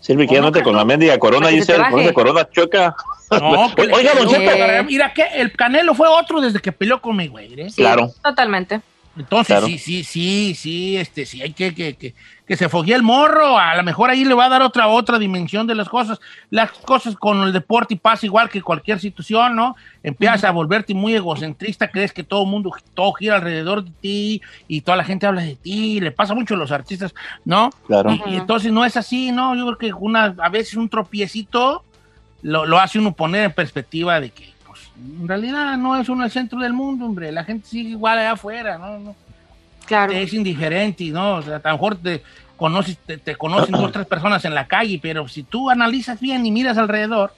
Silvi, 0.00 0.26
que 0.26 0.34
ya 0.34 0.40
¿O 0.40 0.42
no, 0.42 0.48
no 0.48 0.52
te 0.52 0.62
con 0.62 0.76
la 0.76 0.84
mendiga 0.84 1.18
corona, 1.18 1.48
que 1.48 1.62
se 1.62 1.72
esa 1.72 2.12
corona 2.12 2.48
choca. 2.50 2.94
No, 3.30 3.72
Oiga, 3.94 4.14
Don 4.14 4.28
Cheto. 4.28 4.50
Eh. 4.52 4.82
Mira 4.84 5.12
que 5.12 5.22
el 5.22 5.52
Canelo 5.52 5.94
fue 5.94 6.06
otro 6.06 6.40
desde 6.40 6.60
que 6.60 6.70
peleó 6.70 7.00
con 7.00 7.16
Mayweather. 7.16 7.60
¿eh? 7.60 7.70
Sí, 7.70 7.76
Claro. 7.76 8.10
Totalmente. 8.22 8.80
Entonces, 9.18 9.46
Claro. 9.46 9.66
sí, 9.66 9.78
sí, 9.78 10.04
sí, 10.04 10.54
sí, 10.54 10.96
este, 10.96 11.24
sí, 11.24 11.40
hay 11.40 11.52
que, 11.52 11.74
que, 11.74 11.94
que, 11.94 12.14
que 12.46 12.56
se 12.56 12.68
foguee 12.68 12.94
el 12.94 13.02
morro, 13.02 13.58
a 13.58 13.74
lo 13.74 13.82
mejor 13.82 14.10
ahí 14.10 14.24
le 14.24 14.34
va 14.34 14.44
a 14.44 14.48
dar 14.48 14.62
otra, 14.62 14.88
otra 14.88 15.18
dimensión 15.18 15.66
de 15.66 15.74
las 15.74 15.88
cosas. 15.88 16.20
Las 16.50 16.70
cosas 16.70 17.16
con 17.16 17.42
el 17.42 17.52
deporte 17.52 17.94
y 17.94 17.96
pasa 17.96 18.26
igual 18.26 18.50
que 18.50 18.60
cualquier 18.60 19.00
situación, 19.00 19.56
¿no? 19.56 19.74
Empiezas 20.02 20.44
a 20.44 20.50
volverte 20.50 20.92
muy 20.94 21.14
egocentrista, 21.14 21.90
crees 21.90 22.12
que 22.12 22.22
todo 22.22 22.42
el 22.42 22.50
mundo, 22.50 22.70
todo 22.94 23.12
gira 23.14 23.36
alrededor 23.36 23.84
de 23.84 23.90
ti 24.00 24.42
y 24.68 24.82
toda 24.82 24.96
la 24.96 25.04
gente 25.04 25.26
habla 25.26 25.42
de 25.42 25.56
ti, 25.56 26.00
le 26.00 26.12
pasa 26.12 26.34
mucho 26.34 26.54
a 26.54 26.58
los 26.58 26.70
artistas, 26.70 27.14
¿no? 27.44 27.70
Claro. 27.86 28.12
Y, 28.26 28.36
entonces 28.36 28.70
no 28.70 28.84
es 28.84 28.96
así, 28.96 29.32
¿no? 29.32 29.56
Yo 29.56 29.64
creo 29.66 29.78
que 29.78 29.92
una, 29.92 30.34
a 30.38 30.48
veces 30.48 30.74
un 30.74 30.88
tropiecito 30.88 31.84
lo, 32.42 32.66
lo 32.66 32.78
hace 32.78 32.98
uno 32.98 33.12
poner 33.12 33.44
en 33.44 33.52
perspectiva 33.52 34.20
de 34.20 34.30
que, 34.30 34.55
en 34.98 35.28
realidad 35.28 35.76
no 35.76 35.96
es 36.00 36.08
uno 36.08 36.24
el 36.24 36.30
centro 36.30 36.58
del 36.60 36.72
mundo, 36.72 37.06
hombre. 37.06 37.30
La 37.32 37.44
gente 37.44 37.66
sigue 37.68 37.90
igual 37.90 38.18
allá 38.18 38.32
afuera, 38.32 38.78
¿no? 38.78 38.98
no 38.98 39.16
Claro. 39.86 40.12
es 40.12 40.32
indiferente, 40.34 41.04
¿no? 41.06 41.36
O 41.36 41.42
sea, 41.42 41.56
a 41.62 41.68
lo 41.68 41.74
mejor 41.74 41.96
te 41.96 42.22
conoces, 42.56 42.96
te, 42.98 43.18
te 43.18 43.36
conocen 43.36 43.72
dos, 43.76 43.92
tres 43.92 44.06
personas 44.06 44.44
en 44.44 44.54
la 44.54 44.66
calle, 44.66 44.98
pero 45.00 45.28
si 45.28 45.42
tú 45.42 45.70
analizas 45.70 46.18
bien 46.20 46.44
y 46.46 46.50
miras 46.50 46.78
alrededor, 46.78 47.32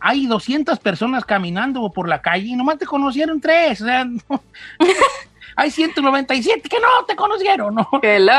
hay 0.00 0.26
200 0.26 0.78
personas 0.80 1.24
caminando 1.24 1.88
por 1.90 2.08
la 2.08 2.20
calle 2.22 2.46
y 2.48 2.56
nomás 2.56 2.78
te 2.78 2.86
conocieron 2.86 3.40
tres. 3.40 3.80
O 3.80 3.84
sea, 3.86 4.04
no- 4.04 4.20
hay 5.56 5.70
197 5.70 6.68
que 6.68 6.80
no 6.80 7.04
te 7.06 7.16
conocieron, 7.16 7.74
¿no? 7.74 7.88
Hello. 8.02 8.32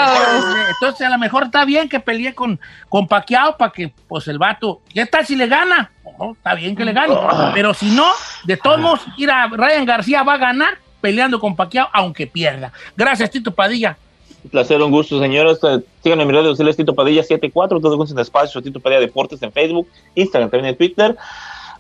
Entonces, 0.70 1.08
a 1.08 1.10
lo 1.10 1.18
mejor 1.18 1.44
está 1.44 1.66
bien 1.66 1.90
que 1.90 2.00
pelee 2.00 2.34
con, 2.34 2.60
con 2.90 3.08
Paquiao 3.08 3.58
para 3.58 3.72
que 3.72 3.94
pues 4.08 4.28
el 4.28 4.38
vato, 4.38 4.82
¿qué 4.94 5.06
tal 5.06 5.26
si 5.26 5.36
le 5.36 5.48
gana? 5.48 5.92
Oh, 6.18 6.34
está 6.34 6.54
bien 6.56 6.76
que 6.76 6.86
le 6.86 6.94
gane, 6.94 7.16
pero 7.54 7.74
si 7.74 7.88
no, 7.88 8.08
de 8.44 8.58
todos 8.58 8.80
modos, 8.80 9.02
ir 9.18 9.30
a 9.30 9.48
Ryan 9.48 9.86
García 9.86 10.24
va 10.24 10.34
a 10.34 10.38
ganar 10.38 10.78
peleando 11.02 11.40
con 11.40 11.56
Paquiao, 11.56 11.90
aunque 11.94 12.28
pierda. 12.28 12.72
Gracias, 12.96 13.30
Tito 13.30 13.54
Padilla. 13.54 13.98
Un 14.44 14.50
placer, 14.52 14.82
un 14.82 14.92
gusto, 14.92 15.20
señores. 15.20 15.60
Síganme 16.04 16.22
en 16.22 16.28
mi 16.28 16.34
redes 16.34 16.50
sociales, 16.50 16.78
Tito 16.78 16.94
Padilla 16.94 17.24
74, 17.24 17.80
todos 17.80 17.98
con 17.98 18.20
espacio, 18.20 18.62
Tito 18.62 18.80
Padilla 18.80 19.02
Deportes 19.02 19.42
en 19.42 19.52
Facebook, 19.52 19.88
Instagram, 20.14 20.50
también 20.50 20.70
en 20.70 20.78
Twitter. 20.78 21.16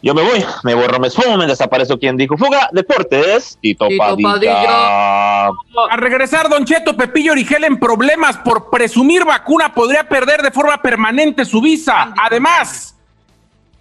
Yo 0.05 0.13
me 0.13 0.21
voy, 0.21 0.45
me 0.61 0.75
borro, 0.75 0.99
me 0.99 1.07
esfumo, 1.07 1.35
me 1.35 1.47
desaparezco. 1.47 1.97
quien 1.97 2.15
dijo 2.15 2.37
fuga? 2.37 2.69
Deportes, 2.71 3.57
Tito, 3.59 3.87
Tito 3.87 4.03
Padilla. 4.03 4.33
Padilla. 4.33 5.47
A 5.89 5.97
regresar, 5.97 6.47
Don 6.47 6.63
Cheto, 6.63 6.95
Pepillo 6.95 7.31
Origel 7.31 7.63
en 7.63 7.79
problemas 7.79 8.37
por 8.37 8.69
presumir 8.69 9.25
vacuna 9.25 9.73
podría 9.73 10.07
perder 10.07 10.43
de 10.43 10.51
forma 10.51 10.79
permanente 10.79 11.43
su 11.43 11.59
visa. 11.59 12.13
Además, 12.21 12.95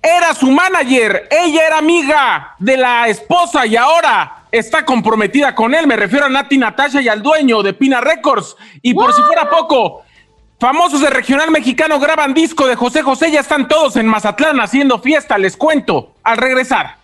era 0.02 0.32
su 0.32 0.50
manager, 0.50 1.28
ella 1.30 1.66
era 1.66 1.76
amiga 1.76 2.54
de 2.58 2.78
la 2.78 3.06
esposa 3.06 3.66
y 3.66 3.76
ahora 3.76 4.46
está 4.50 4.82
comprometida 4.82 5.54
con 5.54 5.74
él. 5.74 5.87
Me 5.87 5.96
refiero 5.96 6.24
a 6.24 6.30
Nati 6.30 6.56
Natasha 6.56 7.02
y 7.02 7.08
al 7.08 7.22
dueño 7.22 7.62
de 7.62 7.74
Pina 7.74 8.00
Records. 8.00 8.56
Y 8.80 8.94
por 8.94 9.12
si 9.12 9.20
fuera 9.20 9.50
poco, 9.50 10.04
famosos 10.58 11.00
de 11.00 11.10
regional 11.10 11.50
mexicano 11.50 11.98
graban 11.98 12.34
disco 12.34 12.66
de 12.66 12.76
José 12.76 13.02
José, 13.02 13.30
ya 13.30 13.40
están 13.40 13.68
todos 13.68 13.96
en 13.96 14.06
Mazatlán 14.06 14.60
haciendo 14.60 14.98
fiesta, 14.98 15.38
les 15.38 15.56
cuento. 15.56 16.14
Al 16.22 16.36
regresar. 16.36 16.96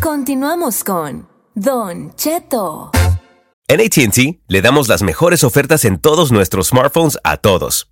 Continuamos 0.00 0.82
con 0.84 1.28
Don 1.54 2.14
Cheto. 2.16 2.90
En 3.68 3.80
ATT 3.80 4.42
le 4.48 4.60
damos 4.60 4.88
las 4.88 5.02
mejores 5.02 5.44
ofertas 5.44 5.84
en 5.84 5.98
todos 5.98 6.32
nuestros 6.32 6.68
smartphones 6.68 7.18
a 7.24 7.36
todos. 7.36 7.91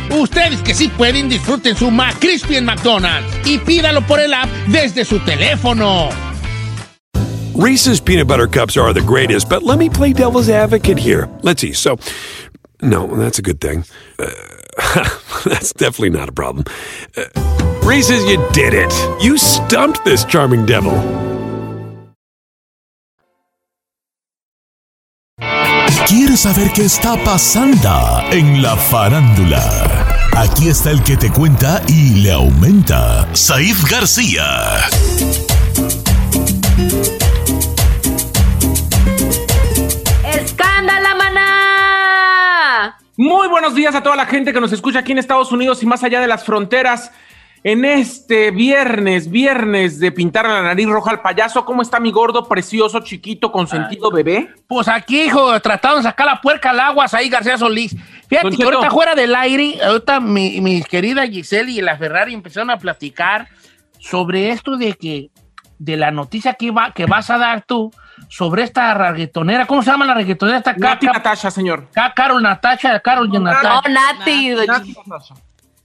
Ustedes 0.11 0.61
que 0.61 0.73
sí 0.73 0.89
pueden, 0.89 1.29
disfruten 1.29 1.75
su 1.75 1.89
McCrispy 1.89 2.57
en 2.57 2.65
McDonald's 2.65 3.27
y 3.45 3.57
pídalo 3.57 4.01
por 4.05 4.19
el 4.19 4.33
app 4.33 4.49
desde 4.67 5.05
su 5.05 5.19
teléfono. 5.19 6.09
Reese's 7.55 7.99
peanut 8.01 8.27
butter 8.27 8.47
cups 8.47 8.77
are 8.77 8.93
the 8.93 9.01
greatest, 9.01 9.49
but 9.49 9.63
let 9.63 9.77
me 9.77 9.89
play 9.89 10.13
devil's 10.13 10.49
advocate 10.49 10.97
here. 10.97 11.29
Let's 11.43 11.61
see. 11.61 11.73
So, 11.73 11.97
no, 12.81 13.07
that's 13.07 13.39
a 13.39 13.41
good 13.41 13.59
thing. 13.61 13.83
Uh, 14.17 14.29
that's 15.45 15.73
definitely 15.73 16.11
not 16.11 16.29
a 16.29 16.31
problem. 16.31 16.65
Uh, 17.15 17.25
Reese's, 17.83 18.23
you 18.25 18.37
did 18.51 18.73
it. 18.73 18.93
You 19.21 19.37
stumped 19.37 20.03
this 20.05 20.23
charming 20.25 20.65
devil. 20.65 21.30
¿Quieres 26.11 26.41
saber 26.41 26.69
qué 26.73 26.83
está 26.83 27.15
pasando 27.23 28.21
en 28.31 28.61
la 28.61 28.75
farándula? 28.75 29.63
Aquí 30.35 30.67
está 30.67 30.91
el 30.91 31.01
que 31.03 31.15
te 31.15 31.31
cuenta 31.31 31.81
y 31.87 32.15
le 32.21 32.33
aumenta, 32.33 33.33
Saif 33.33 33.89
García. 33.89 34.43
¡Escándala, 40.25 41.15
maná! 41.15 42.97
Muy 43.15 43.47
buenos 43.47 43.73
días 43.73 43.95
a 43.95 44.03
toda 44.03 44.17
la 44.17 44.25
gente 44.25 44.51
que 44.51 44.59
nos 44.59 44.73
escucha 44.73 44.99
aquí 44.99 45.13
en 45.13 45.19
Estados 45.19 45.53
Unidos 45.53 45.81
y 45.81 45.85
más 45.85 46.03
allá 46.03 46.19
de 46.19 46.27
las 46.27 46.43
fronteras. 46.43 47.13
En 47.63 47.85
este 47.85 48.49
viernes, 48.49 49.29
viernes 49.29 49.99
de 49.99 50.11
pintar 50.11 50.47
la 50.47 50.63
nariz 50.63 50.87
roja 50.87 51.11
al 51.11 51.21
payaso, 51.21 51.63
¿cómo 51.63 51.83
está 51.83 51.99
mi 51.99 52.11
gordo, 52.11 52.47
precioso, 52.47 53.01
chiquito, 53.01 53.51
consentido 53.51 54.09
bebé? 54.09 54.49
Pues 54.67 54.87
aquí, 54.87 55.21
hijo, 55.23 55.59
tratando 55.59 55.97
de 55.97 56.03
sacar 56.03 56.25
la 56.25 56.41
puerca 56.41 56.71
al 56.71 56.79
agua, 56.79 57.05
ahí 57.11 57.29
García 57.29 57.59
Solís. 57.59 57.95
Fíjate 58.27 58.49
Don 58.49 58.57
que 58.57 58.63
ahorita 58.63 58.89
fuera 58.89 59.13
del 59.13 59.35
aire, 59.35 59.77
ahorita 59.83 60.19
mi, 60.19 60.59
mi 60.59 60.81
querida 60.81 61.27
Giselle 61.27 61.71
y 61.71 61.81
la 61.81 61.97
Ferrari 61.97 62.33
empezaron 62.33 62.71
a 62.71 62.77
platicar 62.77 63.47
sobre 63.99 64.49
esto 64.49 64.75
de 64.77 64.93
que, 64.93 65.29
de 65.77 65.97
la 65.97 66.09
noticia 66.09 66.55
que, 66.55 66.71
va, 66.71 66.91
que 66.93 67.05
vas 67.05 67.29
a 67.29 67.37
dar 67.37 67.61
tú 67.61 67.91
sobre 68.27 68.63
esta 68.63 68.91
reggaetonera. 68.95 69.67
¿Cómo 69.67 69.83
se 69.83 69.91
llama 69.91 70.05
la 70.05 70.15
reggaetonera? 70.15 70.57
Esta 70.57 70.73
Nati 70.73 71.05
Natasha, 71.05 71.51
señor. 71.51 71.89
Ca- 71.93 72.13
Carol 72.15 72.41
Natasha, 72.41 72.99
Carol 73.01 73.27
y 73.27 73.33
No, 73.33 73.41
Natasha. 73.41 73.87
Nati. 73.89 74.49
Nati 74.65 74.95
Natasha. 75.05 75.35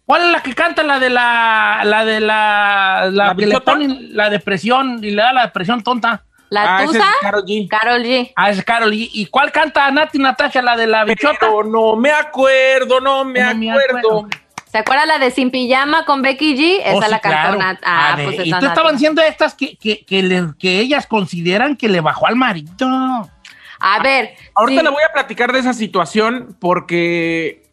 ¿Cuál 0.07 0.23
es 0.27 0.33
la 0.33 0.41
que 0.43 0.55
canta 0.55 0.83
la 0.85 0.99
de 1.01 1.11
la, 1.11 1.81
la 1.85 2.05
de 2.05 2.21
la, 2.21 3.09
la, 3.11 3.25
¿La 3.27 3.35
que 3.35 3.41
le 3.43 3.47
bichota? 3.49 3.73
ponen 3.73 4.17
la 4.17 4.31
depresión 4.31 5.01
y 5.03 5.11
le 5.11 5.21
da 5.23 5.33
la 5.33 5.47
depresión 5.47 5.83
tonta? 5.83 6.23
¿La 6.49 6.77
Ah, 6.77 6.85
ese 6.85 6.93
tusa? 6.99 6.99
es 7.11 7.17
Karol 7.23 7.45
G. 7.45 7.69
Carol 7.69 8.03
G. 8.05 8.33
Ah, 8.37 8.51
es 8.51 8.65
Carol. 8.65 8.95
¿Y, 8.95 9.11
y 9.13 9.27
cuál 9.27 9.51
canta 9.51 9.91
Nati 9.91 10.19
Natasha, 10.21 10.63
la 10.63 10.77
de 10.77 10.87
la 10.87 11.05
bichota? 11.05 11.39
Pero 11.41 11.65
no 11.65 11.97
me 11.97 12.13
acuerdo, 12.13 13.01
no 13.01 13.25
me 13.25 13.41
No 13.41 13.55
me 13.57 13.71
acuerdo. 13.73 13.99
acuerdo. 13.99 14.29
¿Se 14.71 14.79
acuerda 14.79 15.07
la 15.07 15.19
de 15.19 15.31
Sin 15.33 15.51
Pijama 15.51 16.05
con 16.05 16.23
Becky 16.23 16.55
G? 16.57 16.81
Esa 16.85 16.97
Oh, 16.99 17.03
sí, 17.03 17.11
la 17.11 17.19
cantó 17.19 17.59
claro. 17.59 17.79
Ah, 17.85 18.15
ver, 18.17 18.27
pues 18.27 18.39
y 18.47 18.49
esa 18.51 18.59
tú 18.61 18.65
Nat. 18.67 18.73
estaban 18.77 18.93
diciendo 18.95 19.23
estas 19.23 19.55
que, 19.55 19.77
que, 19.77 20.05
que, 20.05 20.23
le- 20.23 20.53
que 20.59 20.79
ellas 20.79 21.07
consideran 21.09 21.77
que 21.77 21.89
le 21.89 22.01
bajó 22.01 22.29
al 22.29 22.37
marido. 22.37 23.29
A 23.81 24.03
ver. 24.05 24.35
Ahorita 24.55 24.81
sí. 24.83 24.85
le 24.85 24.91
voy 24.91 25.03
a 25.03 25.13
platicar 25.13 25.53
de 25.53 25.59
esa 25.59 25.73
situación 25.73 26.57
porque 26.61 27.65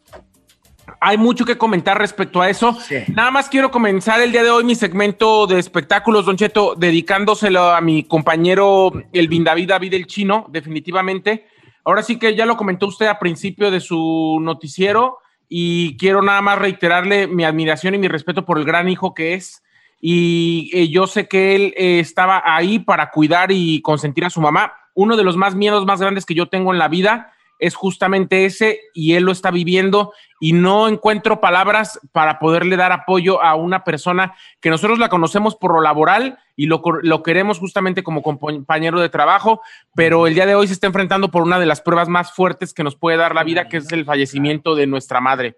hay 1.04 1.18
mucho 1.18 1.44
que 1.44 1.58
comentar 1.58 1.98
respecto 1.98 2.40
a 2.40 2.48
eso. 2.48 2.72
Sí. 2.80 2.96
Nada 3.08 3.30
más 3.30 3.50
quiero 3.50 3.70
comenzar 3.70 4.22
el 4.22 4.32
día 4.32 4.42
de 4.42 4.48
hoy 4.48 4.64
mi 4.64 4.74
segmento 4.74 5.46
de 5.46 5.58
espectáculos, 5.58 6.24
Don 6.24 6.38
Cheto, 6.38 6.74
dedicándoselo 6.76 7.74
a 7.74 7.82
mi 7.82 8.04
compañero 8.04 8.90
el 9.12 9.44
David 9.44 9.68
David 9.68 9.92
el 9.92 10.06
Chino, 10.06 10.46
definitivamente. 10.48 11.46
Ahora 11.84 12.02
sí 12.02 12.18
que 12.18 12.34
ya 12.34 12.46
lo 12.46 12.56
comentó 12.56 12.86
usted 12.86 13.06
a 13.06 13.18
principio 13.18 13.70
de 13.70 13.80
su 13.80 14.38
noticiero 14.40 15.18
y 15.46 15.98
quiero 15.98 16.22
nada 16.22 16.40
más 16.40 16.58
reiterarle 16.58 17.26
mi 17.26 17.44
admiración 17.44 17.94
y 17.94 17.98
mi 17.98 18.08
respeto 18.08 18.46
por 18.46 18.56
el 18.56 18.64
gran 18.64 18.88
hijo 18.88 19.12
que 19.12 19.34
es. 19.34 19.62
Y 20.00 20.70
eh, 20.72 20.88
yo 20.88 21.06
sé 21.06 21.28
que 21.28 21.54
él 21.54 21.74
eh, 21.76 22.00
estaba 22.00 22.42
ahí 22.46 22.78
para 22.78 23.10
cuidar 23.10 23.52
y 23.52 23.82
consentir 23.82 24.24
a 24.24 24.30
su 24.30 24.40
mamá. 24.40 24.72
Uno 24.94 25.18
de 25.18 25.24
los 25.24 25.36
más 25.36 25.54
miedos 25.54 25.84
más 25.84 26.00
grandes 26.00 26.24
que 26.24 26.34
yo 26.34 26.48
tengo 26.48 26.72
en 26.72 26.78
la 26.78 26.88
vida 26.88 27.33
es 27.58 27.74
justamente 27.74 28.44
ese 28.44 28.80
y 28.94 29.14
él 29.14 29.24
lo 29.24 29.32
está 29.32 29.50
viviendo 29.50 30.12
y 30.40 30.52
no 30.52 30.88
encuentro 30.88 31.40
palabras 31.40 31.98
para 32.12 32.38
poderle 32.38 32.76
dar 32.76 32.92
apoyo 32.92 33.42
a 33.42 33.54
una 33.54 33.84
persona 33.84 34.34
que 34.60 34.70
nosotros 34.70 34.98
la 34.98 35.08
conocemos 35.08 35.56
por 35.56 35.72
lo 35.72 35.80
laboral 35.80 36.38
y 36.56 36.66
lo, 36.66 36.82
lo 37.02 37.22
queremos 37.22 37.58
justamente 37.58 38.02
como 38.02 38.22
compañero 38.22 39.00
de 39.00 39.08
trabajo, 39.08 39.62
pero 39.94 40.26
el 40.26 40.34
día 40.34 40.46
de 40.46 40.54
hoy 40.54 40.66
se 40.66 40.74
está 40.74 40.86
enfrentando 40.86 41.30
por 41.30 41.42
una 41.42 41.58
de 41.58 41.66
las 41.66 41.80
pruebas 41.80 42.08
más 42.08 42.32
fuertes 42.32 42.74
que 42.74 42.84
nos 42.84 42.94
puede 42.96 43.16
dar 43.16 43.34
la 43.34 43.42
vida, 43.44 43.68
que 43.68 43.78
es 43.78 43.90
el 43.92 44.04
fallecimiento 44.04 44.74
de 44.74 44.86
nuestra 44.86 45.20
madre. 45.20 45.56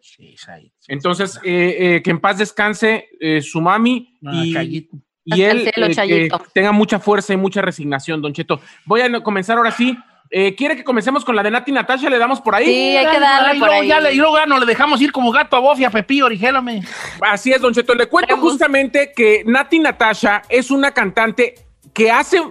Entonces, 0.89 1.41
eh, 1.45 1.77
eh, 1.97 2.03
que 2.03 2.11
en 2.11 2.21
paz 2.21 2.39
descanse 2.39 3.09
eh, 3.21 3.43
su 3.43 3.61
mami 3.61 4.17
y, 4.23 5.43
él 5.43 5.67
eh, 5.67 5.73
que 6.07 6.29
tenga 6.55 6.71
mucha 6.71 7.01
fuerza 7.01 7.33
y 7.33 7.37
mucha 7.37 7.61
resignación, 7.61 8.23
Don 8.23 8.33
Cheto. 8.33 8.61
Voy 8.85 9.01
a 9.01 9.09
no- 9.09 9.23
comenzar 9.25 9.57
ahora 9.59 9.73
sí. 9.73 9.99
Eh, 10.31 10.55
¿Quiere 10.57 10.77
que 10.77 10.85
comencemos 10.85 11.25
con 11.25 11.37
la 11.37 11.43
de 11.43 11.51
Nati 11.51 11.71
Natasha? 11.73 12.11
¿Le 12.11 12.19
damos 12.19 12.41
por 12.41 12.55
ahí? 12.55 12.67
Sí, 12.67 12.97
hay 12.97 13.07
que 13.11 13.21
darle 13.21 13.57
y 13.57 13.61
por 13.61 13.69
luego, 13.69 13.83
ahí. 13.83 13.89
ya 13.89 14.01
le- 14.01 14.13
y 14.13 14.17
luego 14.17 14.37
ya 14.37 14.47
no 14.47 14.59
le 14.59 14.67
dejamos 14.67 15.01
ir 15.01 15.13
como 15.13 15.31
gato 15.31 15.57
a 15.57 15.61
bofia, 15.61 15.91
Pepillo, 15.91 16.27
origélame. 16.27 16.83
Así 17.21 17.53
es, 17.53 17.61
Don 17.61 17.73
Cheto. 17.73 17.95
Le 17.95 18.07
cuento 18.07 18.37
justamente 18.37 19.13
que 19.15 19.43
Nati 19.47 19.79
Natasha 19.79 20.43
es 20.49 20.71
una 20.71 20.93
cantante 20.93 21.55
que 21.95 22.11
hace 22.11 22.43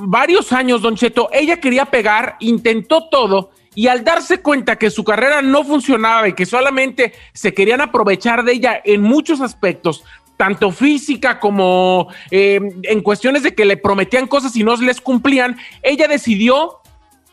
varios 0.00 0.52
años, 0.52 0.82
Don 0.82 0.96
Cheto, 0.96 1.28
ella 1.32 1.58
quería 1.60 1.84
pegar, 1.84 2.36
intentó 2.40 3.08
todo 3.08 3.50
y 3.74 3.86
al 3.86 4.02
darse 4.02 4.40
cuenta 4.40 4.76
que 4.76 4.90
su 4.90 5.04
carrera 5.04 5.40
no 5.42 5.62
funcionaba 5.62 6.26
y 6.28 6.32
que 6.32 6.46
solamente 6.46 7.12
se 7.32 7.54
querían 7.54 7.80
aprovechar 7.80 8.42
de 8.42 8.52
ella 8.54 8.80
en 8.84 9.02
muchos 9.02 9.40
aspectos, 9.40 10.02
tanto 10.36 10.72
física 10.72 11.38
como 11.38 12.08
eh, 12.32 12.58
en 12.84 13.00
cuestiones 13.02 13.44
de 13.44 13.54
que 13.54 13.64
le 13.64 13.76
prometían 13.76 14.26
cosas 14.26 14.56
y 14.56 14.64
no 14.64 14.74
les 14.76 15.00
cumplían, 15.00 15.56
ella 15.82 16.08
decidió 16.08 16.78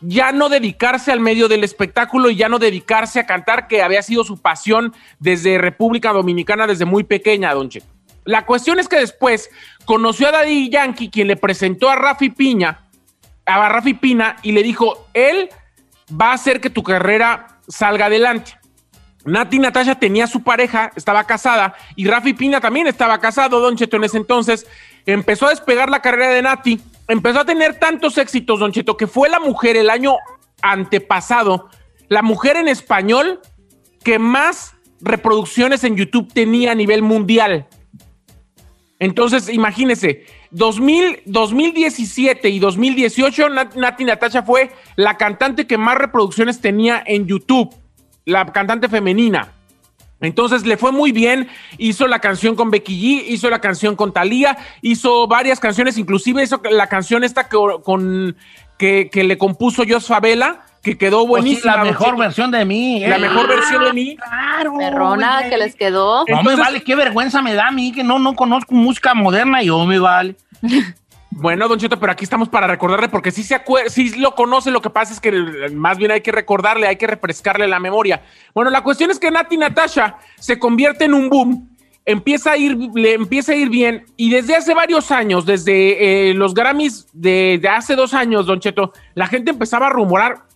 ya 0.00 0.32
no 0.32 0.48
dedicarse 0.48 1.12
al 1.12 1.20
medio 1.20 1.48
del 1.48 1.64
espectáculo 1.64 2.30
y 2.30 2.36
ya 2.36 2.48
no 2.48 2.58
dedicarse 2.58 3.20
a 3.20 3.26
cantar, 3.26 3.66
que 3.68 3.82
había 3.82 4.02
sido 4.02 4.24
su 4.24 4.40
pasión 4.40 4.94
desde 5.18 5.58
República 5.58 6.12
Dominicana 6.12 6.66
desde 6.66 6.84
muy 6.84 7.04
pequeña, 7.04 7.54
Don 7.54 7.68
Cheto. 7.68 7.86
La 8.24 8.44
cuestión 8.44 8.78
es 8.78 8.88
que 8.88 8.98
después 8.98 9.50
conoció 9.84 10.28
a 10.28 10.32
Daddy 10.32 10.68
Yankee, 10.68 11.10
quien 11.10 11.28
le 11.28 11.36
presentó 11.36 11.88
a 11.88 11.96
Rafi 11.96 12.30
Piña, 12.30 12.80
a 13.46 13.68
Rafi 13.68 13.94
Pina, 13.94 14.36
y 14.42 14.52
le 14.52 14.62
dijo, 14.62 15.06
él 15.14 15.48
va 16.10 16.30
a 16.30 16.34
hacer 16.34 16.60
que 16.60 16.68
tu 16.68 16.82
carrera 16.82 17.60
salga 17.68 18.06
adelante. 18.06 18.58
Nati 19.24 19.58
Natasha 19.58 19.96
tenía 19.96 20.26
su 20.26 20.42
pareja, 20.42 20.92
estaba 20.94 21.24
casada, 21.24 21.74
y 21.94 22.06
Rafi 22.06 22.34
Pina 22.34 22.60
también 22.60 22.86
estaba 22.86 23.18
casado, 23.18 23.60
Don 23.60 23.76
Cheto, 23.76 23.96
en 23.96 24.04
ese 24.04 24.16
entonces. 24.18 24.66
Empezó 25.04 25.46
a 25.46 25.50
despegar 25.50 25.88
la 25.88 26.02
carrera 26.02 26.30
de 26.30 26.42
Nati, 26.42 26.80
empezó 27.08 27.40
a 27.40 27.44
tener 27.44 27.78
tantos 27.78 28.18
éxitos, 28.18 28.60
Don 28.60 28.72
Cheto, 28.72 28.96
que 28.96 29.06
fue 29.06 29.28
la 29.28 29.40
mujer 29.40 29.76
el 29.76 29.90
año 29.90 30.16
antepasado, 30.62 31.68
la 32.08 32.22
mujer 32.22 32.56
en 32.56 32.68
español 32.68 33.40
que 34.02 34.18
más 34.18 34.74
reproducciones 35.00 35.84
en 35.84 35.96
YouTube 35.96 36.32
tenía 36.32 36.72
a 36.72 36.74
nivel 36.74 37.02
mundial. 37.02 37.66
Entonces, 38.98 39.48
imagínense, 39.50 40.24
2000, 40.52 41.22
2017 41.26 42.48
y 42.48 42.58
2018, 42.58 43.48
Nati 43.74 44.04
Natasha 44.04 44.42
fue 44.42 44.70
la 44.96 45.16
cantante 45.16 45.66
que 45.66 45.76
más 45.76 45.98
reproducciones 45.98 46.60
tenía 46.60 47.02
en 47.04 47.26
YouTube, 47.26 47.74
la 48.24 48.46
cantante 48.52 48.88
femenina. 48.88 49.52
Entonces 50.20 50.64
le 50.64 50.76
fue 50.76 50.92
muy 50.92 51.12
bien, 51.12 51.48
hizo 51.78 52.06
la 52.06 52.20
canción 52.20 52.56
con 52.56 52.70
Becky 52.70 52.94
G, 52.94 53.24
hizo 53.28 53.50
la 53.50 53.60
canción 53.60 53.96
con 53.96 54.12
Thalía, 54.12 54.56
hizo 54.80 55.26
varias 55.26 55.60
canciones, 55.60 55.98
inclusive 55.98 56.42
hizo 56.42 56.60
la 56.70 56.86
canción 56.88 57.22
esta 57.22 57.48
que, 57.48 57.58
con, 57.84 58.36
que, 58.78 59.10
que 59.12 59.24
le 59.24 59.36
compuso 59.36 59.82
Jos 59.86 60.06
Favela, 60.06 60.62
que 60.82 60.96
quedó 60.96 61.26
Pues 61.26 61.42
sí, 61.42 61.48
buenísima. 61.50 61.72
la 61.72 61.78
Don 61.78 61.88
mejor 61.88 62.16
versión 62.16 62.50
de 62.50 62.64
mí. 62.64 63.00
La 63.00 63.16
¿eh? 63.16 63.18
mejor 63.18 63.48
versión 63.48 63.84
de 63.84 63.92
mí. 63.92 64.16
Claro. 64.16 64.74
Perrona 64.78 65.38
güey. 65.38 65.50
que 65.50 65.56
les 65.58 65.74
quedó. 65.74 66.24
No 66.28 66.42
me 66.42 66.54
vale, 66.54 66.80
qué 66.82 66.94
vergüenza 66.94 67.42
me 67.42 67.54
da 67.54 67.68
a 67.68 67.72
mí 67.72 67.92
que 67.92 68.04
no, 68.04 68.18
no 68.18 68.34
conozco 68.34 68.74
música 68.74 69.12
moderna 69.12 69.62
y 69.62 69.66
yo 69.66 69.84
me 69.84 69.98
vale. 69.98 70.36
Bueno, 71.38 71.68
Don 71.68 71.78
Cheto, 71.78 72.00
pero 72.00 72.12
aquí 72.12 72.24
estamos 72.24 72.48
para 72.48 72.66
recordarle, 72.66 73.10
porque 73.10 73.30
sí, 73.30 73.42
se 73.42 73.60
sí 73.88 74.18
lo 74.18 74.34
conoce, 74.34 74.70
lo 74.70 74.80
que 74.80 74.88
pasa 74.88 75.12
es 75.12 75.20
que 75.20 75.30
más 75.74 75.98
bien 75.98 76.10
hay 76.10 76.22
que 76.22 76.32
recordarle, 76.32 76.86
hay 76.86 76.96
que 76.96 77.06
refrescarle 77.06 77.68
la 77.68 77.78
memoria. 77.78 78.22
Bueno, 78.54 78.70
la 78.70 78.82
cuestión 78.82 79.10
es 79.10 79.18
que 79.18 79.30
Nati 79.30 79.58
Natasha 79.58 80.16
se 80.38 80.58
convierte 80.58 81.04
en 81.04 81.12
un 81.12 81.28
boom, 81.28 81.76
empieza 82.06 82.52
a 82.52 82.56
ir, 82.56 82.78
le 82.94 83.12
empieza 83.12 83.52
a 83.52 83.54
ir 83.54 83.68
bien, 83.68 84.06
y 84.16 84.30
desde 84.30 84.56
hace 84.56 84.72
varios 84.72 85.10
años, 85.10 85.44
desde 85.44 86.30
eh, 86.30 86.32
los 86.32 86.54
Grammys 86.54 87.06
de, 87.12 87.58
de 87.60 87.68
hace 87.68 87.96
dos 87.96 88.14
años, 88.14 88.46
Don 88.46 88.58
Cheto, 88.58 88.94
la 89.12 89.26
gente 89.26 89.50
empezaba 89.50 89.88
a 89.88 89.90
rumorar 89.90 90.46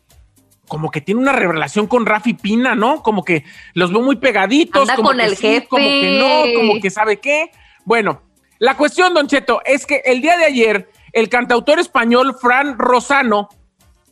como 0.67 0.91
que 0.91 1.03
tiene 1.03 1.21
una 1.21 1.33
relación 1.33 1.89
con 1.89 2.07
Rafi 2.07 2.33
Pina, 2.33 2.75
¿no? 2.75 3.03
Como 3.03 3.23
que 3.23 3.45
los 3.75 3.93
veo 3.93 4.01
muy 4.01 4.17
pegaditos. 4.17 4.83
Anda 4.83 4.97
como 4.97 5.09
con 5.09 5.19
que 5.19 5.25
el 5.25 5.37
sí, 5.37 5.67
Como 5.69 5.85
que 5.85 6.19
no, 6.19 6.59
como 6.59 6.81
que 6.81 6.89
sabe 6.89 7.19
qué. 7.19 7.51
Bueno, 7.85 8.23
la 8.61 8.77
cuestión, 8.77 9.15
Don 9.15 9.27
Cheto, 9.27 9.63
es 9.65 9.87
que 9.87 10.03
el 10.05 10.21
día 10.21 10.37
de 10.37 10.45
ayer, 10.45 10.91
el 11.15 11.31
cantautor 11.31 11.81
español 11.81 12.37
Fran 12.39 12.79
Rosano 12.79 13.49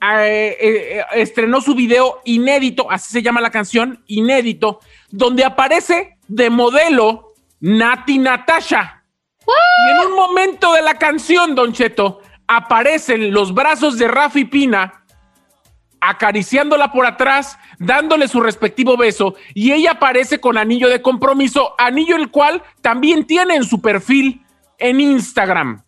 eh, 0.01 0.57
eh, 0.59 1.05
estrenó 1.13 1.61
su 1.61 1.75
video 1.75 2.23
inédito, 2.25 2.91
así 2.91 3.13
se 3.13 3.23
llama 3.23 3.43
la 3.43 3.51
canción, 3.51 4.03
inédito, 4.07 4.81
donde 5.11 5.45
aparece 5.45 6.17
de 6.29 6.49
modelo 6.49 7.35
Nati 7.61 8.17
Natasha. 8.17 9.05
Y 9.47 9.91
en 9.91 10.07
un 10.07 10.17
momento 10.17 10.73
de 10.73 10.81
la 10.81 10.95
canción, 10.95 11.55
Don 11.55 11.75
Cheto, 11.75 12.23
aparecen 12.47 13.31
los 13.31 13.53
brazos 13.53 13.99
de 13.99 14.09
Rafi 14.09 14.47
Pina 14.47 14.98
acariciándola 16.01 16.93
por 16.93 17.07
atrás, 17.07 17.59
dándole 17.79 18.29
su 18.29 18.41
respectivo 18.41 18.97
beso, 18.97 19.35
y 19.55 19.73
ella 19.73 19.93
aparece 19.93 20.41
con 20.41 20.57
anillo 20.59 20.89
de 20.89 21.03
compromiso, 21.03 21.75
anillo 21.79 22.17
el 22.17 22.31
cual 22.31 22.63
también 22.81 23.27
tiene 23.27 23.57
en 23.57 23.65
su 23.65 23.81
perfil 23.81 24.43
en 24.79 25.01
Instagram. 25.01 25.83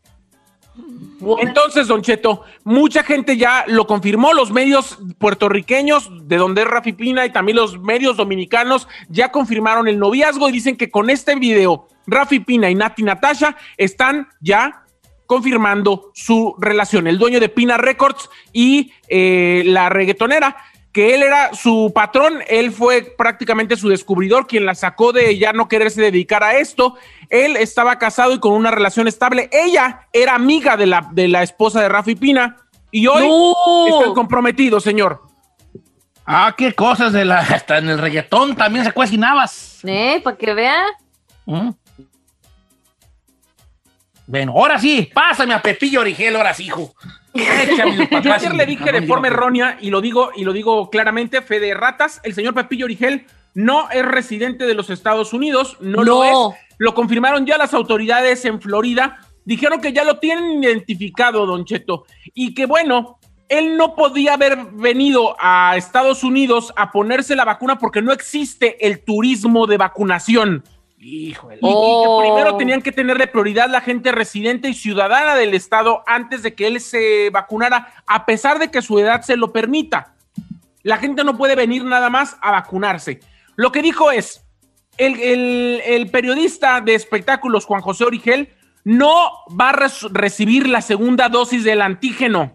Entonces, 1.40 1.86
Don 1.86 2.00
Cheto, 2.00 2.44
mucha 2.64 3.02
gente 3.02 3.36
ya 3.36 3.64
lo 3.66 3.86
confirmó, 3.86 4.32
los 4.32 4.50
medios 4.50 4.98
puertorriqueños, 5.18 6.08
de 6.26 6.36
donde 6.38 6.62
es 6.62 6.68
Rafi 6.68 6.92
Pina, 6.92 7.26
y 7.26 7.30
también 7.30 7.56
los 7.56 7.78
medios 7.78 8.16
dominicanos, 8.16 8.88
ya 9.08 9.30
confirmaron 9.30 9.86
el 9.88 9.98
noviazgo 9.98 10.48
y 10.48 10.52
dicen 10.52 10.76
que 10.76 10.90
con 10.90 11.10
este 11.10 11.34
video, 11.34 11.88
Rafi 12.06 12.40
Pina 12.40 12.70
y 12.70 12.74
Nati 12.74 13.02
Natasha 13.02 13.56
están 13.76 14.28
ya 14.40 14.84
confirmando 15.30 16.10
su 16.12 16.56
relación. 16.58 17.06
El 17.06 17.16
dueño 17.16 17.38
de 17.38 17.48
Pina 17.48 17.76
Records 17.76 18.28
y 18.52 18.92
eh, 19.06 19.62
la 19.64 19.88
reggaetonera, 19.88 20.56
que 20.90 21.14
él 21.14 21.22
era 21.22 21.54
su 21.54 21.92
patrón, 21.94 22.40
él 22.48 22.72
fue 22.72 23.14
prácticamente 23.16 23.76
su 23.76 23.88
descubridor, 23.88 24.48
quien 24.48 24.66
la 24.66 24.74
sacó 24.74 25.12
de 25.12 25.38
ya 25.38 25.52
no 25.52 25.68
quererse 25.68 26.02
dedicar 26.02 26.42
a 26.42 26.58
esto. 26.58 26.96
Él 27.28 27.56
estaba 27.56 27.96
casado 28.00 28.34
y 28.34 28.40
con 28.40 28.54
una 28.54 28.72
relación 28.72 29.06
estable. 29.06 29.48
Ella 29.52 30.08
era 30.12 30.34
amiga 30.34 30.76
de 30.76 30.86
la, 30.86 31.08
de 31.12 31.28
la 31.28 31.44
esposa 31.44 31.80
de 31.80 31.88
Rafi 31.88 32.16
Pina 32.16 32.56
y 32.90 33.06
hoy 33.06 33.30
están 33.88 34.14
comprometidos, 34.14 34.82
señor. 34.82 35.22
Ah, 36.26 36.56
qué 36.58 36.72
cosas 36.72 37.12
de 37.12 37.24
la. 37.24 37.38
Hasta 37.38 37.78
en 37.78 37.88
el 37.88 37.98
reggaetón 37.98 38.56
también 38.56 38.84
se 38.84 38.90
cuecen 38.90 39.22
habas. 39.22 39.78
Eh, 39.84 40.20
para 40.24 40.36
que 40.36 40.54
vea. 40.54 40.82
¿Mm? 41.46 41.70
Bueno, 44.30 44.52
ahora 44.52 44.78
sí, 44.78 45.10
pásame 45.12 45.54
a 45.54 45.60
Pepillo 45.60 46.02
Origel, 46.02 46.36
ahora 46.36 46.54
sí, 46.54 46.66
hijo. 46.66 46.94
Échamelo 47.34 48.08
pa' 48.08 48.20
Yo 48.20 48.32
ayer 48.32 48.54
le 48.54 48.64
dije 48.64 48.92
de 48.92 49.02
forma 49.02 49.26
errónea 49.26 49.76
y 49.80 49.90
lo 49.90 50.00
digo 50.00 50.30
y 50.36 50.44
lo 50.44 50.52
digo 50.52 50.88
claramente, 50.88 51.42
fe 51.42 51.58
de 51.58 51.74
ratas, 51.74 52.20
el 52.22 52.32
señor 52.32 52.54
Pepillo 52.54 52.84
Origel 52.84 53.26
no 53.54 53.90
es 53.90 54.04
residente 54.04 54.66
de 54.66 54.74
los 54.74 54.88
Estados 54.88 55.32
Unidos, 55.32 55.78
no, 55.80 56.04
lo 56.04 56.22
No. 56.22 56.50
es. 56.52 56.58
Lo 56.78 56.94
confirmaron 56.94 57.44
ya 57.44 57.58
las 57.58 57.74
autoridades 57.74 58.44
en 58.44 58.60
Florida, 58.60 59.18
dijeron 59.44 59.80
que 59.80 59.92
ya 59.92 60.04
lo 60.04 60.18
tienen 60.20 60.62
identificado, 60.62 61.44
Don 61.44 61.64
Cheto, 61.64 62.04
y 62.32 62.54
que 62.54 62.66
bueno, 62.66 63.18
él 63.48 63.76
no 63.76 63.96
podía 63.96 64.34
haber 64.34 64.56
venido 64.74 65.34
a 65.40 65.74
Estados 65.76 66.22
Unidos 66.22 66.72
a 66.76 66.92
ponerse 66.92 67.34
la 67.34 67.44
vacuna 67.44 67.80
porque 67.80 68.00
no 68.00 68.12
existe 68.12 68.86
el 68.86 69.04
turismo 69.04 69.66
de 69.66 69.76
vacunación. 69.76 70.62
Híjole. 71.02 71.54
Y, 71.56 71.58
y 71.58 71.60
que 71.60 71.66
Oh. 71.66 72.20
primero 72.20 72.56
tenían 72.56 72.82
que 72.82 72.92
tenerle 72.92 73.26
prioridad 73.26 73.68
la 73.70 73.80
gente 73.80 74.12
residente 74.12 74.68
y 74.68 74.74
ciudadana 74.74 75.34
del 75.34 75.54
estado 75.54 76.02
antes 76.06 76.42
de 76.42 76.54
que 76.54 76.66
él 76.66 76.80
se 76.80 77.30
vacunara, 77.30 77.94
a 78.06 78.26
pesar 78.26 78.58
de 78.58 78.70
que 78.70 78.82
su 78.82 78.98
edad 78.98 79.22
se 79.22 79.36
lo 79.36 79.52
permita. 79.52 80.14
La 80.82 80.98
gente 80.98 81.24
no 81.24 81.36
puede 81.36 81.56
venir 81.56 81.84
nada 81.84 82.10
más 82.10 82.36
a 82.42 82.50
vacunarse. 82.52 83.20
Lo 83.56 83.72
que 83.72 83.82
dijo 83.82 84.10
es, 84.10 84.44
el, 84.98 85.18
el- 85.20 85.82
el 85.86 86.10
periodista 86.10 86.80
de 86.82 86.94
espectáculos 86.94 87.64
Juan 87.64 87.80
José 87.80 88.04
Origel 88.04 88.50
no 88.84 89.14
va 89.58 89.70
a 89.70 89.72
res- 89.72 90.06
recibir 90.10 90.68
la 90.68 90.82
segunda 90.82 91.28
dosis 91.28 91.64
del 91.64 91.80
antígeno. 91.82 92.52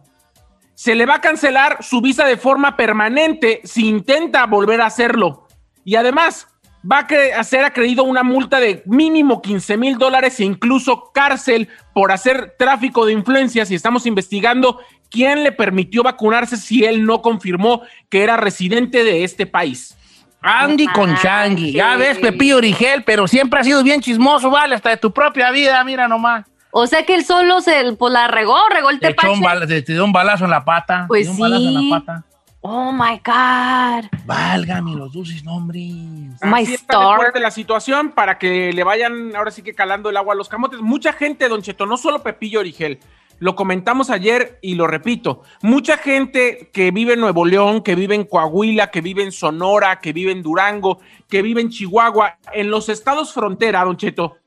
Se 0.75 0.93
le 0.93 1.05
va 1.05 1.15
a 1.15 1.21
cancelar 1.21 1.84
su 1.84 2.01
visa 2.01 2.25
de 2.25 2.38
forma 2.38 2.75
permanente 2.77 3.62
si 3.63 3.88
intenta 3.88 4.45
volver 4.45 4.81
a 4.81 4.88
hacerlo. 4.88 5.47
Y 5.84 5.95
además, 5.95 6.47
va 6.89 7.00
a, 7.00 7.08
cre- 7.08 7.34
a 7.36 7.43
ser 7.43 7.63
acreído 7.65 8.04
una 8.04 8.24
multa 8.24 8.60
de 8.60 8.84
mínimo 8.86 9.41
15 9.41 9.78
mil 9.78 9.98
dólares 9.98 10.39
e 10.39 10.43
incluso 10.45 11.12
cárcel 11.13 11.67
por 11.93 12.12
hacer 12.12 12.56
tráfico 12.60 13.06
de 13.06 13.13
influencias 13.13 13.71
y 13.71 13.76
estamos 13.76 14.06
investigando 14.06 14.80
quién 15.10 15.43
le 15.43 15.52
permitió 15.52 16.04
vacunarse 16.04 16.58
si 16.58 16.84
él 16.86 17.06
no 17.06 17.21
confirmó 17.21 17.82
que 18.10 18.24
era 18.24 18.38
residente 18.38 19.04
de 19.04 19.24
este 19.24 19.45
país. 19.45 19.98
Andy 20.41 20.86
con 20.88 21.15
Changi. 21.17 21.71
Ya 21.71 21.95
ves, 21.98 22.19
Pepillo 22.19 22.58
Origel, 22.58 23.04
pero 23.04 23.28
siempre 23.28 23.60
ha 23.60 23.63
sido 23.63 23.82
bien 23.84 24.02
chismoso, 24.02 24.52
vale, 24.52 24.76
hasta 24.76 24.91
de 24.91 24.98
tu 24.98 25.12
propia 25.12 25.50
vida, 25.52 25.84
mira 25.84 26.08
nomás. 26.08 26.45
O 26.69 26.86
sea 26.88 27.04
que 27.06 27.15
él 27.15 27.24
solo 27.26 27.62
se 27.62 27.93
pues, 27.93 28.12
la 28.13 28.28
regó, 28.28 28.58
regó 28.69 28.89
el 28.91 29.00
Te, 29.00 29.08
echó 29.08 29.32
un 29.32 29.39
tepache. 29.39 29.65
te- 29.67 29.82
te 29.82 29.93
dio 29.93 30.04
un 30.06 30.12
balazo 30.12 30.43
en 30.43 30.52
la 30.52 30.63
pata. 30.65 31.06
Pues 31.08 31.21
te 31.21 31.24
dio 31.24 31.32
un 31.34 31.39
balazo 31.39 31.63
en 31.67 31.89
la 31.89 32.00
pata. 32.00 32.26
Oh 32.67 32.91
my 32.91 33.21
God. 33.23 34.10
Válgame 34.25 34.95
los 34.95 35.13
dulces 35.13 35.43
nombres. 35.43 35.84
My 36.41 36.63
Así 36.63 36.73
está 36.73 36.97
de 36.97 37.04
star. 37.04 37.17
fuerte 37.17 37.39
la 37.39 37.51
situación 37.51 38.10
para 38.10 38.39
que 38.39 38.73
le 38.73 38.84
vayan 38.84 39.36
ahora 39.36 39.51
sí 39.51 39.62
que 39.62 39.75
calando 39.75 40.10
el 40.10 40.17
agua 40.17 40.34
a 40.34 40.36
los 40.36 40.49
camotes. 40.49 40.82
Mucha 40.82 41.13
gente, 41.13 41.47
Don 41.47 41.62
Cheto, 41.62 41.86
no 41.86 41.95
solo 41.95 42.23
Pepillo 42.23 42.62
Origel, 42.62 42.97
lo 43.38 43.56
comentamos 43.56 44.10
ayer 44.10 44.58
y 44.63 44.73
lo 44.73 44.88
repito, 44.88 45.43
mucha 45.62 45.97
gente 45.97 46.71
que 46.73 46.89
vive 46.89 47.13
en 47.13 47.19
Nuevo 47.19 47.45
León, 47.45 47.84
que 47.84 47.93
vive 47.93 48.15
en 48.15 48.23
Coahuila, 48.23 48.89
que 48.89 49.01
vive 49.01 49.21
en 49.21 49.32
Sonora, 49.32 49.99
que 49.99 50.12
vive 50.12 50.32
en 50.32 50.41
Durango, 50.41 51.01
que 51.30 51.43
vive 51.43 51.62
en 51.62 51.69
Chihuahua, 51.69 52.39
en 52.51 52.71
los 52.71 52.89
estados 52.89 53.32
frontera, 53.32 53.84
Don 53.84 53.97
Cheto, 53.97 54.38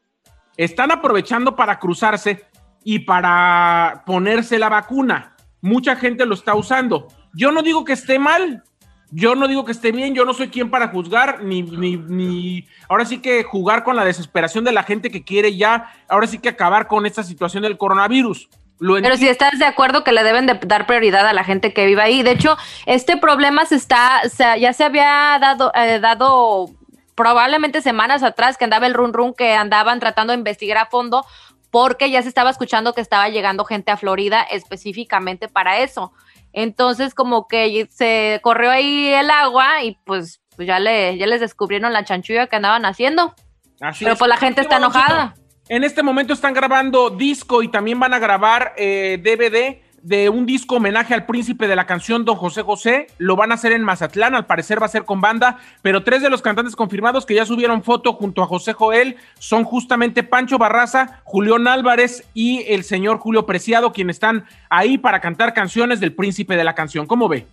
están 0.57 0.91
aprovechando 0.91 1.55
para 1.55 1.79
cruzarse 1.79 2.47
y 2.83 2.99
para 2.99 4.03
ponerse 4.05 4.59
la 4.59 4.71
vacuna. 4.71 5.37
Mucha 5.61 5.95
gente 5.95 6.27
lo 6.27 6.35
está 6.35 6.57
usando. 6.57 7.07
Yo 7.39 7.53
no 7.53 7.63
digo 7.63 7.85
que 7.85 7.93
esté 7.93 8.19
mal, 8.19 8.65
yo 9.13 9.37
no 9.37 9.47
digo 9.47 9.65
que 9.65 9.71
esté 9.71 9.93
bien, 9.93 10.13
yo 10.13 10.25
no 10.25 10.35
soy 10.35 10.49
quien 10.49 10.71
para 10.71 10.89
juzgar, 10.89 11.45
ni, 11.45 11.63
ni, 11.63 11.97
ni 11.97 12.67
ahora 12.89 13.05
sí 13.05 13.19
que 13.19 13.45
jugar 13.45 13.85
con 13.85 13.95
la 13.95 14.05
desesperación 14.05 14.65
de 14.65 14.73
la 14.73 14.83
gente 14.83 15.09
que 15.09 15.23
quiere 15.23 15.57
ya, 15.57 15.93
ahora 16.09 16.27
sí 16.27 16.41
que 16.41 16.49
acabar 16.49 16.89
con 16.89 17.07
esta 17.07 17.23
situación 17.23 17.63
del 17.63 17.79
coronavirus. 17.79 18.49
Lo 18.81 18.95
Pero 18.95 19.17
si 19.17 19.29
estás 19.29 19.57
de 19.57 19.67
acuerdo 19.67 20.03
que 20.03 20.11
le 20.11 20.25
deben 20.25 20.47
de 20.47 20.55
dar 20.67 20.89
prioridad 20.89 21.29
a 21.29 21.33
la 21.33 21.45
gente 21.45 21.73
que 21.73 21.87
vive 21.87 22.03
ahí. 22.03 22.25
De 22.25 22.33
hecho, 22.33 22.57
este 22.87 23.17
problema 23.17 23.67
se 23.67 23.77
está, 23.77 24.21
o 24.27 24.29
sea, 24.29 24.57
ya 24.57 24.73
se 24.73 24.83
había 24.83 25.39
dado, 25.41 25.71
eh, 25.77 26.01
dado 26.01 26.71
probablemente 27.15 27.83
semanas 27.83 28.25
atrás 28.25 28.59
que 28.59 28.65
andaba 28.65 28.89
el 28.89 28.95
run 28.95 29.13
run 29.13 29.33
que 29.33 29.55
andaban 29.55 30.01
tratando 30.01 30.33
de 30.33 30.39
investigar 30.39 30.79
a 30.79 30.87
fondo 30.87 31.25
porque 31.71 32.11
ya 32.11 32.21
se 32.23 32.29
estaba 32.29 32.51
escuchando 32.51 32.95
que 32.95 33.01
estaba 33.01 33.29
llegando 33.29 33.65
gente 33.65 33.93
a 33.93 33.97
Florida 33.97 34.43
específicamente 34.43 35.49
para 35.49 35.79
eso. 35.79 36.13
Entonces, 36.53 37.15
como 37.15 37.47
que 37.47 37.87
se 37.91 38.41
corrió 38.43 38.71
ahí 38.71 39.09
el 39.09 39.31
agua 39.31 39.83
y 39.83 39.99
pues 40.05 40.41
pues 40.59 40.67
ya, 40.67 40.81
le, 40.81 41.17
ya 41.17 41.29
les 41.29 41.41
descubrieron 41.41 41.93
la 41.93 42.05
chanchulla 42.05 42.49
que 42.49 42.57
andaban 42.57 42.85
haciendo. 42.85 43.33
Así 43.81 44.05
Pero 44.05 44.15
es. 44.15 44.19
pues 44.19 44.29
la 44.29 44.37
gente 44.39 44.61
está 44.61 44.79
enojada. 44.79 45.35
En 45.69 45.85
este 45.85 46.03
momento 46.03 46.33
están 46.33 46.53
grabando 46.53 47.11
disco 47.11 47.63
y 47.63 47.69
también 47.69 48.01
van 48.01 48.13
a 48.13 48.19
grabar 48.19 48.75
eh, 48.77 49.19
DVD 49.23 49.81
de 50.09 50.31
un 50.31 50.47
disco 50.47 50.77
homenaje 50.77 51.13
al 51.13 51.27
príncipe 51.27 51.69
de 51.69 51.77
la 51.77 51.85
canción 51.85 52.25
Don 52.25 52.37
José 52.37 52.63
José. 52.63 53.09
Lo 53.19 53.37
van 53.37 53.53
a 53.53 53.57
hacer 53.57 53.73
en 53.73 53.83
Mazatlán, 53.83 54.35
al 54.35 54.47
parecer 54.47 54.81
va 54.81 54.87
a 54.87 54.89
ser 54.89 55.05
con 55.05 55.21
banda, 55.21 55.59
pero 55.83 56.03
tres 56.03 56.23
de 56.23 56.31
los 56.31 56.41
cantantes 56.41 56.75
confirmados 56.75 57.27
que 57.27 57.35
ya 57.35 57.45
subieron 57.45 57.83
foto 57.83 58.15
junto 58.15 58.43
a 58.43 58.47
José 58.47 58.73
Joel 58.73 59.17
son 59.39 59.65
justamente 59.65 60.23
Pancho 60.23 60.57
Barraza, 60.57 61.21
Julián 61.25 61.69
Álvarez 61.69 62.25
y 62.33 62.65
el 62.69 62.85
señor 62.85 63.19
Julio 63.19 63.45
Preciado, 63.45 63.93
quienes 63.93 64.17
están 64.17 64.47
ahí 64.71 64.97
para 64.97 65.21
cantar 65.21 65.53
canciones 65.53 66.01
del 66.01 66.15
príncipe 66.15 66.57
de 66.57 66.65
la 66.65 66.75
canción. 66.75 67.07
¿Cómo 67.07 67.29
ve? 67.29 67.47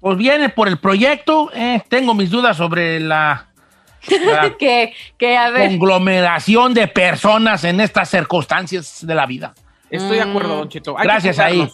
Pues 0.00 0.18
viene 0.18 0.48
por 0.48 0.66
el 0.66 0.78
proyecto. 0.78 1.50
eh, 1.54 1.80
tengo 1.88 2.14
mis 2.14 2.30
dudas 2.30 2.56
sobre 2.56 2.98
la, 2.98 3.46
la 4.26 4.56
que, 4.58 4.92
que, 5.16 5.36
a 5.36 5.50
ver. 5.50 5.68
conglomeración 5.68 6.74
de 6.74 6.88
personas 6.88 7.62
en 7.62 7.80
estas 7.80 8.10
circunstancias 8.10 9.06
de 9.06 9.14
la 9.14 9.26
vida. 9.26 9.54
Estoy 9.92 10.16
de 10.16 10.22
acuerdo, 10.22 10.56
Don 10.56 10.68
Cheto. 10.68 10.98
Hay 10.98 11.04
Gracias 11.04 11.38
ahí. 11.38 11.68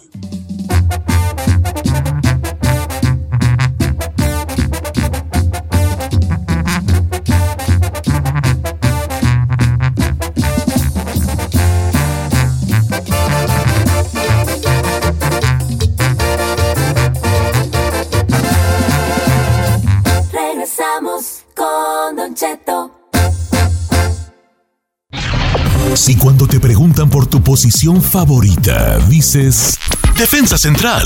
Si 25.99 26.15
cuando 26.15 26.47
te 26.47 26.61
preguntan 26.61 27.09
por 27.09 27.27
tu 27.27 27.43
posición 27.43 28.01
favorita, 28.01 28.97
dices 29.09 29.77
Defensa 30.17 30.57
Central, 30.57 31.05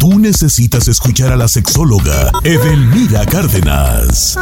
tú 0.00 0.18
necesitas 0.18 0.88
escuchar 0.88 1.32
a 1.32 1.36
la 1.36 1.46
sexóloga 1.46 2.32
Edelmira 2.42 3.24
Cárdenas. 3.24 4.36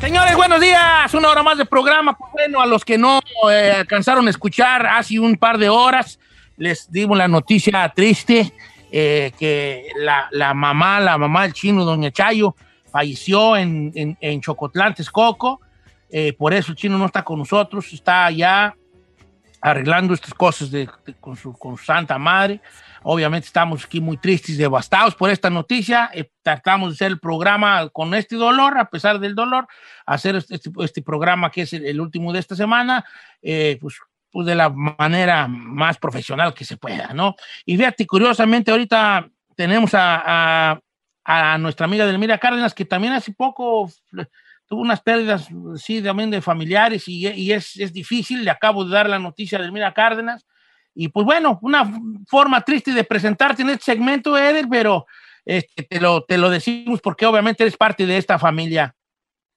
Señores, 0.00 0.34
buenos 0.34 0.60
días. 0.60 1.14
Una 1.14 1.28
hora 1.28 1.44
más 1.44 1.56
de 1.56 1.64
programa. 1.64 2.18
Pues 2.18 2.32
bueno, 2.32 2.60
a 2.60 2.66
los 2.66 2.84
que 2.84 2.98
no 2.98 3.20
eh, 3.48 3.72
alcanzaron 3.78 4.26
a 4.26 4.30
escuchar 4.30 4.84
hace 4.84 5.20
un 5.20 5.36
par 5.36 5.58
de 5.58 5.68
horas, 5.68 6.18
les 6.56 6.90
dimos 6.90 7.16
la 7.16 7.28
noticia 7.28 7.88
triste 7.94 8.52
eh, 8.90 9.30
que 9.38 9.86
la, 10.00 10.26
la 10.32 10.54
mamá, 10.54 10.98
la 10.98 11.16
mamá 11.16 11.42
del 11.42 11.52
chino, 11.52 11.84
doña 11.84 12.10
Chayo, 12.10 12.56
falleció 12.92 13.56
en, 13.56 13.90
en, 13.94 14.16
en 14.20 14.40
Chocotlán, 14.40 14.94
Texcoco. 14.94 15.60
Eh, 16.10 16.34
por 16.34 16.52
eso 16.52 16.72
el 16.72 16.76
chino 16.76 16.98
no 16.98 17.06
está 17.06 17.24
con 17.24 17.38
nosotros, 17.38 17.92
está 17.92 18.26
allá 18.26 18.76
arreglando 19.60 20.12
estas 20.12 20.34
cosas 20.34 20.70
de- 20.70 20.88
de- 21.06 21.14
con, 21.14 21.36
su, 21.36 21.52
con 21.54 21.76
su 21.78 21.84
santa 21.84 22.18
madre. 22.18 22.60
Obviamente 23.04 23.46
estamos 23.46 23.84
aquí 23.84 24.00
muy 24.00 24.16
tristes, 24.16 24.58
devastados 24.58 25.14
por 25.14 25.30
esta 25.30 25.48
noticia. 25.50 26.10
Eh, 26.12 26.30
tratamos 26.42 26.90
de 26.90 26.94
hacer 26.94 27.12
el 27.12 27.18
programa 27.20 27.88
con 27.88 28.12
este 28.14 28.36
dolor, 28.36 28.76
a 28.78 28.90
pesar 28.90 29.18
del 29.20 29.34
dolor, 29.34 29.66
hacer 30.04 30.36
este, 30.36 30.56
este- 30.56 30.70
este 30.80 31.02
programa 31.02 31.50
que 31.50 31.62
es 31.62 31.72
el, 31.72 31.86
el 31.86 32.00
último 32.00 32.32
de 32.32 32.40
esta 32.40 32.54
semana, 32.56 33.04
eh, 33.40 33.78
pues, 33.80 33.96
pues 34.30 34.46
de 34.46 34.54
la 34.54 34.68
manera 34.70 35.46
más 35.48 35.96
profesional 35.98 36.54
que 36.54 36.64
se 36.64 36.76
pueda, 36.76 37.12
¿no? 37.14 37.34
Y 37.64 37.76
fíjate, 37.76 38.06
curiosamente, 38.06 38.70
ahorita 38.70 39.28
tenemos 39.56 39.94
a, 39.94 40.22
a- 40.72 40.80
a 41.24 41.58
nuestra 41.58 41.86
amiga 41.86 42.06
Delmira 42.06 42.38
Cárdenas, 42.38 42.74
que 42.74 42.84
también 42.84 43.12
hace 43.12 43.32
poco 43.32 43.88
eh, 44.18 44.26
tuvo 44.66 44.80
unas 44.80 45.00
pérdidas, 45.00 45.48
sí, 45.76 46.02
también 46.02 46.30
de 46.30 46.40
familiares, 46.40 47.06
y, 47.06 47.28
y 47.28 47.52
es, 47.52 47.76
es 47.76 47.92
difícil. 47.92 48.44
Le 48.44 48.50
acabo 48.50 48.84
de 48.84 48.94
dar 48.94 49.08
la 49.08 49.18
noticia 49.18 49.58
a 49.58 49.62
Delmira 49.62 49.92
Cárdenas. 49.92 50.46
Y 50.94 51.08
pues 51.08 51.24
bueno, 51.24 51.58
una 51.62 51.90
forma 52.28 52.60
triste 52.62 52.92
de 52.92 53.04
presentarte 53.04 53.62
en 53.62 53.70
este 53.70 53.84
segmento, 53.84 54.36
Eder, 54.36 54.66
pero 54.70 55.06
este, 55.44 55.84
te, 55.84 56.00
lo, 56.00 56.22
te 56.24 56.36
lo 56.36 56.50
decimos 56.50 57.00
porque 57.00 57.26
obviamente 57.26 57.62
eres 57.62 57.76
parte 57.76 58.04
de 58.06 58.16
esta 58.16 58.38
familia. 58.38 58.94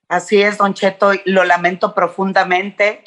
Así 0.08 0.42
es, 0.42 0.58
Don 0.58 0.74
Cheto, 0.74 1.12
lo 1.26 1.44
lamento 1.44 1.94
profundamente. 1.94 3.04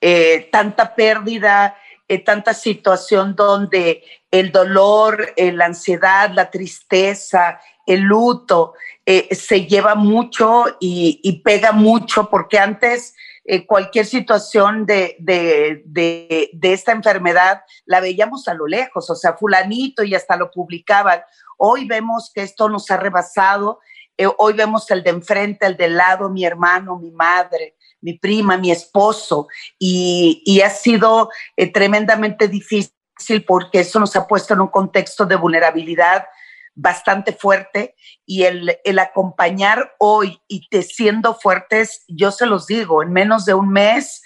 Eh, 0.00 0.48
tanta 0.52 0.94
pérdida, 0.94 1.76
eh, 2.06 2.18
tanta 2.18 2.54
situación 2.54 3.34
donde 3.34 4.04
el 4.30 4.52
dolor, 4.52 5.32
eh, 5.36 5.52
la 5.52 5.66
ansiedad, 5.66 6.30
la 6.32 6.50
tristeza, 6.50 7.60
el 7.86 8.00
luto 8.00 8.74
eh, 9.06 9.34
se 9.34 9.66
lleva 9.66 9.94
mucho 9.94 10.64
y, 10.80 11.40
pega 11.44 11.72
mucho, 11.72 12.28
porque 12.28 12.58
antes 12.58 13.14
eh, 13.44 13.64
cualquier 13.64 14.04
situación 14.04 14.84
de, 14.84 15.16
de, 15.20 15.82
de, 15.84 16.72
esta 16.72 16.90
enfermedad 16.90 17.62
la 17.84 18.00
veíamos 18.00 18.48
a 18.48 18.54
lo 18.54 18.66
lejos, 18.66 19.08
o 19.08 19.14
sea, 19.14 19.34
fulanito 19.34 20.02
y 20.02 20.16
hasta 20.16 20.36
lo 20.36 20.50
publicaban. 20.50 21.20
Hoy 21.56 21.86
vemos 21.86 22.32
que 22.34 22.42
esto 22.42 22.68
nos 22.68 22.90
ha 22.90 22.96
rebasado 22.96 23.78
eh, 24.18 24.26
hoy 24.38 24.54
vemos 24.54 24.90
el 24.90 25.02
de 25.02 25.10
enfrente, 25.10 25.66
el 25.66 25.76
de 25.76 25.88
lado, 25.88 26.30
mi 26.30 26.44
hermano, 26.44 26.98
mi 26.98 27.10
madre, 27.10 27.76
mi 28.00 28.14
prima, 28.14 28.56
mi 28.56 28.70
esposo, 28.70 29.46
y, 29.78 30.60
ha 30.64 30.70
sido 30.70 31.28
tremendamente 31.74 32.48
difícil 32.48 33.44
porque 33.46 33.80
eso 33.80 34.00
nos 34.00 34.16
ha 34.16 34.26
puesto 34.26 34.54
en 34.54 34.60
un 34.60 34.68
contexto 34.68 35.26
de 35.26 35.36
vulnerabilidad 35.36 36.24
bastante 36.76 37.32
fuerte 37.32 37.96
y 38.24 38.44
el, 38.44 38.78
acompañar 39.00 39.94
hoy 39.98 40.40
y 40.46 40.68
te 40.68 40.82
siendo 40.82 41.34
fuertes, 41.34 42.04
yo 42.06 42.30
se 42.30 42.46
los 42.46 42.66
digo, 42.66 43.02
en 43.02 43.12
menos 43.12 43.44
de 43.46 43.54
un 43.54 43.70
mes 43.70 44.22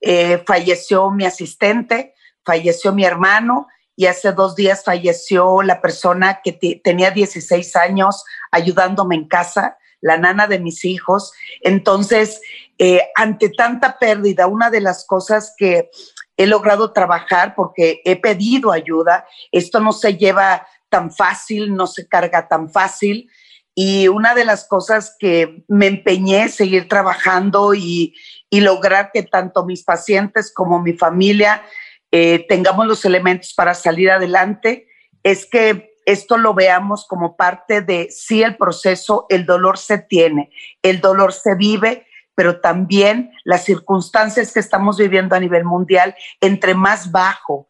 eh, 0.00 0.42
falleció 0.46 1.10
mi 1.10 1.26
asistente, 1.26 2.14
falleció 2.44 2.92
mi 2.92 3.04
hermano 3.04 3.68
y 3.94 4.06
hace 4.06 4.32
dos 4.32 4.56
días 4.56 4.82
falleció 4.82 5.60
la 5.62 5.82
persona 5.82 6.40
que 6.42 6.52
te- 6.52 6.80
tenía 6.82 7.10
16 7.10 7.76
años 7.76 8.24
ayudándome 8.50 9.14
en 9.14 9.28
casa, 9.28 9.76
la 10.00 10.16
nana 10.16 10.46
de 10.46 10.58
mis 10.58 10.86
hijos. 10.86 11.32
Entonces, 11.60 12.40
eh, 12.78 13.02
ante 13.14 13.50
tanta 13.50 13.98
pérdida, 13.98 14.46
una 14.46 14.70
de 14.70 14.80
las 14.80 15.04
cosas 15.06 15.52
que 15.58 15.90
he 16.38 16.46
logrado 16.46 16.94
trabajar 16.94 17.54
porque 17.54 18.00
he 18.06 18.16
pedido 18.16 18.72
ayuda, 18.72 19.26
esto 19.52 19.80
no 19.80 19.92
se 19.92 20.16
lleva 20.16 20.66
tan 20.90 21.10
fácil, 21.10 21.74
no 21.74 21.86
se 21.86 22.06
carga 22.08 22.48
tan 22.48 22.70
fácil. 22.70 23.30
Y 23.74 24.08
una 24.08 24.34
de 24.34 24.44
las 24.44 24.66
cosas 24.66 25.16
que 25.18 25.64
me 25.68 25.86
empeñé 25.86 26.48
seguir 26.48 26.88
trabajando 26.88 27.72
y, 27.72 28.14
y 28.50 28.60
lograr 28.60 29.10
que 29.12 29.22
tanto 29.22 29.64
mis 29.64 29.84
pacientes 29.84 30.52
como 30.52 30.82
mi 30.82 30.92
familia 30.92 31.62
eh, 32.10 32.44
tengamos 32.48 32.86
los 32.86 33.04
elementos 33.04 33.54
para 33.54 33.72
salir 33.74 34.10
adelante, 34.10 34.88
es 35.22 35.46
que 35.46 35.94
esto 36.06 36.38
lo 36.38 36.54
veamos 36.54 37.06
como 37.06 37.36
parte 37.36 37.82
de, 37.82 38.08
sí, 38.10 38.42
el 38.42 38.56
proceso, 38.56 39.26
el 39.28 39.46
dolor 39.46 39.78
se 39.78 39.98
tiene, 39.98 40.50
el 40.82 41.00
dolor 41.00 41.32
se 41.32 41.54
vive, 41.54 42.06
pero 42.34 42.60
también 42.60 43.30
las 43.44 43.64
circunstancias 43.64 44.52
que 44.52 44.60
estamos 44.60 44.98
viviendo 44.98 45.36
a 45.36 45.40
nivel 45.40 45.64
mundial, 45.64 46.16
entre 46.40 46.74
más 46.74 47.12
bajo 47.12 47.68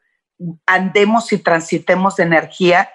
andemos 0.65 1.33
y 1.33 1.39
transitemos 1.39 2.19
energía, 2.19 2.89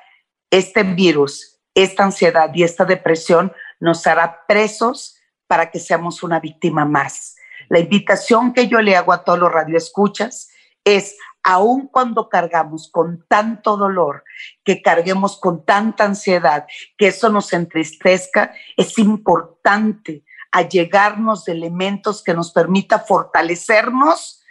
este 0.49 0.83
virus, 0.83 1.59
esta 1.73 2.03
ansiedad 2.03 2.51
y 2.53 2.63
esta 2.63 2.85
depresión 2.85 3.51
nos 3.79 4.07
hará 4.07 4.45
presos 4.47 5.17
para 5.47 5.71
que 5.71 5.79
seamos 5.79 6.23
una 6.23 6.39
víctima 6.39 6.85
más. 6.85 7.35
La 7.69 7.79
invitación 7.79 8.53
que 8.53 8.67
yo 8.67 8.81
le 8.81 8.95
hago 8.95 9.13
a 9.13 9.23
todos 9.23 9.39
los 9.39 9.51
radioescuchas 9.51 10.49
es, 10.83 11.17
aun 11.43 11.87
cuando 11.87 12.29
cargamos 12.29 12.89
con 12.91 13.25
tanto 13.27 13.77
dolor, 13.77 14.23
que 14.63 14.81
carguemos 14.81 15.39
con 15.39 15.65
tanta 15.65 16.05
ansiedad, 16.05 16.65
que 16.97 17.07
eso 17.07 17.29
nos 17.29 17.53
entristezca, 17.53 18.53
es 18.77 18.97
importante 18.97 20.23
allegarnos 20.51 21.45
de 21.45 21.53
elementos 21.53 22.23
que 22.23 22.33
nos 22.33 22.51
permita 22.51 22.99
fortalecernos, 22.99 24.43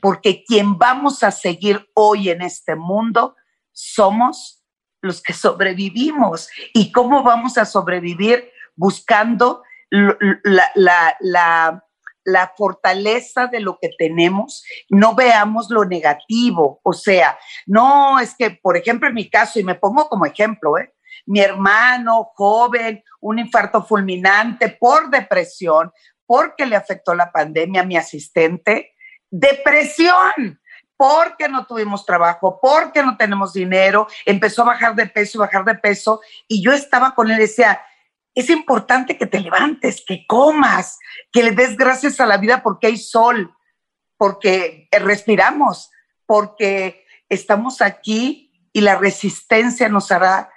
porque 0.00 0.42
quien 0.44 0.78
vamos 0.78 1.22
a 1.22 1.30
seguir 1.30 1.90
hoy 1.94 2.30
en 2.30 2.40
este 2.40 2.74
mundo 2.74 3.36
somos 3.72 4.59
los 5.02 5.22
que 5.22 5.32
sobrevivimos. 5.32 6.48
¿Y 6.74 6.92
cómo 6.92 7.22
vamos 7.22 7.58
a 7.58 7.64
sobrevivir? 7.64 8.50
Buscando 8.76 9.62
la- 9.90 10.70
la- 11.20 11.84
la 12.24 12.52
fortaleza 12.56 13.46
de 13.46 13.60
lo 13.60 13.78
que 13.80 13.90
tenemos, 13.98 14.62
no 14.90 15.14
veamos 15.14 15.70
lo 15.70 15.84
negativo. 15.84 16.80
O 16.84 16.92
sea, 16.92 17.38
no 17.66 18.20
es 18.20 18.34
que, 18.36 18.50
por 18.50 18.76
ejemplo, 18.76 19.08
en 19.08 19.14
mi 19.14 19.28
caso, 19.30 19.58
y 19.58 19.64
me 19.64 19.74
pongo 19.74 20.08
como 20.08 20.26
ejemplo, 20.26 20.78
¿eh? 20.78 20.94
mi 21.26 21.40
hermano 21.40 22.30
joven, 22.34 23.02
un 23.20 23.38
infarto 23.38 23.82
fulminante 23.84 24.68
por 24.68 25.10
depresión, 25.10 25.90
porque 26.26 26.66
le 26.66 26.76
afectó 26.76 27.14
la 27.14 27.32
pandemia 27.32 27.82
a 27.82 27.86
mi 27.86 27.96
asistente, 27.96 28.92
depresión, 29.30 30.59
porque 31.00 31.48
no 31.48 31.64
tuvimos 31.64 32.04
trabajo, 32.04 32.58
porque 32.60 33.02
no 33.02 33.16
tenemos 33.16 33.54
dinero, 33.54 34.06
empezó 34.26 34.60
a 34.60 34.66
bajar 34.66 34.94
de 34.94 35.06
peso 35.06 35.38
y 35.38 35.40
bajar 35.40 35.64
de 35.64 35.74
peso. 35.76 36.20
Y 36.46 36.62
yo 36.62 36.74
estaba 36.74 37.14
con 37.14 37.30
él 37.30 37.38
y 37.38 37.40
decía, 37.40 37.80
es 38.34 38.50
importante 38.50 39.16
que 39.16 39.24
te 39.24 39.40
levantes, 39.40 40.04
que 40.06 40.26
comas, 40.26 40.98
que 41.32 41.42
le 41.42 41.52
des 41.52 41.78
gracias 41.78 42.20
a 42.20 42.26
la 42.26 42.36
vida 42.36 42.62
porque 42.62 42.88
hay 42.88 42.98
sol, 42.98 43.50
porque 44.18 44.90
respiramos, 44.92 45.90
porque 46.26 47.06
estamos 47.30 47.80
aquí 47.80 48.52
y 48.70 48.82
la 48.82 48.96
resistencia 48.96 49.88
nos 49.88 50.12
hará 50.12 50.50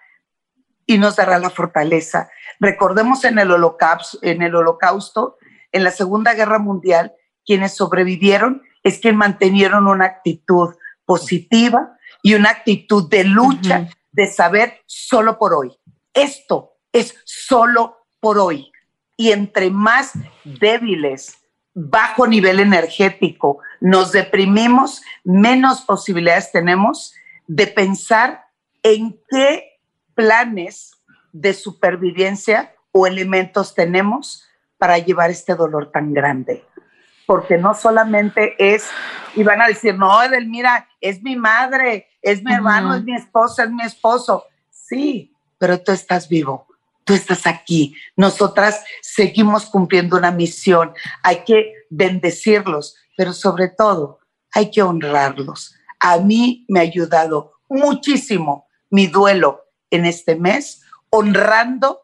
y 0.86 0.98
nos 0.98 1.16
dará 1.16 1.40
la 1.40 1.52
fortaleza. 1.52 2.30
Recordemos 2.60 3.24
en 3.24 3.40
el 3.40 3.50
holocausto, 3.50 4.20
en 4.22 4.42
el 4.42 4.54
holocausto, 4.54 5.38
en 5.72 5.86
la 5.86 5.92
Segunda 5.92 6.34
Guerra 6.34 6.60
Mundial, 6.60 7.14
quienes 7.46 7.78
sobrevivieron 7.78 8.62
es 8.84 9.00
que 9.00 9.14
mantenieron 9.14 9.88
una 9.88 10.06
actitud 10.06 10.76
positiva 11.06 11.98
y 12.22 12.36
una 12.36 12.50
actitud 12.50 13.10
de 13.10 13.24
lucha, 13.24 13.90
de 14.12 14.28
saber 14.28 14.82
solo 14.86 15.38
por 15.38 15.54
hoy. 15.54 15.72
Esto 16.14 16.74
es 16.92 17.16
solo 17.26 18.06
por 18.20 18.38
hoy. 18.38 18.72
Y 19.18 19.32
entre 19.32 19.70
más 19.70 20.14
débiles, 20.44 21.38
bajo 21.74 22.28
nivel 22.28 22.60
energético, 22.60 23.60
nos 23.82 24.12
deprimimos, 24.12 25.02
menos 25.24 25.82
posibilidades 25.82 26.52
tenemos 26.52 27.14
de 27.48 27.68
pensar 27.68 28.46
en 28.84 29.20
qué 29.30 29.80
planes 30.14 30.92
de 31.32 31.54
supervivencia 31.54 32.74
o 32.92 33.08
elementos 33.08 33.74
tenemos 33.74 34.48
para 34.78 34.98
llevar 35.00 35.32
este 35.32 35.56
dolor 35.56 35.92
tan 35.92 36.14
grande. 36.14 36.64
Porque 37.26 37.58
no 37.58 37.74
solamente 37.74 38.56
es, 38.58 38.90
y 39.36 39.44
van 39.44 39.62
a 39.62 39.68
decir, 39.68 39.98
no, 39.98 40.22
Edelmira, 40.22 40.88
es 41.00 41.22
mi 41.22 41.36
madre, 41.36 42.08
es 42.22 42.44
mi 42.44 42.54
hermano, 42.54 42.96
es 42.96 43.04
mi 43.04 43.16
esposa, 43.16 43.64
es 43.64 43.72
mi 43.72 43.84
esposo. 43.84 44.46
Sí, 44.70 45.34
pero 45.58 45.82
tú 45.82 45.92
estás 45.92 46.28
vivo, 46.28 46.68
tú 47.04 47.14
estás 47.14 47.48
aquí. 47.48 47.96
Nosotras 48.16 48.84
seguimos 49.02 49.66
cumpliendo 49.66 50.18
una 50.18 50.32
misión. 50.32 50.94
Hay 51.24 51.44
que 51.46 51.74
bendecirlos, 51.90 52.96
pero 53.16 53.34
sobre 53.34 53.70
todo 53.70 54.20
hay 54.52 54.72
que 54.72 54.82
honrarlos. 54.82 55.76
A 56.00 56.18
mí 56.18 56.66
me 56.68 56.80
ha 56.80 56.84
ayudado 56.84 57.54
muchísimo 57.70 58.68
mi 58.90 59.08
duelo 59.08 59.66
en 59.90 60.06
este 60.06 60.36
mes, 60.36 60.84
honrando 61.10 62.02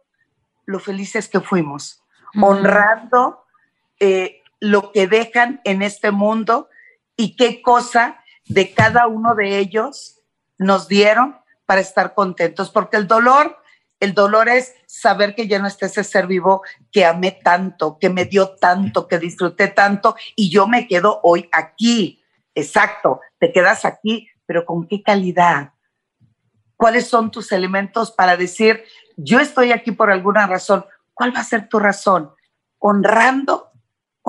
lo 0.66 0.80
felices 0.80 1.28
que 1.28 1.40
fuimos, 1.40 2.04
honrando 2.40 3.44
eh, 4.00 4.39
lo 4.60 4.92
que 4.92 5.08
dejan 5.08 5.62
en 5.64 5.82
este 5.82 6.12
mundo 6.12 6.70
y 7.16 7.36
qué 7.36 7.62
cosa 7.62 8.24
de 8.46 8.74
cada 8.74 9.08
uno 9.08 9.36
de 9.36 9.58
ellos 9.58 10.22
nos 10.58 10.88
dieron 10.88 11.38
para 11.66 11.82
estar 11.82 12.14
contentos, 12.16 12.72
porque 12.72 12.98
el 12.98 13.08
dolor, 13.08 13.58
el 14.00 14.14
dolor 14.14 14.50
es 14.50 14.74
saber 14.88 15.36
que 15.36 15.48
ya 15.48 15.60
no 15.60 15.68
está 15.68 15.86
ese 15.86 16.04
ser 16.04 16.26
vivo 16.26 16.64
que 16.92 17.06
amé 17.06 17.32
tanto, 17.32 17.98
que 18.00 18.10
me 18.10 18.26
dio 18.26 18.56
tanto, 18.56 19.08
que 19.08 19.20
disfruté 19.20 19.68
tanto 19.68 20.16
y 20.36 20.50
yo 20.50 20.68
me 20.68 20.88
quedo 20.88 21.20
hoy 21.24 21.48
aquí. 21.52 22.24
Exacto, 22.56 23.22
te 23.38 23.52
quedas 23.52 23.86
aquí, 23.86 24.28
pero 24.46 24.66
¿con 24.66 24.88
qué 24.88 25.04
calidad? 25.04 25.74
¿Cuáles 26.76 27.08
son 27.08 27.30
tus 27.30 27.52
elementos 27.52 28.12
para 28.12 28.36
decir, 28.36 28.84
yo 29.16 29.40
estoy 29.40 29.72
aquí 29.72 29.92
por 29.92 30.10
alguna 30.10 30.48
razón? 30.48 30.86
¿Cuál 31.14 31.36
va 31.36 31.42
a 31.42 31.44
ser 31.44 31.70
tu 31.70 31.78
razón? 31.78 32.32
Honrando, 32.80 33.69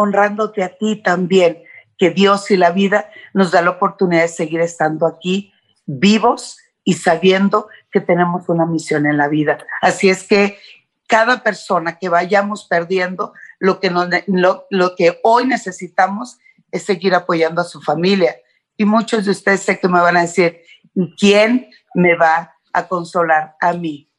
honrándote 0.01 0.63
a 0.65 0.77
ti 0.79 0.97
también, 0.97 1.63
que 1.99 2.11
Dios 2.11 2.51
y 2.51 2.57
la 2.57 2.71
vida 2.71 3.11
nos 3.35 3.51
da 3.51 3.61
la 3.61 3.71
oportunidad 3.71 4.23
de 4.23 4.29
seguir 4.29 4.63
estando 4.63 5.07
aquí 5.07 5.53
vivos 5.85 6.59
y 6.85 6.95
sabiendo 6.95 7.69
que 7.93 8.01
tenemos 8.01 8.49
una 8.49 8.65
misión 8.65 9.05
en 9.05 9.19
la 9.19 9.29
vida. 9.29 9.59
Así 9.83 10.09
es 10.09 10.27
que 10.27 10.59
cada 11.07 11.43
persona 11.43 11.99
que 11.99 12.09
vayamos 12.09 12.67
perdiendo, 12.67 13.35
lo 13.59 13.79
que, 13.79 13.91
lo, 13.91 14.67
lo 14.71 14.95
que 14.97 15.21
hoy 15.23 15.47
necesitamos 15.47 16.39
es 16.71 16.85
seguir 16.85 17.15
apoyando 17.15 17.61
a 17.61 17.65
su 17.65 17.83
familia. 17.83 18.37
Y 18.79 18.87
muchos 18.87 19.27
de 19.27 19.33
ustedes 19.33 19.61
sé 19.61 19.79
que 19.79 19.89
me 19.89 20.01
van 20.01 20.17
a 20.17 20.23
decir, 20.23 20.63
¿y 20.95 21.15
quién 21.17 21.69
me 21.95 22.17
va 22.17 22.55
a 22.73 22.89
consolar 22.89 23.57
a 23.61 23.75
mí? 23.75 24.11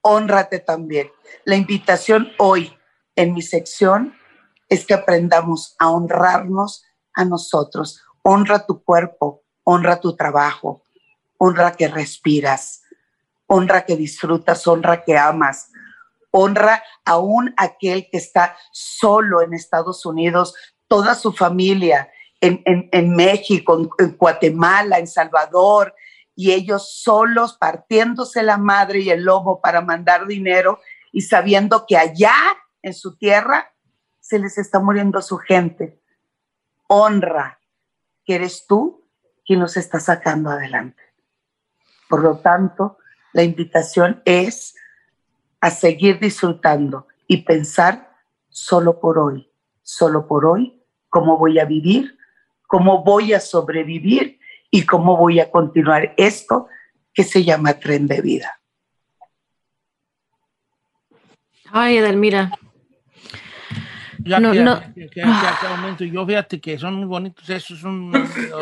Honrate 0.00 0.60
también. 0.60 1.10
La 1.44 1.56
invitación 1.56 2.32
hoy 2.38 2.72
en 3.16 3.34
mi 3.34 3.42
sección 3.42 4.14
es 4.70 4.86
que 4.86 4.94
aprendamos 4.94 5.74
a 5.78 5.90
honrarnos 5.90 6.84
a 7.12 7.26
nosotros. 7.26 8.02
Honra 8.22 8.64
tu 8.64 8.82
cuerpo, 8.82 9.42
honra 9.64 10.00
tu 10.00 10.16
trabajo, 10.16 10.84
honra 11.36 11.72
que 11.72 11.88
respiras, 11.88 12.82
honra 13.46 13.84
que 13.84 13.96
disfrutas, 13.96 14.66
honra 14.66 15.02
que 15.02 15.18
amas, 15.18 15.70
honra 16.30 16.82
aún 17.04 17.52
aquel 17.56 18.08
que 18.10 18.18
está 18.18 18.56
solo 18.72 19.42
en 19.42 19.54
Estados 19.54 20.06
Unidos, 20.06 20.54
toda 20.86 21.14
su 21.16 21.32
familia 21.32 22.08
en, 22.40 22.62
en, 22.64 23.10
México, 23.14 23.90
en, 23.98 24.16
Guatemala, 24.16 24.98
en 24.98 25.06
Salvador, 25.06 25.94
y 26.34 26.52
ellos 26.52 27.02
solos 27.02 27.56
partiéndose 27.58 28.42
la 28.42 28.56
madre 28.56 29.00
y 29.00 29.10
el 29.10 29.24
lomo 29.24 29.60
para 29.60 29.82
mandar 29.82 30.26
dinero 30.26 30.78
y 31.12 31.22
sabiendo 31.22 31.84
que 31.86 31.98
allá 31.98 32.34
en 32.82 32.94
su 32.94 33.16
tierra 33.16 33.74
se 34.30 34.38
les 34.38 34.58
está 34.58 34.78
muriendo 34.78 35.20
su 35.22 35.38
gente. 35.38 36.00
Honra 36.86 37.58
que 38.24 38.36
eres 38.36 38.64
tú 38.64 39.04
quien 39.44 39.58
nos 39.58 39.76
está 39.76 39.98
sacando 39.98 40.50
adelante. 40.50 41.02
Por 42.08 42.22
lo 42.22 42.38
tanto, 42.38 42.98
la 43.32 43.42
invitación 43.42 44.22
es 44.24 44.76
a 45.60 45.70
seguir 45.70 46.20
disfrutando 46.20 47.08
y 47.26 47.38
pensar 47.38 48.14
solo 48.48 49.00
por 49.00 49.18
hoy, 49.18 49.50
solo 49.82 50.28
por 50.28 50.46
hoy, 50.46 50.80
cómo 51.08 51.36
voy 51.36 51.58
a 51.58 51.64
vivir, 51.64 52.16
cómo 52.68 53.02
voy 53.02 53.32
a 53.32 53.40
sobrevivir 53.40 54.38
y 54.70 54.86
cómo 54.86 55.16
voy 55.16 55.40
a 55.40 55.50
continuar 55.50 56.14
esto 56.16 56.68
que 57.12 57.24
se 57.24 57.42
llama 57.42 57.74
tren 57.80 58.06
de 58.06 58.20
vida. 58.20 58.60
Ay, 61.72 61.96
Edelmira, 61.96 62.52
ya 64.24 64.40
no, 64.40 64.52
no. 64.54 64.80
momento, 65.76 66.04
yo 66.04 66.26
fíjate 66.26 66.60
que 66.60 66.78
son 66.78 66.94
muy 66.94 67.06
bonitos, 67.06 67.48
eso 67.48 67.74
es 67.74 67.82
un, 67.82 68.12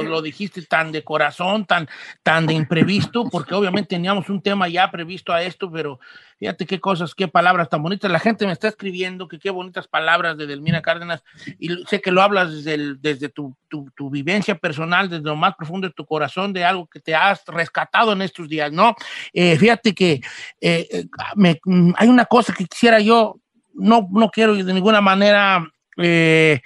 lo 0.05 0.23
dijiste 0.23 0.63
tan 0.63 0.93
de 0.93 1.03
corazón, 1.03 1.65
tan, 1.65 1.89
tan 2.23 2.47
de 2.47 2.55
imprevisto, 2.55 3.29
porque 3.31 3.55
obviamente 3.55 3.91
teníamos 3.91 4.29
un 4.29 4.41
tema 4.41 4.69
ya 4.69 4.91
previsto 4.91 5.33
a 5.33 5.43
esto, 5.43 5.71
pero 5.71 5.99
fíjate 6.39 6.67
qué 6.67 6.81
cosas, 6.81 7.15
qué 7.15 7.29
palabras 7.29 7.69
tan 7.69 7.83
bonitas. 7.83 8.11
La 8.11 8.19
gente 8.19 8.47
me 8.47 8.53
está 8.53 8.69
escribiendo 8.69 9.29
que 9.29 9.39
qué 9.39 9.51
bonitas 9.51 9.89
palabras 9.89 10.37
de 10.37 10.47
Delmina 10.47 10.83
Cárdenas, 10.83 11.23
y 11.59 11.69
sé 11.87 12.01
que 12.01 12.13
lo 12.13 12.23
hablas 12.23 12.53
desde, 12.53 12.95
desde 12.97 13.29
tu, 13.29 13.57
tu, 13.69 13.91
tu, 13.97 14.11
vivencia 14.11 14.55
personal, 14.55 15.09
desde 15.09 15.25
lo 15.25 15.37
más 15.37 15.55
profundo 15.57 15.89
de 15.89 15.95
tu 15.95 16.07
corazón, 16.07 16.53
de 16.53 16.65
algo 16.65 16.87
que 16.87 17.01
te 17.01 17.15
has 17.15 17.45
rescatado 17.47 18.13
en 18.13 18.23
estos 18.23 18.49
días, 18.49 18.73
¿no? 18.73 18.95
Eh, 19.33 19.57
fíjate 19.57 19.95
que 19.95 20.21
eh, 20.61 20.89
eh, 20.91 21.05
me, 21.37 21.61
hay 21.97 22.09
una 22.09 22.25
cosa 22.25 22.55
que 22.55 22.65
quisiera 22.65 23.01
yo 23.01 23.41
no, 23.79 24.09
no 24.11 24.31
quiero 24.31 24.55
de 24.55 24.75
ninguna 24.75 25.01
manera 25.01 25.67
eh, 25.97 26.61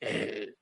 eh, 0.00 0.54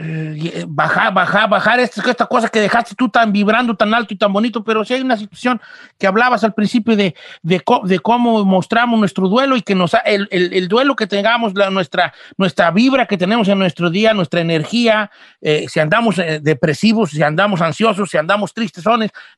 eh, 0.00 0.64
bajar, 0.68 1.12
bajar, 1.12 1.48
bajar 1.48 1.80
esta, 1.80 2.26
cosa 2.26 2.48
que 2.48 2.60
dejaste 2.60 2.94
tú 2.94 3.08
tan 3.08 3.32
vibrando, 3.32 3.74
tan 3.74 3.92
alto 3.94 4.14
y 4.14 4.18
tan 4.18 4.32
bonito, 4.32 4.62
pero 4.62 4.84
si 4.84 4.94
hay 4.94 5.00
una 5.00 5.16
situación 5.16 5.60
que 5.98 6.06
hablabas 6.06 6.44
al 6.44 6.54
principio 6.54 6.94
de, 6.94 7.16
de, 7.42 7.60
cómo 8.00 8.44
mostramos 8.44 9.00
nuestro 9.00 9.28
duelo 9.28 9.56
y 9.56 9.62
que 9.62 9.74
nos 9.74 9.96
el, 10.04 10.28
el, 10.30 10.52
el 10.52 10.68
duelo 10.68 10.94
que 10.94 11.08
tengamos, 11.08 11.54
la, 11.54 11.70
nuestra, 11.70 12.14
nuestra 12.36 12.70
vibra 12.70 13.06
que 13.06 13.16
tenemos 13.18 13.48
en 13.48 13.58
nuestro 13.58 13.90
día, 13.90 14.14
nuestra 14.14 14.40
energía, 14.40 15.10
si 15.40 15.80
andamos 15.80 16.16
depresivos, 16.42 17.10
si 17.10 17.22
andamos 17.22 17.60
ansiosos, 17.60 18.10
si 18.10 18.18
andamos 18.18 18.54
tristes, 18.54 18.84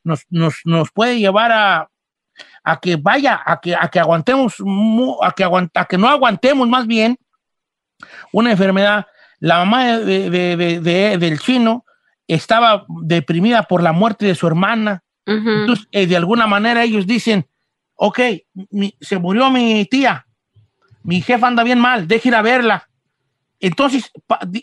nos, 0.03 0.25
nos, 0.29 0.55
nos 0.65 0.91
puede 0.91 1.17
llevar 1.17 1.51
a, 1.53 1.90
a 2.63 2.79
que 2.79 2.95
vaya, 2.95 3.41
a 3.45 3.59
que, 3.59 3.75
a 3.75 3.87
que 3.87 3.99
aguantemos, 3.99 4.55
a 5.21 5.31
que, 5.31 5.43
aguanta, 5.43 5.81
a 5.81 5.85
que 5.85 5.97
no 5.97 6.07
aguantemos 6.07 6.67
más 6.67 6.87
bien 6.87 7.17
una 8.31 8.51
enfermedad. 8.51 9.07
La 9.39 9.57
mamá 9.59 9.97
de, 9.97 10.29
de, 10.29 11.17
del 11.17 11.39
chino 11.39 11.85
estaba 12.27 12.85
deprimida 13.03 13.63
por 13.63 13.81
la 13.81 13.91
muerte 13.91 14.25
de 14.25 14.35
su 14.35 14.47
hermana. 14.47 15.03
Entonces, 15.25 15.87
eh, 15.91 16.07
de 16.07 16.17
alguna 16.17 16.45
manera 16.45 16.83
ellos 16.83 17.07
dicen, 17.07 17.47
ok, 17.95 18.19
se 18.99 19.17
murió 19.17 19.49
mi 19.49 19.85
tía, 19.85 20.25
mi 21.03 21.21
jefa 21.21 21.47
anda 21.47 21.63
bien 21.63 21.79
mal, 21.79 22.07
deje 22.07 22.29
ir 22.29 22.35
a 22.35 22.41
verla. 22.41 22.89
Entonces, 23.59 24.11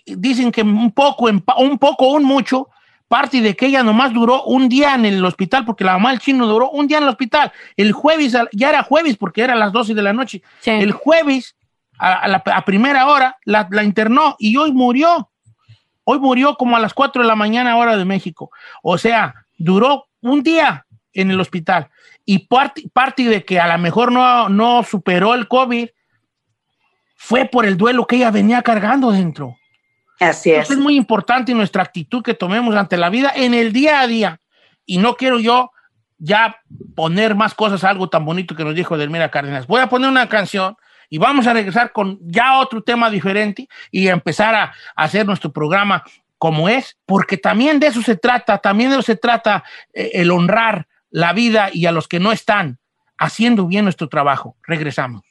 dicen 0.04 0.50
que 0.50 0.62
un 0.62 0.90
poco, 0.92 1.26
un 1.26 1.78
poco, 1.78 2.08
un 2.08 2.24
mucho, 2.24 2.68
parte 3.08 3.40
de 3.40 3.56
que 3.56 3.66
ella 3.66 3.82
nomás 3.82 4.12
duró 4.12 4.44
un 4.44 4.68
día 4.68 4.94
en 4.94 5.06
el 5.06 5.24
hospital, 5.24 5.64
porque 5.64 5.82
la 5.82 5.94
mamá 5.94 6.10
del 6.10 6.20
chino 6.20 6.46
duró 6.46 6.70
un 6.70 6.86
día 6.86 6.98
en 6.98 7.04
el 7.04 7.08
hospital. 7.08 7.50
El 7.76 7.92
jueves, 7.92 8.36
ya 8.52 8.68
era 8.68 8.82
jueves 8.82 9.16
porque 9.16 9.42
era 9.42 9.54
las 9.54 9.72
12 9.72 9.94
de 9.94 10.02
la 10.02 10.12
noche. 10.12 10.42
El 10.64 10.92
jueves, 10.92 11.56
a, 11.98 12.28
la, 12.28 12.42
primera 12.64 13.06
hora, 13.06 13.38
la, 13.44 13.66
internó 13.82 14.36
y 14.38 14.56
hoy 14.56 14.72
murió. 14.72 15.30
Hoy 16.04 16.18
murió 16.20 16.56
como 16.56 16.76
a 16.76 16.80
las 16.80 16.94
4 16.94 17.22
de 17.22 17.28
la 17.28 17.34
mañana 17.34 17.76
hora 17.76 17.96
de 17.96 18.04
México. 18.04 18.50
O 18.82 18.98
sea, 18.98 19.46
duró 19.56 20.06
un 20.20 20.42
día 20.42 20.86
en 21.12 21.30
el 21.30 21.40
hospital. 21.40 21.88
Y 22.24 22.46
parte, 22.46 22.84
parte 22.92 23.24
de 23.24 23.44
que 23.44 23.58
a 23.58 23.66
lo 23.68 23.78
mejor 23.78 24.12
no, 24.12 24.48
no 24.48 24.82
superó 24.84 25.34
el 25.34 25.48
COVID 25.48 25.88
fue 27.16 27.46
por 27.46 27.66
el 27.66 27.76
duelo 27.76 28.06
que 28.06 28.16
ella 28.16 28.30
venía 28.30 28.62
cargando 28.62 29.10
dentro. 29.10 29.56
Así 30.20 30.50
es. 30.50 30.64
Eso 30.64 30.72
es 30.72 30.78
muy 30.78 30.96
importante 30.96 31.54
nuestra 31.54 31.82
actitud 31.82 32.22
que 32.22 32.34
tomemos 32.34 32.74
ante 32.76 32.96
la 32.96 33.10
vida 33.10 33.32
en 33.34 33.54
el 33.54 33.72
día 33.72 34.00
a 34.00 34.06
día. 34.06 34.40
Y 34.84 34.98
no 34.98 35.16
quiero 35.16 35.38
yo 35.38 35.70
ya 36.18 36.56
poner 36.94 37.34
más 37.34 37.54
cosas 37.54 37.84
a 37.84 37.90
algo 37.90 38.08
tan 38.08 38.24
bonito 38.24 38.56
que 38.56 38.64
nos 38.64 38.74
dijo 38.74 38.98
Delmira 38.98 39.30
Cárdenas. 39.30 39.66
Voy 39.66 39.80
a 39.80 39.88
poner 39.88 40.10
una 40.10 40.28
canción 40.28 40.76
y 41.08 41.18
vamos 41.18 41.46
a 41.46 41.52
regresar 41.52 41.92
con 41.92 42.18
ya 42.22 42.58
otro 42.58 42.82
tema 42.82 43.10
diferente 43.10 43.68
y 43.90 44.08
empezar 44.08 44.54
a, 44.54 44.64
a 44.64 44.72
hacer 45.04 45.26
nuestro 45.26 45.52
programa 45.52 46.04
como 46.38 46.68
es, 46.68 46.96
porque 47.04 47.36
también 47.36 47.80
de 47.80 47.88
eso 47.88 48.00
se 48.00 48.16
trata, 48.16 48.58
también 48.58 48.90
de 48.90 48.96
eso 48.96 49.02
se 49.02 49.16
trata 49.16 49.64
eh, 49.92 50.10
el 50.14 50.30
honrar 50.30 50.86
la 51.10 51.32
vida 51.32 51.70
y 51.72 51.86
a 51.86 51.92
los 51.92 52.06
que 52.06 52.20
no 52.20 52.32
están 52.32 52.78
haciendo 53.18 53.66
bien 53.66 53.84
nuestro 53.84 54.08
trabajo. 54.08 54.56
Regresamos. 54.62 55.22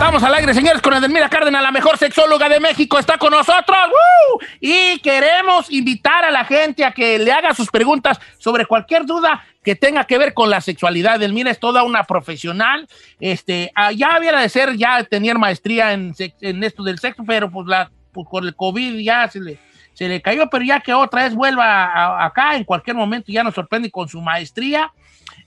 Estamos 0.00 0.22
al 0.22 0.32
aire, 0.32 0.54
señores, 0.54 0.80
con 0.80 0.94
Edelmira 0.94 1.28
Cárdenas, 1.28 1.62
la 1.62 1.70
mejor 1.70 1.98
sexóloga 1.98 2.48
de 2.48 2.58
México, 2.58 2.98
está 2.98 3.18
con 3.18 3.32
nosotros. 3.32 3.76
¡Woo! 3.90 4.40
Y 4.58 4.98
queremos 5.00 5.70
invitar 5.70 6.24
a 6.24 6.30
la 6.30 6.46
gente 6.46 6.86
a 6.86 6.92
que 6.92 7.18
le 7.18 7.30
haga 7.30 7.52
sus 7.52 7.68
preguntas 7.68 8.18
sobre 8.38 8.64
cualquier 8.64 9.04
duda 9.04 9.44
que 9.62 9.76
tenga 9.76 10.04
que 10.04 10.16
ver 10.16 10.32
con 10.32 10.48
la 10.48 10.62
sexualidad. 10.62 11.16
Edelmira 11.16 11.50
es 11.50 11.60
toda 11.60 11.82
una 11.82 12.04
profesional. 12.04 12.88
Este, 13.20 13.72
ah, 13.74 13.92
ya 13.92 14.14
había 14.14 14.32
de 14.32 14.48
ser, 14.48 14.74
ya 14.78 15.04
tener 15.04 15.36
maestría 15.36 15.92
en, 15.92 16.14
en 16.40 16.64
esto 16.64 16.82
del 16.82 16.98
sexo, 16.98 17.22
pero 17.26 17.50
pues, 17.50 17.66
la, 17.66 17.90
pues, 18.12 18.26
con 18.26 18.46
el 18.46 18.56
COVID 18.56 19.00
ya 19.00 19.28
se 19.28 19.38
le, 19.38 19.58
se 19.92 20.08
le 20.08 20.22
cayó, 20.22 20.48
pero 20.48 20.64
ya 20.64 20.80
que 20.80 20.94
otra 20.94 21.24
vez 21.24 21.34
vuelva 21.34 22.24
acá, 22.24 22.56
en 22.56 22.64
cualquier 22.64 22.96
momento 22.96 23.30
ya 23.30 23.44
nos 23.44 23.54
sorprende 23.54 23.90
con 23.90 24.08
su 24.08 24.22
maestría. 24.22 24.90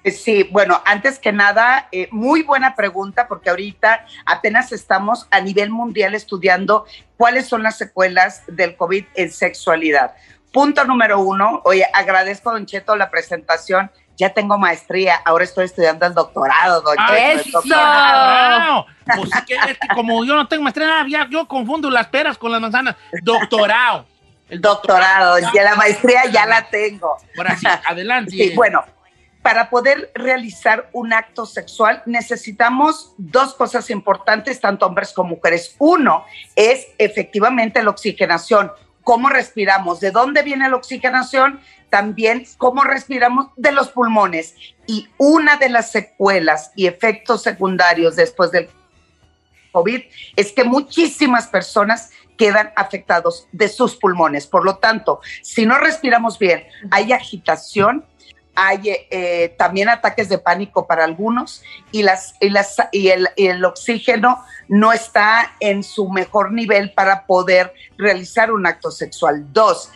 Sí, 0.04 0.48
bueno, 0.52 0.80
antes 0.86 1.18
que 1.18 1.32
nada, 1.32 1.88
eh, 1.92 2.08
muy 2.12 2.42
buena 2.42 2.74
pregunta 2.74 3.28
porque 3.28 3.50
ahorita 3.50 4.06
apenas 4.24 4.72
estamos 4.72 5.26
a 5.30 5.40
nivel 5.40 5.70
mundial 5.70 6.14
estudiando 6.14 6.86
cuáles 7.16 7.46
son 7.48 7.62
las 7.62 7.76
secuelas 7.76 8.42
del 8.46 8.76
COVID 8.76 9.04
en 9.14 9.30
sexualidad. 9.30 10.14
Punto 10.52 10.84
número 10.84 11.20
uno, 11.20 11.60
oye, 11.64 11.84
agradezco, 11.92 12.52
Don 12.52 12.64
Cheto, 12.64 12.96
la 12.96 13.10
presentación. 13.10 13.90
Ya 14.16 14.30
tengo 14.30 14.58
maestría, 14.58 15.14
ahora 15.24 15.44
estoy 15.44 15.66
estudiando 15.66 16.06
el 16.06 16.14
doctorado, 16.14 16.80
Don 16.80 16.96
Ah, 16.98 17.08
Cheto. 17.10 17.40
¡Eso! 17.40 17.50
doctorado. 17.60 18.86
Pues 19.16 19.30
es 19.32 19.42
que, 19.44 19.54
es 19.54 19.78
que 19.78 19.88
como 19.94 20.24
yo 20.24 20.34
no 20.34 20.48
tengo 20.48 20.62
maestría, 20.62 21.04
ya 21.08 21.28
yo 21.30 21.46
confundo 21.46 21.90
las 21.90 22.06
peras 22.08 22.38
con 22.38 22.50
las 22.50 22.60
manzanas. 22.60 22.96
Doctorado. 23.22 24.06
El 24.48 24.60
Doctorado, 24.62 25.38
ya 25.52 25.62
la 25.62 25.74
maestría 25.76 26.24
ya 26.32 26.46
la 26.46 26.68
tengo. 26.70 27.18
Ahora 27.36 27.56
sí, 27.56 27.66
adelante. 27.86 28.30
Sí, 28.30 28.52
bueno, 28.56 28.82
para 29.42 29.70
poder 29.70 30.10
realizar 30.14 30.90
un 30.92 31.12
acto 31.12 31.46
sexual 31.46 32.02
necesitamos 32.06 33.14
dos 33.16 33.54
cosas 33.54 33.90
importantes, 33.90 34.60
tanto 34.60 34.86
hombres 34.86 35.12
como 35.12 35.30
mujeres. 35.30 35.74
Uno 35.78 36.24
es 36.56 36.88
efectivamente 36.98 37.82
la 37.82 37.90
oxigenación, 37.90 38.72
cómo 39.02 39.28
respiramos, 39.28 40.00
de 40.00 40.10
dónde 40.10 40.42
viene 40.42 40.68
la 40.68 40.76
oxigenación, 40.76 41.60
también 41.88 42.46
cómo 42.58 42.82
respiramos 42.84 43.48
de 43.56 43.72
los 43.72 43.88
pulmones. 43.88 44.54
Y 44.86 45.08
una 45.16 45.56
de 45.56 45.70
las 45.70 45.90
secuelas 45.90 46.72
y 46.76 46.86
efectos 46.86 47.42
secundarios 47.42 48.16
después 48.16 48.50
del 48.50 48.68
COVID 49.72 50.02
es 50.36 50.52
que 50.52 50.64
muchísimas 50.64 51.46
personas 51.46 52.10
quedan 52.36 52.72
afectados 52.76 53.48
de 53.52 53.68
sus 53.68 53.96
pulmones. 53.96 54.46
Por 54.46 54.64
lo 54.64 54.76
tanto, 54.76 55.20
si 55.42 55.66
no 55.66 55.78
respiramos 55.78 56.38
bien, 56.38 56.64
hay 56.90 57.12
agitación, 57.12 58.06
hay 58.60 59.06
eh, 59.10 59.54
también 59.56 59.88
ataques 59.88 60.28
de 60.28 60.36
pánico 60.36 60.88
para 60.88 61.04
algunos 61.04 61.62
y, 61.92 62.02
las, 62.02 62.34
y, 62.40 62.50
las, 62.50 62.76
y, 62.90 63.08
el, 63.08 63.28
y 63.36 63.46
el 63.46 63.64
oxígeno 63.64 64.44
no 64.66 64.92
está 64.92 65.54
en 65.60 65.84
su 65.84 66.08
mejor 66.08 66.50
nivel 66.52 66.92
para 66.92 67.24
poder 67.24 67.72
realizar 67.96 68.50
un 68.50 68.66
acto 68.66 68.90
sexual. 68.90 69.46
Dos, 69.52 69.90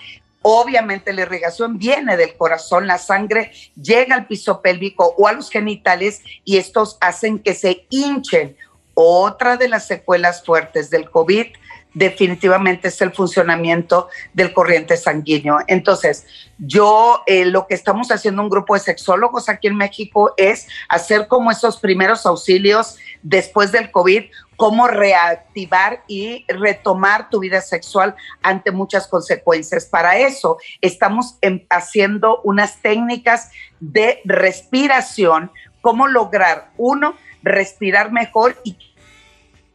Obviamente 0.45 1.13
la 1.13 1.23
irrigación 1.23 1.79
viene 1.79 2.17
del 2.17 2.37
corazón, 2.37 2.89
la 2.89 2.99
sangre 2.99 3.53
llega 3.81 4.17
al 4.17 4.27
piso 4.27 4.61
pélvico 4.61 5.15
o 5.17 5.29
a 5.29 5.33
los 5.33 5.51
genitales 5.51 6.21
y 6.45 6.57
estos 6.57 6.99
hacen 7.01 7.39
que 7.39 7.55
se 7.55 7.87
hinchen. 7.91 8.57
Otra 8.95 9.57
de 9.57 9.69
las 9.69 9.87
secuelas 9.87 10.45
fuertes 10.45 10.91
del 10.91 11.09
COVID 11.11 11.47
definitivamente 11.95 12.89
es 12.89 13.01
el 13.01 13.13
funcionamiento 13.13 14.09
del 14.33 14.53
corriente 14.53 14.97
sanguíneo. 14.97 15.59
Entonces, 15.67 16.27
yo 16.59 17.23
eh, 17.27 17.45
lo 17.45 17.67
que 17.67 17.75
estamos 17.75 18.11
haciendo 18.11 18.43
un 18.43 18.49
grupo 18.49 18.75
de 18.75 18.81
sexólogos 18.81 19.49
aquí 19.49 19.69
en 19.69 19.77
México 19.77 20.33
es 20.37 20.69
hacer 20.89 21.29
como 21.29 21.51
esos 21.51 21.79
primeros 21.79 22.25
auxilios 22.27 22.97
después 23.23 23.73
del 23.73 23.91
COVID, 23.91 24.25
cómo 24.57 24.87
reactivar 24.87 26.03
y 26.07 26.45
retomar 26.49 27.31
tu 27.31 27.41
vida 27.41 27.61
sexual 27.61 28.15
ante 28.43 28.71
muchas 28.71 29.07
consecuencias. 29.09 29.87
Para 29.87 30.19
eso 30.19 30.59
estamos 30.81 31.37
em, 31.41 31.67
haciendo 31.69 32.41
unas 32.45 32.81
técnicas 32.81 33.51
de 33.81 34.21
respiración, 34.25 35.51
cómo 35.81 36.07
lograr, 36.07 36.71
uno, 36.77 37.15
respirar 37.43 38.13
mejor 38.13 38.57
y 38.63 38.77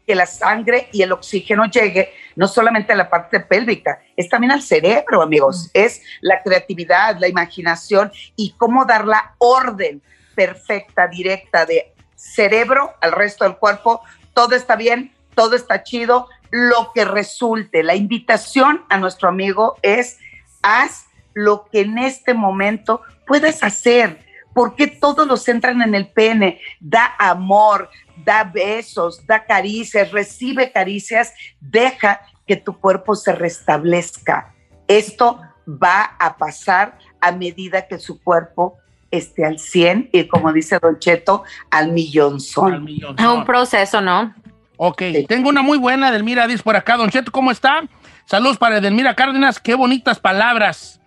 que 0.07 0.15
la 0.15 0.25
sangre 0.25 0.87
y 0.93 1.01
el 1.01 1.11
oxígeno 1.11 1.65
llegue 1.65 2.13
no 2.37 2.47
solamente 2.47 2.93
a 2.93 2.95
la 2.95 3.09
parte 3.09 3.41
pélvica, 3.41 3.99
es 4.15 4.29
también 4.29 4.53
al 4.53 4.61
cerebro, 4.61 5.21
amigos. 5.21 5.69
Es 5.73 6.01
la 6.21 6.41
creatividad, 6.41 7.17
la 7.19 7.27
imaginación 7.27 8.11
y 8.37 8.55
cómo 8.57 8.85
dar 8.85 9.05
la 9.05 9.35
orden 9.37 10.01
perfecta, 10.33 11.07
directa 11.07 11.65
de 11.65 11.93
cerebro 12.15 12.93
al 13.01 13.11
resto 13.11 13.43
del 13.43 13.57
cuerpo. 13.57 14.01
Todo 14.33 14.55
está 14.55 14.77
bien, 14.77 15.13
todo 15.35 15.55
está 15.55 15.83
chido, 15.83 16.29
lo 16.51 16.93
que 16.95 17.03
resulte. 17.03 17.83
La 17.83 17.95
invitación 17.95 18.85
a 18.89 18.97
nuestro 18.97 19.27
amigo 19.27 19.75
es 19.81 20.19
haz 20.61 21.07
lo 21.33 21.67
que 21.69 21.81
en 21.81 21.97
este 21.97 22.33
momento 22.33 23.01
puedas 23.25 23.61
hacer. 23.61 24.25
Porque 24.57 24.87
todos 24.87 25.27
los 25.27 25.43
centran 25.43 25.83
en 25.83 25.93
el 25.93 26.07
pene? 26.07 26.59
Da 26.79 27.13
amor, 27.19 27.91
da 28.25 28.43
besos, 28.43 29.23
da 29.27 29.45
caricias, 29.45 30.11
recibe 30.11 30.71
caricias, 30.71 31.31
deja 31.61 32.21
que 32.47 32.55
tu 32.55 32.79
cuerpo 32.79 33.13
se 33.13 33.33
restablezca. 33.33 34.55
Esto 34.87 35.39
va 35.67 36.15
a 36.17 36.37
pasar 36.37 36.97
a 37.21 37.31
medida 37.31 37.87
que 37.87 37.99
su 37.99 38.19
cuerpo 38.19 38.79
esté 39.11 39.45
al 39.45 39.59
100 39.59 40.09
y 40.11 40.27
como 40.27 40.51
dice 40.51 40.79
Don 40.81 40.97
Cheto, 40.97 41.43
al 41.69 41.91
millón 41.91 42.39
Un 43.19 43.45
proceso, 43.45 44.01
¿no? 44.01 44.33
Ok, 44.77 45.03
tengo 45.27 45.49
una 45.49 45.61
muy 45.61 45.77
buena, 45.77 46.09
Edelmira 46.09 46.47
Diz 46.47 46.63
por 46.63 46.75
acá. 46.75 46.97
Don 46.97 47.11
Cheto, 47.11 47.31
¿cómo 47.31 47.51
está? 47.51 47.83
Saludos 48.25 48.57
para 48.57 48.77
Edelmira 48.77 49.13
Cárdenas, 49.13 49.59
qué 49.59 49.75
bonitas 49.75 50.19
palabras. 50.19 50.99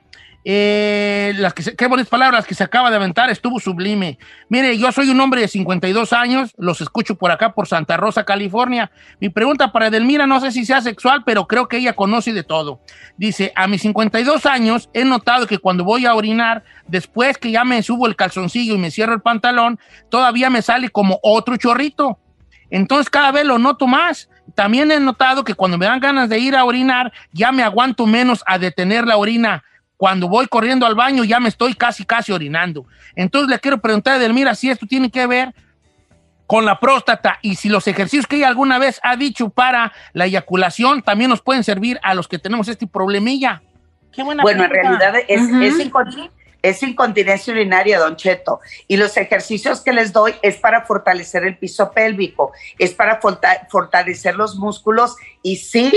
Eh, 0.44 1.34
las 1.36 1.52
que 1.52 1.62
se- 1.62 1.76
qué 1.76 1.86
bonitas 1.86 2.08
palabras 2.08 2.46
que 2.46 2.54
se 2.54 2.64
acaba 2.64 2.88
de 2.90 2.96
aventar, 2.96 3.28
estuvo 3.28 3.60
sublime. 3.60 4.18
Mire, 4.48 4.78
yo 4.78 4.90
soy 4.90 5.10
un 5.10 5.20
hombre 5.20 5.42
de 5.42 5.48
52 5.48 6.14
años, 6.14 6.54
los 6.56 6.80
escucho 6.80 7.16
por 7.16 7.30
acá, 7.30 7.52
por 7.52 7.68
Santa 7.68 7.98
Rosa, 7.98 8.24
California. 8.24 8.90
Mi 9.20 9.28
pregunta 9.28 9.70
para 9.70 9.88
Edelmira, 9.88 10.26
no 10.26 10.40
sé 10.40 10.50
si 10.50 10.64
sea 10.64 10.80
sexual, 10.80 11.24
pero 11.26 11.46
creo 11.46 11.68
que 11.68 11.76
ella 11.76 11.92
conoce 11.92 12.32
de 12.32 12.42
todo. 12.42 12.80
Dice, 13.18 13.52
a 13.54 13.66
mis 13.66 13.82
52 13.82 14.46
años 14.46 14.88
he 14.94 15.04
notado 15.04 15.46
que 15.46 15.58
cuando 15.58 15.84
voy 15.84 16.06
a 16.06 16.14
orinar, 16.14 16.64
después 16.86 17.36
que 17.36 17.50
ya 17.50 17.64
me 17.64 17.82
subo 17.82 18.06
el 18.06 18.16
calzoncillo 18.16 18.74
y 18.74 18.78
me 18.78 18.90
cierro 18.90 19.12
el 19.12 19.20
pantalón, 19.20 19.78
todavía 20.08 20.48
me 20.48 20.62
sale 20.62 20.88
como 20.88 21.18
otro 21.22 21.56
chorrito. 21.58 22.18
Entonces 22.70 23.10
cada 23.10 23.30
vez 23.32 23.44
lo 23.44 23.58
noto 23.58 23.86
más. 23.86 24.30
También 24.54 24.90
he 24.90 24.98
notado 25.00 25.44
que 25.44 25.54
cuando 25.54 25.76
me 25.76 25.86
dan 25.86 26.00
ganas 26.00 26.28
de 26.28 26.38
ir 26.38 26.56
a 26.56 26.64
orinar, 26.64 27.12
ya 27.32 27.52
me 27.52 27.62
aguanto 27.62 28.06
menos 28.06 28.42
a 28.46 28.58
detener 28.58 29.06
la 29.06 29.16
orina. 29.16 29.64
Cuando 30.00 30.30
voy 30.30 30.46
corriendo 30.46 30.86
al 30.86 30.94
baño, 30.94 31.24
ya 31.24 31.40
me 31.40 31.50
estoy 31.50 31.74
casi, 31.74 32.06
casi 32.06 32.32
orinando. 32.32 32.86
Entonces 33.14 33.50
le 33.50 33.58
quiero 33.58 33.82
preguntar 33.82 34.14
a 34.14 34.16
Edelmira 34.16 34.54
si 34.54 34.70
esto 34.70 34.86
tiene 34.86 35.10
que 35.10 35.26
ver 35.26 35.54
con 36.46 36.64
la 36.64 36.80
próstata 36.80 37.38
y 37.42 37.56
si 37.56 37.68
los 37.68 37.86
ejercicios 37.86 38.26
que 38.26 38.36
ella 38.36 38.48
alguna 38.48 38.78
vez 38.78 38.98
ha 39.02 39.16
dicho 39.16 39.50
para 39.50 39.92
la 40.14 40.24
eyaculación 40.24 41.02
también 41.02 41.28
nos 41.28 41.42
pueden 41.42 41.64
servir 41.64 42.00
a 42.02 42.14
los 42.14 42.28
que 42.28 42.38
tenemos 42.38 42.66
este 42.68 42.86
problemilla. 42.86 43.60
Qué 44.10 44.22
buena 44.22 44.42
Bueno, 44.42 44.64
en 44.64 44.70
realidad 44.70 45.12
es, 45.28 45.42
Ujú. 45.42 45.60
es, 45.60 45.74
es 46.62 46.82
incontinencia 46.82 47.52
urinaria, 47.52 47.98
Don 47.98 48.16
Cheto. 48.16 48.60
Y 48.88 48.96
los 48.96 49.18
ejercicios 49.18 49.82
que 49.82 49.92
les 49.92 50.14
doy 50.14 50.34
es 50.40 50.56
para 50.56 50.86
fortalecer 50.86 51.44
el 51.44 51.58
piso 51.58 51.92
pélvico, 51.92 52.52
es 52.78 52.94
para 52.94 53.20
forta- 53.20 53.66
fortalecer 53.70 54.34
los 54.34 54.56
músculos 54.56 55.14
y 55.42 55.56
sí, 55.56 55.92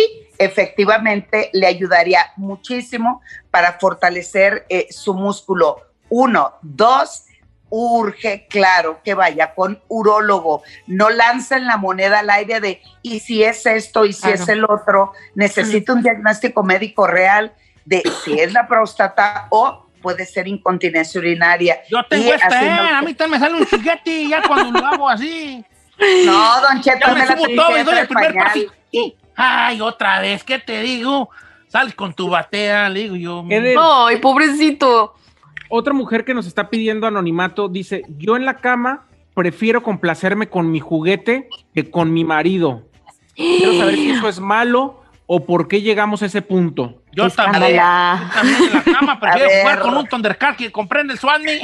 efectivamente, 0.45 1.49
le 1.53 1.67
ayudaría 1.67 2.31
muchísimo 2.37 3.21
para 3.51 3.73
fortalecer 3.79 4.65
eh, 4.69 4.87
su 4.91 5.13
músculo. 5.13 5.77
Uno, 6.09 6.53
dos, 6.61 7.25
urge, 7.69 8.45
claro, 8.49 8.99
que 9.03 9.13
vaya 9.15 9.53
con 9.55 9.81
urólogo. 9.87 10.63
No 10.87 11.09
lancen 11.09 11.65
la 11.65 11.77
moneda 11.77 12.19
al 12.19 12.29
aire 12.29 12.59
de, 12.59 12.81
y 13.01 13.19
si 13.19 13.43
es 13.43 13.65
esto, 13.65 14.05
y 14.05 14.13
si 14.13 14.21
Claro. 14.21 14.35
es 14.43 14.49
el 14.49 14.63
otro. 14.65 15.13
Necesita 15.35 15.93
un 15.93 16.03
diagnóstico 16.03 16.63
médico 16.63 17.07
real 17.07 17.53
de 17.85 18.03
si 18.23 18.39
es 18.39 18.53
la 18.53 18.67
próstata 18.67 19.47
o 19.49 19.87
puede 20.01 20.25
ser 20.25 20.47
incontinencia 20.47 21.19
urinaria. 21.19 21.81
Yo 21.89 22.03
tengo 22.07 22.25
Y 22.25 22.29
esta, 22.29 22.63
¿eh? 22.63 22.69
a 22.93 23.01
mí 23.01 23.13
también 23.13 23.39
me 23.41 23.47
sale 23.47 23.59
un 23.59 23.65
chiquete 23.65 24.27
ya 24.27 24.41
cuando 24.47 24.79
lo 24.79 24.85
hago 24.85 25.09
así. 25.09 25.63
No, 26.25 26.59
don 26.61 26.81
Cheto, 26.81 27.07
me 27.09 27.13
me 27.13 27.25
la 27.25 27.35
todo 27.35 27.71
y 27.71 27.75
de 27.77 27.83
doy 27.83 27.97
el 27.99 28.07
primer 28.07 28.27
pañal. 28.33 28.45
paso. 28.47 28.59
y- 28.59 28.69
y- 28.99 29.17
Ay, 29.35 29.81
otra 29.81 30.19
vez, 30.19 30.43
¿qué 30.43 30.59
te 30.59 30.81
digo? 30.81 31.29
Sales 31.67 31.95
con 31.95 32.13
tu 32.13 32.29
batea, 32.29 32.89
le 32.89 33.01
digo 33.01 33.15
yo. 33.15 33.45
Ay, 33.79 34.17
pobrecito. 34.17 35.15
Otra 35.69 35.93
mujer 35.93 36.23
que 36.23 36.33
nos 36.33 36.45
está 36.45 36.69
pidiendo 36.69 37.07
anonimato 37.07 37.67
dice, 37.67 38.03
yo 38.17 38.35
en 38.35 38.45
la 38.45 38.57
cama 38.57 39.07
prefiero 39.33 39.81
complacerme 39.81 40.47
con 40.47 40.69
mi 40.71 40.79
juguete 40.79 41.49
que 41.73 41.89
con 41.89 42.13
mi 42.13 42.23
marido. 42.23 42.83
Quiero 43.35 43.73
saber 43.79 43.95
si 43.95 44.11
eso 44.11 44.29
es 44.29 44.39
malo 44.39 45.01
o 45.25 45.45
por 45.45 45.67
qué 45.67 45.81
llegamos 45.81 46.21
a 46.21 46.27
ese 46.27 46.43
punto. 46.43 47.01
Yo 47.11 47.27
también, 47.29 47.63
Escándala. 47.77 48.21
yo 48.27 48.33
también 48.39 48.63
en 48.63 48.73
la 48.73 48.83
cama 48.83 49.19
prefiero 49.19 49.49
jugar 49.61 49.79
con 49.79 49.97
un 49.97 50.07
Thundercat 50.07 50.57
que 50.57 50.71
comprende 50.71 51.13
el 51.13 51.19
Swami. 51.19 51.59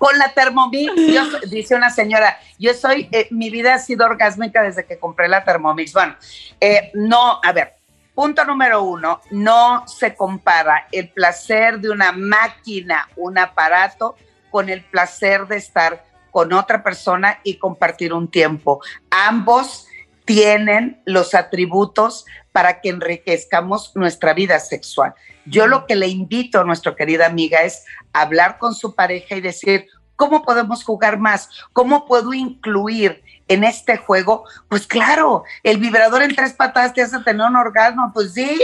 Con 0.00 0.16
la 0.16 0.32
Thermomix, 0.32 0.94
yo 0.96 1.40
dice 1.50 1.74
una 1.74 1.90
señora, 1.90 2.38
yo 2.58 2.72
soy, 2.72 3.06
eh, 3.12 3.28
mi 3.30 3.50
vida 3.50 3.74
ha 3.74 3.78
sido 3.78 4.06
orgásmica 4.06 4.62
desde 4.62 4.86
que 4.86 4.98
compré 4.98 5.28
la 5.28 5.44
Thermomix. 5.44 5.92
Bueno, 5.92 6.16
eh, 6.58 6.90
no, 6.94 7.38
a 7.44 7.52
ver, 7.52 7.74
punto 8.14 8.42
número 8.46 8.82
uno, 8.82 9.20
no 9.30 9.86
se 9.86 10.14
compara 10.14 10.88
el 10.90 11.10
placer 11.10 11.80
de 11.80 11.90
una 11.90 12.12
máquina, 12.12 13.10
un 13.16 13.36
aparato, 13.36 14.16
con 14.50 14.70
el 14.70 14.82
placer 14.84 15.46
de 15.46 15.58
estar 15.58 16.02
con 16.30 16.54
otra 16.54 16.82
persona 16.82 17.38
y 17.44 17.58
compartir 17.58 18.14
un 18.14 18.30
tiempo. 18.30 18.80
Ambos 19.10 19.86
tienen 20.24 21.00
los 21.06 21.34
atributos 21.34 22.26
para 22.52 22.80
que 22.80 22.88
enriquezcamos 22.90 23.92
nuestra 23.94 24.34
vida 24.34 24.58
sexual. 24.58 25.14
Yo 25.46 25.66
lo 25.66 25.86
que 25.86 25.96
le 25.96 26.08
invito 26.08 26.60
a 26.60 26.64
nuestra 26.64 26.94
querida 26.94 27.26
amiga 27.26 27.60
es 27.62 27.84
hablar 28.12 28.58
con 28.58 28.74
su 28.74 28.94
pareja 28.94 29.36
y 29.36 29.40
decir, 29.40 29.86
¿cómo 30.16 30.42
podemos 30.42 30.84
jugar 30.84 31.18
más? 31.18 31.48
¿Cómo 31.72 32.06
puedo 32.06 32.32
incluir 32.34 33.22
en 33.48 33.64
este 33.64 33.96
juego? 33.96 34.44
Pues 34.68 34.86
claro, 34.86 35.44
el 35.62 35.78
vibrador 35.78 36.22
en 36.22 36.34
tres 36.34 36.52
patadas 36.52 36.92
te 36.92 37.02
hace 37.02 37.18
tener 37.20 37.46
un 37.46 37.56
orgasmo, 37.56 38.10
pues 38.12 38.34
sí, 38.34 38.60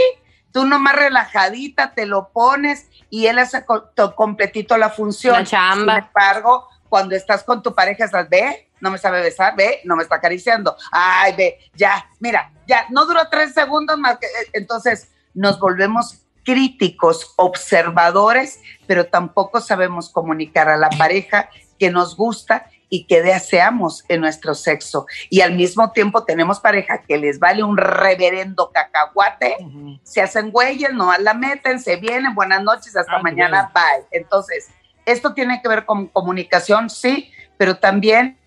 tú 0.51 0.65
nomás 0.65 0.95
relajadita 0.95 1.93
te 1.93 2.05
lo 2.05 2.29
pones 2.29 2.87
y 3.09 3.25
él 3.27 3.39
hace 3.39 3.65
co- 3.65 3.83
to- 3.95 4.15
completito 4.15 4.77
la 4.77 4.89
función. 4.89 5.33
La 5.35 5.43
chamba. 5.43 5.95
Sin 5.95 6.03
embargo, 6.05 6.67
cuando 6.89 7.15
estás 7.15 7.43
con 7.43 7.61
tu 7.61 7.73
pareja, 7.73 8.05
estás, 8.05 8.29
ve, 8.29 8.69
no 8.79 8.91
me 8.91 8.97
sabe 8.97 9.21
besar, 9.21 9.55
ve, 9.55 9.81
no 9.83 9.95
me 9.95 10.03
está 10.03 10.15
acariciando. 10.15 10.75
Ay, 10.91 11.33
ve, 11.37 11.59
ya, 11.75 12.09
mira, 12.19 12.51
ya, 12.67 12.85
no 12.89 13.05
duró 13.05 13.27
tres 13.29 13.53
segundos 13.53 13.97
más 13.97 14.17
que, 14.17 14.27
eh, 14.27 14.49
entonces 14.53 15.09
nos 15.33 15.59
volvemos 15.59 16.21
críticos, 16.43 17.33
observadores, 17.35 18.61
pero 18.87 19.07
tampoco 19.07 19.59
sabemos 19.59 20.09
comunicar 20.09 20.69
a 20.69 20.77
la 20.77 20.89
pareja 20.89 21.49
que 21.77 21.91
nos 21.91 22.15
gusta 22.15 22.69
y 22.89 23.05
que 23.05 23.21
deseamos 23.21 24.05
en 24.07 24.21
nuestro 24.21 24.55
sexo. 24.55 25.05
Y 25.29 25.41
al 25.41 25.55
mismo 25.55 25.91
tiempo 25.91 26.23
tenemos 26.23 26.59
pareja 26.59 27.01
que 27.01 27.17
les 27.17 27.39
vale 27.39 27.63
un 27.63 27.77
reverendo 27.77 28.71
cacahuate, 28.71 29.57
se 30.03 30.21
hacen 30.21 30.51
güeyes, 30.51 30.93
no 30.93 31.11
la 31.17 31.33
meten, 31.33 31.79
se 31.79 31.97
vienen, 31.97 32.33
buenas 32.33 32.63
noches, 32.63 32.95
hasta 32.95 33.17
Ah, 33.17 33.21
mañana, 33.21 33.71
bye. 33.73 34.05
Entonces, 34.11 34.69
esto 35.07 35.33
tiene 35.33 35.61
que 35.61 35.69
ver 35.69 35.85
con 35.85 36.07
comunicación, 36.07 36.89
sí, 36.89 37.31
pero 37.57 37.77
también 37.77 38.37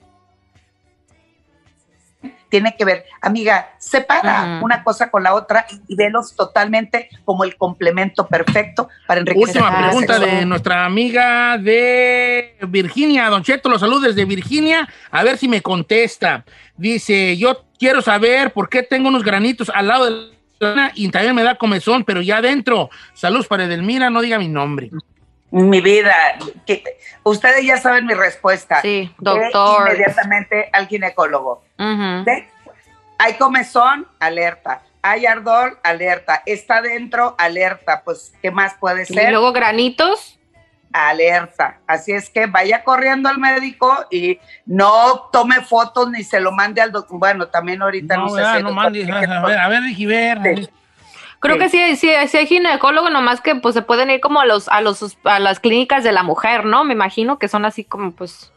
tiene 2.50 2.76
que 2.76 2.84
ver, 2.84 3.06
amiga, 3.22 3.70
separa 3.78 4.60
una 4.62 4.82
cosa 4.82 5.10
con 5.10 5.22
la 5.22 5.34
otra 5.34 5.66
y 5.88 5.94
velos 5.94 6.34
totalmente 6.34 7.08
como 7.24 7.44
el 7.44 7.56
complemento 7.56 8.26
perfecto 8.26 8.88
para 9.06 9.20
enriquecer 9.20 9.62
Última 9.62 9.70
la 9.70 9.78
vida 9.78 9.88
pregunta 9.88 10.18
de 10.18 10.44
nuestra 10.44 10.84
amiga 10.84 11.56
de 11.56 12.56
Virginia. 12.68 13.30
Don 13.30 13.42
Cheto, 13.42 13.68
los 13.68 13.80
saludos 13.80 14.02
desde 14.02 14.24
Virginia. 14.24 14.88
A 15.12 15.22
ver 15.22 15.38
si 15.38 15.48
me 15.48 15.62
contesta. 15.62 16.44
Dice, 16.76 17.36
yo 17.36 17.64
quiero 17.78 18.02
saber 18.02 18.52
por 18.52 18.68
qué 18.68 18.82
tengo 18.82 19.08
unos 19.08 19.22
granitos 19.22 19.70
al 19.72 19.86
lado 19.86 20.04
de 20.06 20.10
la 20.58 20.92
y 20.94 21.08
también 21.08 21.34
me 21.34 21.42
da 21.42 21.54
comezón, 21.54 22.04
pero 22.04 22.20
ya 22.20 22.38
adentro. 22.38 22.90
Saludos 23.14 23.46
para 23.46 23.64
Edelmira, 23.64 24.10
no 24.10 24.20
diga 24.20 24.38
mi 24.38 24.48
nombre. 24.48 24.90
Mi 25.52 25.80
vida, 25.80 26.14
que, 26.64 26.84
ustedes 27.24 27.64
ya 27.64 27.76
saben 27.76 28.06
mi 28.06 28.14
respuesta. 28.14 28.80
Sí, 28.82 29.12
Ve 29.18 29.40
doctor. 29.40 29.88
Inmediatamente 29.88 30.70
al 30.72 30.86
ginecólogo. 30.86 31.64
¿Ve? 31.76 32.48
Hay 33.18 33.34
comezón, 33.34 34.06
alerta. 34.20 34.82
Hay 35.02 35.26
ardor, 35.26 35.80
alerta. 35.82 36.42
Está 36.46 36.80
dentro, 36.82 37.34
alerta. 37.38 38.02
Pues, 38.04 38.32
¿qué 38.42 38.50
más 38.50 38.74
puede 38.74 39.02
Y 39.02 39.06
ser? 39.06 39.30
luego 39.30 39.52
granitos. 39.52 40.38
alerta. 40.92 41.78
Así 41.86 42.12
es 42.12 42.30
que 42.30 42.46
vaya 42.46 42.82
corriendo 42.84 43.28
al 43.28 43.38
médico 43.38 44.06
y 44.10 44.38
no 44.66 45.28
tome 45.32 45.60
fotos 45.62 46.10
ni 46.10 46.22
se 46.24 46.40
lo 46.40 46.52
mande 46.52 46.80
al 46.80 46.92
doctor. 46.92 47.18
Bueno, 47.18 47.46
también 47.48 47.80
ahorita 47.82 48.16
no, 48.16 48.26
No, 48.26 48.30
sé 48.30 48.56
si 48.56 48.62
no 48.62 48.72
mandes. 48.72 49.08
A 49.08 49.20
ver, 49.46 49.58
a 49.58 49.68
ver, 49.68 49.82
ver. 49.82 50.58
Sí. 50.58 50.68
Creo 51.40 51.54
Sí. 51.56 51.60
que 51.62 51.68
sí, 51.70 51.96
sí, 51.96 52.10
sí 52.28 52.36
hay 52.36 52.46
ginecólogo, 52.46 53.08
nomás 53.10 53.40
que 53.40 53.54
pues 53.56 53.74
se 53.74 53.82
pueden 53.82 54.10
ir 54.10 54.20
como 54.20 54.40
a 54.40 54.46
los, 54.46 54.68
a 54.68 54.80
los, 54.82 55.16
a 55.24 55.38
las 55.40 55.58
clínicas 55.58 56.04
de 56.04 56.12
la 56.12 56.22
mujer, 56.22 56.64
¿no? 56.66 56.84
Me 56.84 56.92
imagino 56.94 57.38
que 57.38 57.48
son 57.48 57.64
así 57.64 57.82
como 57.84 58.12
pues 58.12 58.52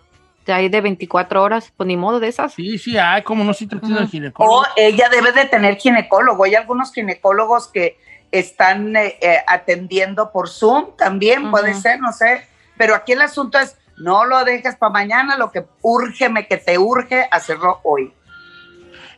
de 0.46 0.52
ahí 0.52 0.68
de 0.68 0.82
24 0.82 1.42
horas, 1.42 1.72
pues 1.78 1.88
ni 1.88 1.96
modo 1.96 2.20
de 2.20 2.28
esas. 2.28 2.54
Sí, 2.54 2.78
sí, 2.78 2.98
hay 2.98 3.22
como 3.24 3.46
no 3.46 3.54
si 3.54 3.66
te 3.68 3.78
tiene 3.78 4.00
el 4.00 4.04
O 4.06 4.08
ginecólogo. 4.10 4.64
ella 4.76 5.08
debe 5.10 5.32
de 5.32 5.46
tener 5.46 5.78
ginecólogo. 5.78 6.44
Hay 6.44 6.56
algunos 6.56 6.94
ginecólogos 6.94 7.70
que 7.70 7.98
están 8.32 8.96
eh, 8.98 9.18
eh, 9.22 9.38
atendiendo 9.48 10.32
por 10.32 10.50
Zoom, 10.50 10.98
también 10.98 11.50
puede 11.52 11.74
ser, 11.76 12.02
no 12.02 12.12
sé. 12.12 12.46
Pero 12.78 12.96
aquí 12.96 13.14
el 13.14 13.22
asunto 13.22 13.60
es, 13.60 13.78
no 13.96 14.26
lo 14.26 14.44
dejes 14.44 14.76
para 14.76 14.92
mañana, 14.92 15.38
lo 15.38 15.52
que 15.52 15.64
úrgeme, 15.82 16.48
que 16.48 16.58
te 16.58 16.78
urge, 16.78 17.28
hacerlo 17.32 17.80
hoy. 17.84 18.12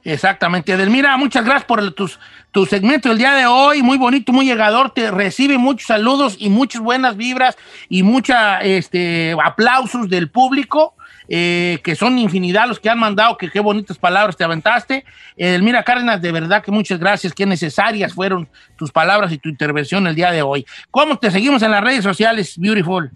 Exactamente. 0.05 0.71
Edelmira, 0.71 1.17
muchas 1.17 1.43
gracias 1.43 1.65
por 1.65 1.79
el- 1.79 1.93
tus, 1.95 2.19
tu 2.51 2.65
segmento 2.67 3.09
del 3.09 3.17
día 3.17 3.33
de 3.33 3.47
hoy. 3.47 3.81
Muy 3.81 3.97
bonito, 3.97 4.31
muy 4.31 4.45
llegador. 4.45 4.91
Te 4.91 5.09
recibe 5.11 5.57
muchos 5.57 5.87
saludos 5.87 6.37
y 6.39 6.49
muchas 6.49 6.81
buenas 6.81 7.17
vibras 7.17 7.57
y 7.89 8.03
muchos 8.03 8.35
este, 8.61 9.35
aplausos 9.43 10.07
del 10.09 10.29
público. 10.29 10.93
eh, 11.27 11.79
que 11.83 11.95
son 11.95 12.19
infinidad 12.19 12.67
los 12.67 12.79
que 12.79 12.87
han 12.87 12.99
mandado, 12.99 13.35
que 13.35 13.49
qué 13.49 13.59
bonitas 13.59 13.97
palabras 13.97 14.37
te 14.37 14.43
aventaste. 14.43 15.03
Edelmira 15.35 15.81
Cárdenas, 15.81 16.21
de 16.21 16.31
verdad 16.31 16.63
que 16.63 16.69
muchas 16.71 16.99
gracias, 16.99 17.33
qué 17.33 17.47
necesarias 17.47 18.13
fueron 18.13 18.47
tus 18.75 18.91
palabras 18.91 19.31
y 19.31 19.39
tu 19.39 19.49
intervención 19.49 20.05
el 20.05 20.13
día 20.13 20.29
de 20.29 20.43
hoy. 20.43 20.67
¿Cómo 20.91 21.17
te 21.17 21.31
seguimos 21.31 21.63
en 21.63 21.71
las 21.71 21.83
redes 21.83 22.03
sociales, 22.03 22.53
Beautiful? 22.59 23.09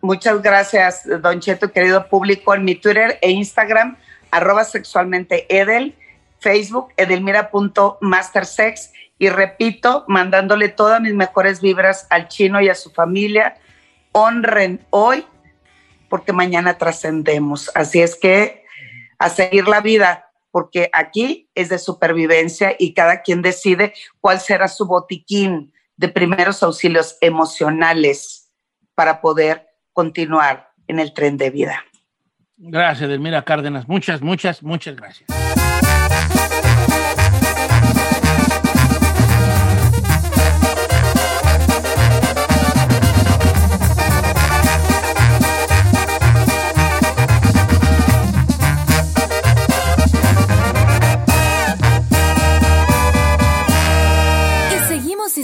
Muchas 0.00 0.40
gracias, 0.40 1.02
Don 1.20 1.38
Cheto, 1.38 1.70
querido 1.70 2.06
público, 2.08 2.54
en 2.54 2.64
mi 2.64 2.76
Twitter 2.76 3.18
e 3.20 3.30
Instagram, 3.30 3.98
arroba 4.30 4.64
sexualmente 4.64 5.44
Edel, 5.54 5.94
Facebook 6.40 6.92
edelmira.mastersex 6.96 8.92
y 9.18 9.28
repito, 9.28 10.04
mandándole 10.08 10.68
todas 10.70 11.00
mis 11.00 11.14
mejores 11.14 11.60
vibras 11.60 12.06
al 12.10 12.28
chino 12.28 12.60
y 12.60 12.68
a 12.68 12.74
su 12.74 12.90
familia. 12.90 13.56
Honren 14.12 14.84
hoy 14.90 15.24
porque 16.08 16.32
mañana 16.32 16.78
trascendemos. 16.78 17.70
Así 17.74 18.00
es 18.00 18.16
que 18.16 18.64
a 19.18 19.28
seguir 19.28 19.68
la 19.68 19.80
vida, 19.80 20.30
porque 20.50 20.90
aquí 20.92 21.50
es 21.54 21.68
de 21.68 21.78
supervivencia 21.78 22.74
y 22.78 22.94
cada 22.94 23.22
quien 23.22 23.42
decide 23.42 23.92
cuál 24.20 24.40
será 24.40 24.68
su 24.68 24.86
botiquín 24.86 25.72
de 25.96 26.08
primeros 26.08 26.62
auxilios 26.62 27.18
emocionales 27.20 28.50
para 28.94 29.20
poder 29.20 29.68
continuar 29.92 30.70
en 30.88 30.98
el 30.98 31.12
tren 31.12 31.36
de 31.36 31.50
vida. 31.50 31.84
Gracias, 32.56 33.08
Delmira 33.08 33.44
Cárdenas. 33.44 33.86
Muchas, 33.86 34.22
muchas, 34.22 34.62
muchas 34.62 34.96
gracias. 34.96 35.28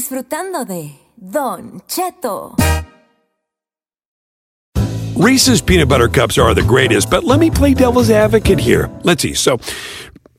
Disfrutando 0.06 0.64
de 0.64 0.92
Don 1.16 1.82
Cheto. 1.88 2.54
Reese's 5.16 5.60
peanut 5.60 5.88
butter 5.88 6.08
cups 6.08 6.38
are 6.38 6.54
the 6.54 6.62
greatest, 6.62 7.10
but 7.10 7.24
let 7.24 7.40
me 7.40 7.50
play 7.50 7.74
devil's 7.74 8.10
advocate 8.10 8.60
here. 8.60 8.88
Let's 9.02 9.22
see. 9.22 9.34
So, 9.34 9.58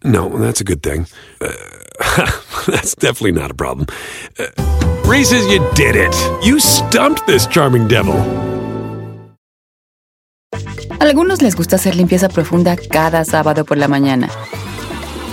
no, 0.06 0.30
that's 0.30 0.62
a 0.62 0.64
good 0.64 0.82
thing. 0.82 1.06
Uh, 1.42 1.52
that's 2.68 2.96
definitely 2.96 3.34
not 3.34 3.52
a 3.52 3.56
problem. 3.56 3.88
Uh, 4.40 4.46
Reese's, 5.06 5.46
you 5.52 5.60
did 5.74 5.98
it. 5.98 6.16
You 6.46 6.62
stumped 6.62 7.28
this 7.28 7.46
charming 7.46 7.90
devil. 7.90 8.16
A 11.00 11.04
algunos 11.04 11.42
les 11.42 11.56
gusta 11.56 11.76
hacer 11.76 11.96
limpieza 11.96 12.30
profunda 12.30 12.78
cada 12.78 13.26
sábado 13.26 13.66
por 13.66 13.78
la 13.78 13.90
mañana. 13.90 14.30